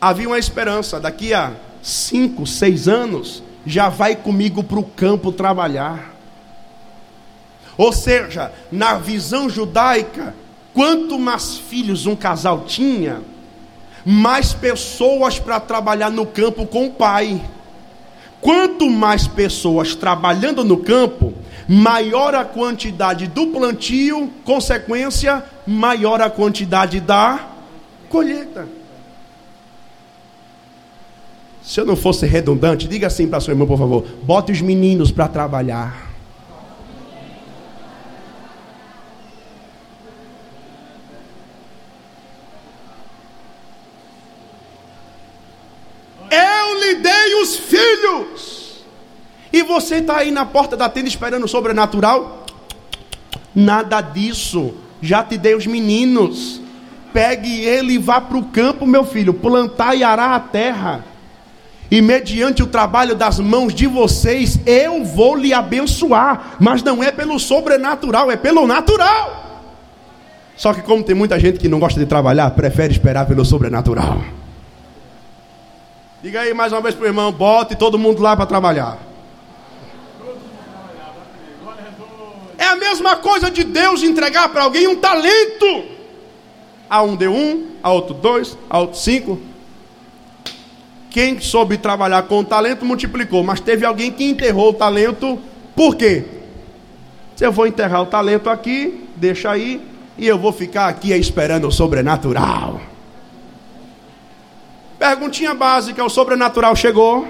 havia 0.00 0.28
uma 0.28 0.38
esperança. 0.38 0.98
Daqui 0.98 1.34
a 1.34 1.52
cinco, 1.82 2.46
seis 2.46 2.88
anos, 2.88 3.42
já 3.66 3.88
vai 3.88 4.16
comigo 4.16 4.62
para 4.62 4.78
o 4.78 4.84
campo 4.84 5.30
trabalhar. 5.30 6.14
Ou 7.76 7.92
seja, 7.92 8.52
na 8.70 8.94
visão 8.94 9.48
judaica, 9.48 10.34
quanto 10.74 11.18
mais 11.18 11.56
filhos 11.56 12.06
um 12.06 12.16
casal 12.16 12.64
tinha, 12.66 13.22
mais 14.04 14.52
pessoas 14.52 15.38
para 15.38 15.60
trabalhar 15.60 16.10
no 16.10 16.26
campo 16.26 16.66
com 16.66 16.86
o 16.86 16.90
pai. 16.90 17.40
Quanto 18.40 18.88
mais 18.88 19.26
pessoas 19.26 19.94
trabalhando 19.94 20.64
no 20.64 20.78
campo, 20.78 21.34
maior 21.68 22.34
a 22.34 22.44
quantidade 22.44 23.26
do 23.26 23.48
plantio, 23.48 24.32
consequência, 24.44 25.44
maior 25.66 26.22
a 26.22 26.30
quantidade 26.30 27.00
da 27.00 27.48
colheita. 28.08 28.79
Se 31.70 31.80
eu 31.80 31.86
não 31.86 31.94
fosse 31.94 32.26
redundante, 32.26 32.88
diga 32.88 33.06
assim 33.06 33.28
para 33.28 33.38
sua 33.38 33.52
irmã, 33.52 33.64
por 33.64 33.78
favor: 33.78 34.04
bote 34.24 34.50
os 34.50 34.60
meninos 34.60 35.12
para 35.12 35.28
trabalhar. 35.28 36.10
Eu 46.28 46.80
lhe 46.80 46.96
dei 46.96 47.40
os 47.40 47.54
filhos. 47.54 48.82
E 49.52 49.62
você 49.62 49.98
está 49.98 50.16
aí 50.16 50.32
na 50.32 50.44
porta 50.44 50.76
da 50.76 50.88
tenda 50.88 51.06
esperando 51.06 51.44
o 51.44 51.48
sobrenatural? 51.48 52.46
Nada 53.54 54.00
disso 54.00 54.74
já 55.00 55.22
te 55.22 55.38
dei 55.38 55.54
os 55.54 55.68
meninos. 55.68 56.60
Pegue 57.12 57.60
ele 57.60 57.92
e 57.92 57.98
vá 57.98 58.20
para 58.20 58.38
o 58.38 58.46
campo, 58.46 58.84
meu 58.88 59.04
filho, 59.04 59.32
plantar 59.32 59.94
e 59.94 60.02
arar 60.02 60.34
a 60.34 60.40
terra. 60.40 61.04
E 61.90 62.00
mediante 62.00 62.62
o 62.62 62.66
trabalho 62.66 63.16
das 63.16 63.40
mãos 63.40 63.74
de 63.74 63.86
vocês, 63.86 64.60
eu 64.64 65.04
vou 65.04 65.34
lhe 65.34 65.52
abençoar. 65.52 66.56
Mas 66.60 66.82
não 66.82 67.02
é 67.02 67.10
pelo 67.10 67.38
sobrenatural, 67.38 68.30
é 68.30 68.36
pelo 68.36 68.66
natural. 68.66 69.64
Só 70.56 70.72
que, 70.72 70.82
como 70.82 71.02
tem 71.02 71.14
muita 71.14 71.40
gente 71.40 71.58
que 71.58 71.68
não 71.68 71.80
gosta 71.80 71.98
de 71.98 72.06
trabalhar, 72.06 72.50
prefere 72.50 72.92
esperar 72.92 73.26
pelo 73.26 73.44
sobrenatural. 73.44 74.20
Diga 76.22 76.42
aí 76.42 76.52
mais 76.52 76.70
uma 76.70 76.82
vez 76.82 76.94
para 76.94 77.04
o 77.04 77.08
irmão: 77.08 77.32
bote 77.32 77.74
todo 77.74 77.98
mundo 77.98 78.22
lá 78.22 78.36
para 78.36 78.46
trabalhar. 78.46 78.98
É 82.56 82.66
a 82.66 82.76
mesma 82.76 83.16
coisa 83.16 83.50
de 83.50 83.64
Deus 83.64 84.02
entregar 84.02 84.50
para 84.50 84.62
alguém 84.62 84.86
um 84.86 84.96
talento. 84.96 85.86
A 86.88 87.02
um 87.02 87.16
deu 87.16 87.32
um, 87.32 87.68
a 87.82 87.90
outro 87.90 88.12
dois, 88.12 88.56
a 88.68 88.78
outro 88.78 88.98
cinco. 88.98 89.40
Quem 91.10 91.40
soube 91.40 91.76
trabalhar 91.76 92.22
com 92.22 92.38
o 92.38 92.44
talento 92.44 92.84
multiplicou, 92.84 93.42
mas 93.42 93.58
teve 93.58 93.84
alguém 93.84 94.12
que 94.12 94.24
enterrou 94.24 94.70
o 94.70 94.74
talento. 94.74 95.38
Por 95.74 95.96
quê? 95.96 96.24
Se 97.34 97.44
eu 97.44 97.50
vou 97.50 97.66
enterrar 97.66 98.02
o 98.02 98.06
talento 98.06 98.48
aqui, 98.48 99.08
deixa 99.16 99.50
aí, 99.50 99.84
e 100.16 100.26
eu 100.26 100.38
vou 100.38 100.52
ficar 100.52 100.86
aqui 100.86 101.12
esperando 101.12 101.66
o 101.66 101.72
sobrenatural. 101.72 102.80
Perguntinha 104.98 105.52
básica: 105.52 106.04
o 106.04 106.08
sobrenatural 106.08 106.76
chegou? 106.76 107.26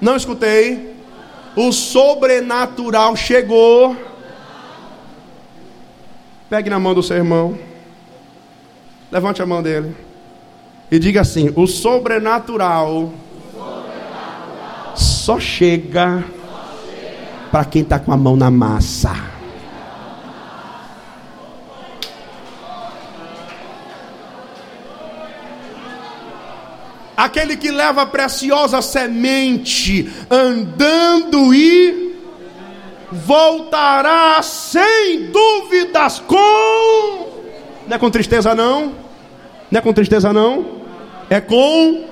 Não 0.00 0.16
escutei. 0.16 0.96
O 1.54 1.70
sobrenatural 1.70 3.14
chegou. 3.14 3.96
Pegue 6.50 6.70
na 6.70 6.78
mão 6.78 6.94
do 6.94 7.02
seu 7.02 7.16
irmão. 7.16 7.58
Levante 9.12 9.40
a 9.40 9.46
mão 9.46 9.62
dele. 9.62 10.07
E 10.90 10.98
diga 10.98 11.20
assim: 11.20 11.52
o 11.54 11.66
sobrenatural, 11.66 13.12
sobrenatural. 13.52 14.96
só 14.96 15.38
chega, 15.38 16.24
chega. 16.24 16.24
para 17.52 17.64
quem 17.66 17.82
está 17.82 17.98
com 17.98 18.12
a 18.12 18.16
mão 18.16 18.36
na 18.36 18.50
massa. 18.50 19.12
Aquele 27.14 27.56
que 27.56 27.70
leva 27.72 28.02
a 28.02 28.06
preciosa 28.06 28.80
semente 28.80 30.08
andando 30.30 31.52
e 31.52 32.16
voltará 33.10 34.40
sem 34.40 35.26
dúvidas 35.32 36.20
com. 36.20 37.28
Não 37.88 37.96
é 37.96 37.98
com 37.98 38.08
tristeza, 38.08 38.54
não. 38.54 38.94
Não 39.70 39.78
é 39.78 39.80
com 39.80 39.92
tristeza, 39.92 40.32
não? 40.32 40.77
É 41.30 41.40
com. 41.40 42.04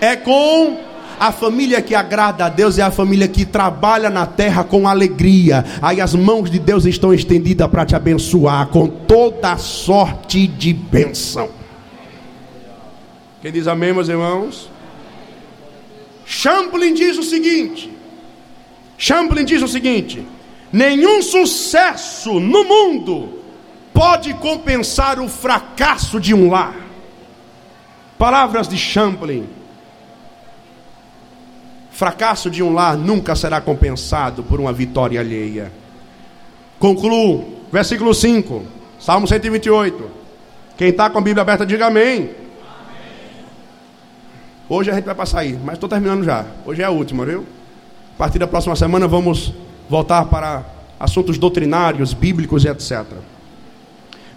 É 0.00 0.16
com. 0.16 0.78
A 1.18 1.32
família 1.32 1.80
que 1.80 1.94
agrada 1.94 2.44
a 2.44 2.48
Deus 2.50 2.78
é 2.78 2.82
a 2.82 2.90
família 2.90 3.26
que 3.26 3.46
trabalha 3.46 4.10
na 4.10 4.26
terra 4.26 4.62
com 4.62 4.86
alegria. 4.86 5.64
Aí 5.80 5.98
as 5.98 6.14
mãos 6.14 6.50
de 6.50 6.58
Deus 6.58 6.84
estão 6.84 7.12
estendidas 7.12 7.70
para 7.70 7.86
te 7.86 7.96
abençoar 7.96 8.66
com 8.66 8.86
toda 8.86 9.56
sorte 9.56 10.46
de 10.46 10.74
bênção. 10.74 11.48
Quem 13.40 13.50
diz 13.50 13.66
amém, 13.66 13.94
meus 13.94 14.08
irmãos? 14.08 14.70
Champlin 16.26 16.92
diz 16.92 17.16
o 17.16 17.22
seguinte: 17.22 17.90
Champlin 18.98 19.44
diz 19.44 19.62
o 19.62 19.68
seguinte: 19.68 20.26
nenhum 20.70 21.22
sucesso 21.22 22.38
no 22.38 22.64
mundo 22.64 23.40
pode 23.94 24.34
compensar 24.34 25.18
o 25.18 25.28
fracasso 25.28 26.20
de 26.20 26.34
um 26.34 26.50
lar. 26.50 26.85
Palavras 28.18 28.68
de 28.68 28.78
Champlin. 28.78 29.46
Fracasso 31.90 32.50
de 32.50 32.62
um 32.62 32.72
lar 32.72 32.96
nunca 32.96 33.34
será 33.34 33.60
compensado 33.60 34.42
por 34.42 34.60
uma 34.60 34.72
vitória 34.72 35.20
alheia. 35.20 35.72
Concluo, 36.78 37.62
versículo 37.72 38.14
5, 38.14 38.64
Salmo 38.98 39.26
128. 39.26 40.10
Quem 40.76 40.88
está 40.88 41.08
com 41.08 41.18
a 41.18 41.22
Bíblia 41.22 41.42
aberta, 41.42 41.64
diga 41.64 41.86
amém. 41.86 42.30
Hoje 44.68 44.90
a 44.90 44.94
gente 44.94 45.04
vai 45.04 45.14
passar 45.14 45.40
aí, 45.40 45.58
mas 45.64 45.74
estou 45.74 45.88
terminando 45.88 46.24
já. 46.24 46.44
Hoje 46.64 46.82
é 46.82 46.84
a 46.84 46.90
última, 46.90 47.24
viu? 47.24 47.46
A 48.14 48.18
partir 48.18 48.38
da 48.38 48.46
próxima 48.46 48.74
semana 48.76 49.06
vamos 49.06 49.52
voltar 49.88 50.24
para 50.26 50.64
assuntos 50.98 51.38
doutrinários, 51.38 52.12
bíblicos 52.12 52.64
e 52.64 52.68
etc. 52.68 53.04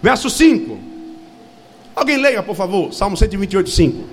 Verso 0.02 0.30
5. 0.30 0.89
Alguém 1.94 2.16
leia, 2.16 2.42
por 2.42 2.56
favor, 2.56 2.92
Salmo 2.92 3.16
128, 3.16 3.70
5. 3.70 4.08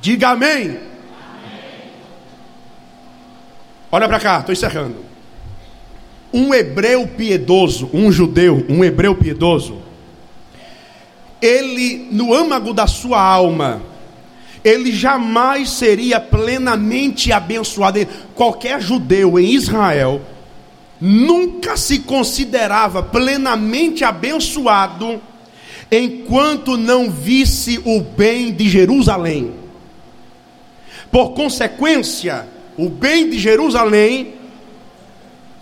Diga 0.00 0.30
amém. 0.30 0.78
Olha 3.90 4.08
para 4.08 4.20
cá, 4.20 4.40
estou 4.40 4.52
encerrando 4.52 5.04
um 6.34 6.52
hebreu 6.52 7.06
piedoso, 7.06 7.88
um 7.94 8.10
judeu, 8.10 8.66
um 8.68 8.84
hebreu 8.84 9.14
piedoso, 9.14 9.80
ele, 11.40 12.08
no 12.10 12.34
âmago 12.34 12.74
da 12.74 12.88
sua 12.88 13.22
alma, 13.22 13.80
ele 14.64 14.90
jamais 14.90 15.70
seria 15.70 16.18
plenamente 16.18 17.30
abençoado. 17.30 18.06
Qualquer 18.34 18.80
judeu 18.80 19.38
em 19.38 19.52
Israel 19.52 20.22
nunca 21.00 21.76
se 21.76 21.98
considerava 22.00 23.02
plenamente 23.02 24.02
abençoado 24.02 25.20
enquanto 25.92 26.76
não 26.76 27.10
visse 27.10 27.80
o 27.84 28.00
bem 28.00 28.52
de 28.52 28.68
Jerusalém. 28.68 29.52
Por 31.12 31.32
consequência, 31.32 32.48
o 32.76 32.88
bem 32.88 33.28
de 33.28 33.38
Jerusalém 33.38 34.34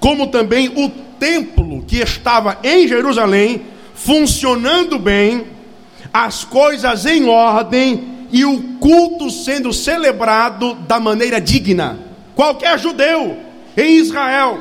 como 0.02 0.26
também 0.26 0.68
o 0.74 0.88
templo 1.16 1.84
que 1.86 1.98
estava 1.98 2.58
em 2.64 2.88
Jerusalém, 2.88 3.62
funcionando 3.94 4.98
bem, 4.98 5.44
as 6.12 6.42
coisas 6.42 7.06
em 7.06 7.28
ordem 7.28 8.11
e 8.32 8.44
o 8.46 8.60
culto 8.80 9.30
sendo 9.30 9.72
celebrado 9.72 10.74
da 10.74 10.98
maneira 10.98 11.38
digna. 11.40 11.98
Qualquer 12.34 12.78
judeu 12.78 13.36
em 13.76 13.98
Israel, 13.98 14.58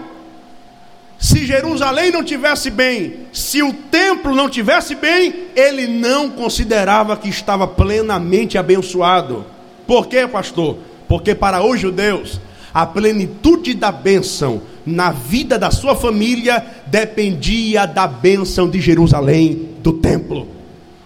se 1.17 1.45
Jerusalém 1.45 2.11
não 2.11 2.23
tivesse 2.23 2.69
bem, 2.69 3.27
se 3.31 3.63
o 3.63 3.71
templo 3.71 4.35
não 4.35 4.49
tivesse 4.49 4.93
bem, 4.93 5.47
ele 5.55 5.87
não 5.87 6.29
considerava 6.29 7.15
que 7.15 7.29
estava 7.29 7.65
plenamente 7.65 8.57
abençoado. 8.57 9.45
Por 9.87 10.07
quê, 10.07 10.27
pastor? 10.27 10.77
Porque 11.07 11.33
para 11.33 11.63
os 11.63 11.79
judeus, 11.79 12.41
a 12.73 12.85
plenitude 12.85 13.73
da 13.73 13.91
bênção 13.91 14.61
na 14.85 15.11
vida 15.11 15.57
da 15.57 15.71
sua 15.71 15.95
família 15.95 16.65
dependia 16.87 17.85
da 17.85 18.07
bênção 18.07 18.69
de 18.69 18.81
Jerusalém, 18.81 19.69
do 19.79 19.93
templo. 19.93 20.60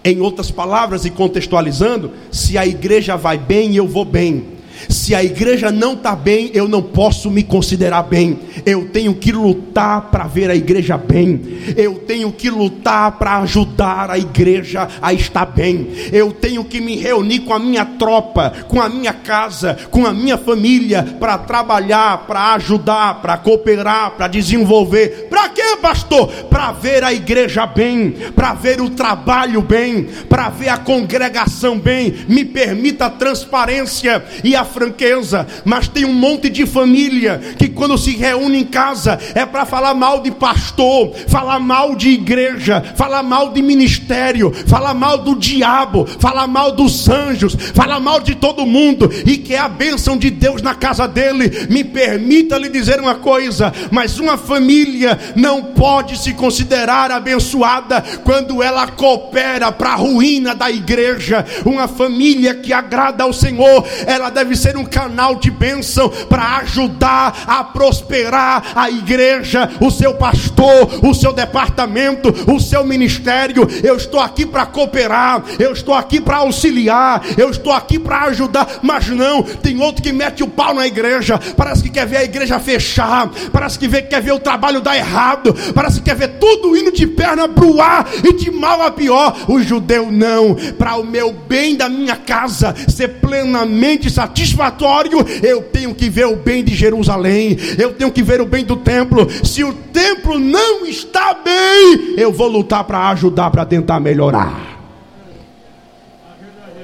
Em 0.05 0.21
outras 0.21 0.51
palavras, 0.51 1.03
e 1.03 1.09
contextualizando, 1.09 2.11
se 2.31 2.59
a 2.59 2.65
igreja 2.65 3.17
vai 3.17 3.39
bem, 3.39 3.75
eu 3.75 3.87
vou 3.87 4.05
bem. 4.05 4.54
Se 4.89 5.15
a 5.15 5.23
igreja 5.23 5.71
não 5.71 5.93
está 5.93 6.15
bem, 6.15 6.51
eu 6.53 6.67
não 6.67 6.81
posso 6.81 7.29
me 7.29 7.43
considerar 7.43 8.03
bem. 8.03 8.39
Eu 8.65 8.89
tenho 8.89 9.13
que 9.13 9.31
lutar 9.31 10.09
para 10.09 10.25
ver 10.25 10.49
a 10.49 10.55
igreja 10.55 10.97
bem. 10.97 11.41
Eu 11.75 11.95
tenho 11.95 12.31
que 12.31 12.49
lutar 12.49 13.13
para 13.13 13.37
ajudar 13.39 14.09
a 14.09 14.17
igreja 14.17 14.87
a 15.01 15.13
estar 15.13 15.45
bem. 15.45 15.87
Eu 16.11 16.31
tenho 16.31 16.63
que 16.63 16.81
me 16.81 16.95
reunir 16.97 17.39
com 17.39 17.53
a 17.53 17.59
minha 17.59 17.85
tropa, 17.85 18.51
com 18.67 18.81
a 18.81 18.89
minha 18.89 19.13
casa, 19.13 19.77
com 19.89 20.05
a 20.05 20.13
minha 20.13 20.37
família 20.37 21.03
para 21.19 21.37
trabalhar, 21.37 22.25
para 22.25 22.53
ajudar, 22.55 23.21
para 23.21 23.37
cooperar, 23.37 24.11
para 24.11 24.27
desenvolver. 24.27 25.27
Para 25.29 25.49
quê, 25.49 25.77
pastor? 25.81 26.27
Para 26.49 26.71
ver 26.71 27.03
a 27.03 27.13
igreja 27.13 27.65
bem, 27.65 28.11
para 28.35 28.53
ver 28.53 28.81
o 28.81 28.89
trabalho 28.89 29.61
bem, 29.61 30.05
para 30.29 30.49
ver 30.49 30.69
a 30.69 30.77
congregação 30.77 31.79
bem. 31.79 32.13
Me 32.27 32.43
permita 32.43 33.05
a 33.05 33.09
transparência 33.09 34.23
e 34.43 34.55
a 34.55 34.64
franqueza, 34.65 35.47
mas 35.63 35.87
tem 35.87 36.05
um 36.05 36.13
monte 36.13 36.49
de 36.49 36.65
família 36.65 37.41
que 37.57 37.69
quando 37.69 37.97
se 37.97 38.15
reúne 38.15 38.59
em 38.59 38.65
casa 38.65 39.19
é 39.33 39.45
para 39.45 39.65
falar 39.65 39.93
mal 39.93 40.21
de 40.21 40.31
pastor, 40.31 41.13
falar 41.27 41.59
mal 41.59 41.95
de 41.95 42.09
igreja, 42.09 42.83
falar 42.95 43.23
mal 43.23 43.51
de 43.51 43.61
ministério, 43.61 44.51
falar 44.67 44.93
mal 44.93 45.17
do 45.19 45.35
diabo, 45.35 46.05
falar 46.19 46.47
mal 46.47 46.71
dos 46.71 47.07
anjos, 47.09 47.55
falar 47.73 47.99
mal 47.99 48.19
de 48.19 48.35
todo 48.35 48.65
mundo 48.65 49.09
e 49.25 49.37
que 49.37 49.53
é 49.53 49.59
a 49.59 49.69
bênção 49.69 50.17
de 50.17 50.29
Deus 50.29 50.61
na 50.61 50.75
casa 50.75 51.07
dele. 51.07 51.67
Me 51.69 51.83
permita 51.83 52.57
lhe 52.57 52.69
dizer 52.69 52.99
uma 52.99 53.15
coisa, 53.15 53.71
mas 53.91 54.19
uma 54.19 54.37
família 54.37 55.17
não 55.35 55.63
pode 55.63 56.17
se 56.17 56.33
considerar 56.33 57.11
abençoada 57.11 58.03
quando 58.23 58.61
ela 58.61 58.87
coopera 58.87 59.71
para 59.71 59.91
a 59.91 59.95
ruína 59.95 60.55
da 60.55 60.69
igreja. 60.69 61.45
Uma 61.65 61.87
família 61.87 62.55
que 62.55 62.73
agrada 62.73 63.23
ao 63.23 63.33
Senhor, 63.33 63.85
ela 64.05 64.29
deve 64.29 64.54
ser 64.55 64.77
um 64.77 64.85
canal 64.85 65.35
de 65.35 65.49
bênção 65.51 66.09
para 66.29 66.57
ajudar 66.57 67.43
a 67.47 67.63
prosperar 67.63 68.63
a 68.75 68.89
igreja, 68.89 69.69
o 69.81 69.91
seu 69.91 70.13
pastor, 70.13 71.05
o 71.05 71.13
seu 71.13 71.33
departamento, 71.33 72.33
o 72.51 72.59
seu 72.59 72.83
ministério. 72.83 73.67
Eu 73.83 73.95
estou 73.95 74.19
aqui 74.19 74.45
para 74.45 74.65
cooperar, 74.65 75.43
eu 75.59 75.71
estou 75.73 75.93
aqui 75.93 76.19
para 76.19 76.37
auxiliar, 76.37 77.23
eu 77.37 77.49
estou 77.49 77.71
aqui 77.71 77.99
para 77.99 78.23
ajudar, 78.25 78.79
mas 78.81 79.07
não, 79.07 79.43
tem 79.43 79.79
outro 79.81 80.01
que 80.01 80.11
mete 80.11 80.43
o 80.43 80.47
pau 80.47 80.73
na 80.73 80.87
igreja, 80.87 81.39
parece 81.55 81.83
que 81.83 81.89
quer 81.89 82.05
ver 82.05 82.17
a 82.17 82.23
igreja 82.23 82.59
fechar, 82.59 83.29
parece 83.51 83.77
que 83.79 83.87
quer 84.03 84.21
ver 84.21 84.33
o 84.33 84.39
trabalho 84.39 84.81
dar 84.81 84.97
errado, 84.97 85.55
parece 85.73 85.99
que 85.99 86.05
quer 86.05 86.15
ver 86.15 86.39
tudo 86.39 86.75
indo 86.75 86.91
de 86.91 87.07
perna 87.07 87.47
pro 87.47 87.81
ar 87.81 88.07
e 88.23 88.33
de 88.33 88.51
mal 88.51 88.81
a 88.81 88.91
pior. 88.91 89.35
O 89.47 89.61
judeu 89.61 90.11
não, 90.11 90.55
para 90.77 90.95
o 90.95 91.05
meu 91.05 91.33
bem 91.33 91.75
da 91.75 91.89
minha 91.89 92.15
casa 92.15 92.75
ser 92.87 93.19
plenamente 93.19 94.09
satisfatório, 94.45 95.17
eu 95.43 95.63
tenho 95.63 95.93
que 95.95 96.09
ver 96.09 96.25
o 96.25 96.35
bem 96.35 96.63
de 96.63 96.75
Jerusalém, 96.75 97.57
eu 97.77 97.93
tenho 97.93 98.11
que 98.11 98.21
ver 98.21 98.39
o 98.39 98.45
bem 98.45 98.63
do 98.63 98.77
templo. 98.77 99.27
Se 99.43 99.63
o 99.63 99.73
templo 99.73 100.37
não 100.37 100.85
está 100.85 101.33
bem, 101.33 102.15
eu 102.17 102.31
vou 102.31 102.47
lutar 102.47 102.83
para 102.83 103.09
ajudar, 103.09 103.49
para 103.49 103.65
tentar 103.65 103.99
melhorar. 103.99 104.75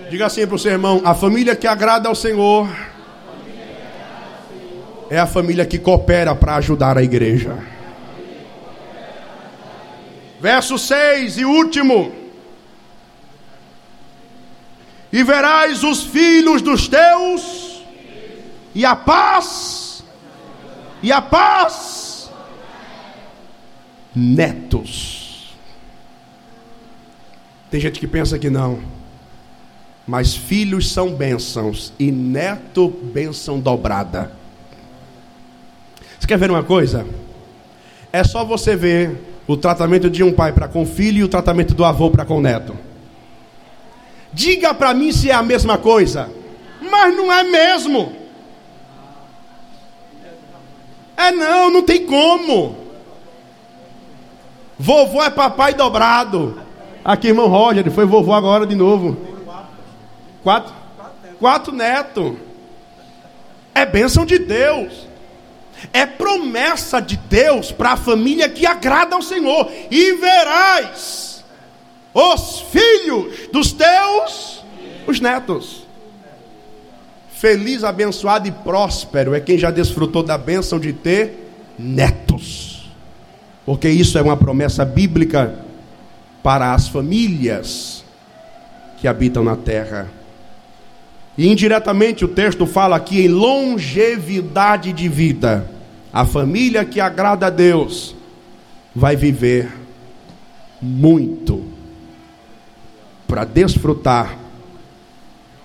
Diga 0.10 0.26
assim 0.26 0.46
para 0.46 0.56
o 0.56 0.60
seu 0.60 0.72
irmão: 0.72 1.02
a 1.06 1.14
família 1.14 1.56
que 1.56 1.68
agrada 1.68 2.10
ao 2.10 2.16
Senhor 2.16 2.68
é 5.10 5.20
a 5.20 5.28
família 5.28 5.66
que 5.66 5.78
coopera 5.78 6.36
para 6.36 6.56
ajudar 6.56 6.98
a 6.98 7.04
igreja. 7.04 7.58
Verso 10.40 10.78
6 10.78 11.38
e 11.38 11.46
último. 11.46 12.21
E 15.12 15.24
verás 15.24 15.84
os 15.84 16.04
filhos 16.04 16.62
dos 16.62 16.88
teus, 16.88 17.84
e 18.74 18.86
a 18.86 18.96
paz, 18.96 20.04
e 21.04 21.12
a 21.12 21.22
paz, 21.22 22.32
netos. 24.16 25.54
Tem 27.70 27.80
gente 27.80 28.00
que 28.00 28.08
pensa 28.08 28.40
que 28.40 28.50
não, 28.50 28.80
mas 30.08 30.34
filhos 30.36 30.92
são 30.92 31.14
bênçãos, 31.14 31.92
e 32.00 32.12
neto, 32.12 32.90
bênção 32.90 33.60
dobrada. 33.60 34.32
Você 36.18 36.28
quer 36.28 36.38
ver 36.38 36.52
uma 36.52 36.64
coisa? 36.64 37.06
É 38.14 38.24
só 38.24 38.46
você 38.46 38.76
ver 38.76 39.42
o 39.48 39.58
tratamento 39.58 40.10
de 40.10 40.24
um 40.24 40.32
pai 40.32 40.54
para 40.54 40.68
com 40.68 40.84
o 40.84 40.86
filho 40.86 41.18
e 41.18 41.24
o 41.24 41.28
tratamento 41.28 41.74
do 41.74 41.84
avô 41.84 42.10
para 42.10 42.24
com 42.24 42.38
o 42.38 42.42
neto. 42.42 42.91
Diga 44.34 44.74
para 44.74 44.94
mim 44.94 45.12
se 45.12 45.30
é 45.30 45.34
a 45.34 45.44
mesma 45.44 45.78
coisa, 45.78 46.32
mas 46.82 47.16
não 47.16 47.32
é 47.32 47.44
mesmo. 47.44 48.16
É 51.18 51.32
não, 51.32 51.70
não 51.70 51.84
tem 51.84 52.06
como. 52.06 52.78
Vovô 54.80 55.22
é 55.22 55.30
papai 55.30 55.74
dobrado. 55.74 56.60
Aqui, 57.04 57.28
irmão 57.28 57.48
Roger, 57.48 57.90
foi 57.92 58.06
vovô 58.06 58.34
agora 58.34 58.66
de 58.66 58.76
novo. 58.76 59.18
Quatro? 60.42 60.74
Quatro 61.40 61.74
netos. 61.74 62.34
É 63.76 63.86
bênção 63.86 64.26
de 64.26 64.40
Deus. 64.40 65.08
É 65.92 66.06
promessa 66.06 67.02
de 67.02 67.18
Deus 67.18 67.72
para 67.72 67.94
a 67.94 67.98
família 67.98 68.48
que 68.48 68.66
agrada 68.66 69.16
ao 69.16 69.22
Senhor. 69.22 69.70
E 69.90 70.14
verás 70.14 71.31
os 72.14 72.62
filhos 72.72 73.48
dos 73.52 73.72
teus, 73.72 74.64
os 75.08 75.20
netos. 75.20 75.88
Feliz, 77.32 77.84
abençoado 77.84 78.48
e 78.48 78.52
próspero 78.52 79.34
é 79.34 79.40
quem 79.40 79.58
já 79.58 79.72
desfrutou 79.72 80.22
da 80.22 80.38
bênção 80.38 80.80
de 80.80 80.94
ter 80.94 81.52
netos. 81.78 82.92
Porque 83.66 83.90
isso 83.90 84.18
é 84.18 84.22
uma 84.22 84.38
promessa 84.38 84.86
bíblica 84.86 85.60
para 86.44 86.74
as 86.74 86.88
famílias 86.88 88.04
que 88.98 89.08
habitam 89.08 89.44
na 89.44 89.56
terra. 89.56 90.10
E 91.38 91.48
indiretamente 91.48 92.26
o 92.26 92.28
texto 92.28 92.66
fala 92.66 92.96
aqui 92.96 93.22
em 93.22 93.28
longevidade 93.28 94.92
de 94.94 95.08
vida. 95.08 95.70
A 96.12 96.26
família 96.26 96.84
que 96.84 97.00
agrada 97.00 97.48
a 97.48 97.50
Deus 97.50 98.16
vai 98.94 99.16
viver 99.16 99.72
muito 100.82 101.71
para 103.32 103.46
desfrutar 103.46 104.38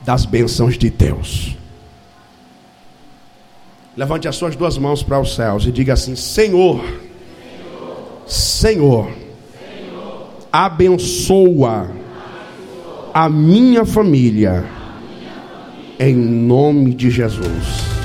das 0.05 0.25
bênçãos 0.25 0.79
de 0.79 0.89
Deus. 0.89 1.57
Levante 3.97 4.29
as 4.29 4.37
suas 4.37 4.55
duas 4.55 4.79
mãos 4.79 5.03
para 5.03 5.19
os 5.19 5.35
céus 5.35 5.67
e 5.67 5.73
diga 5.73 5.95
assim: 5.95 6.15
Senhor, 6.15 6.81
Senhor, 8.25 9.11
Senhor 9.11 10.39
abençoa 10.53 11.91
a 13.13 13.29
minha 13.29 13.85
família, 13.85 14.65
em 15.99 16.15
nome 16.15 16.95
de 16.95 17.11
Jesus. 17.11 17.96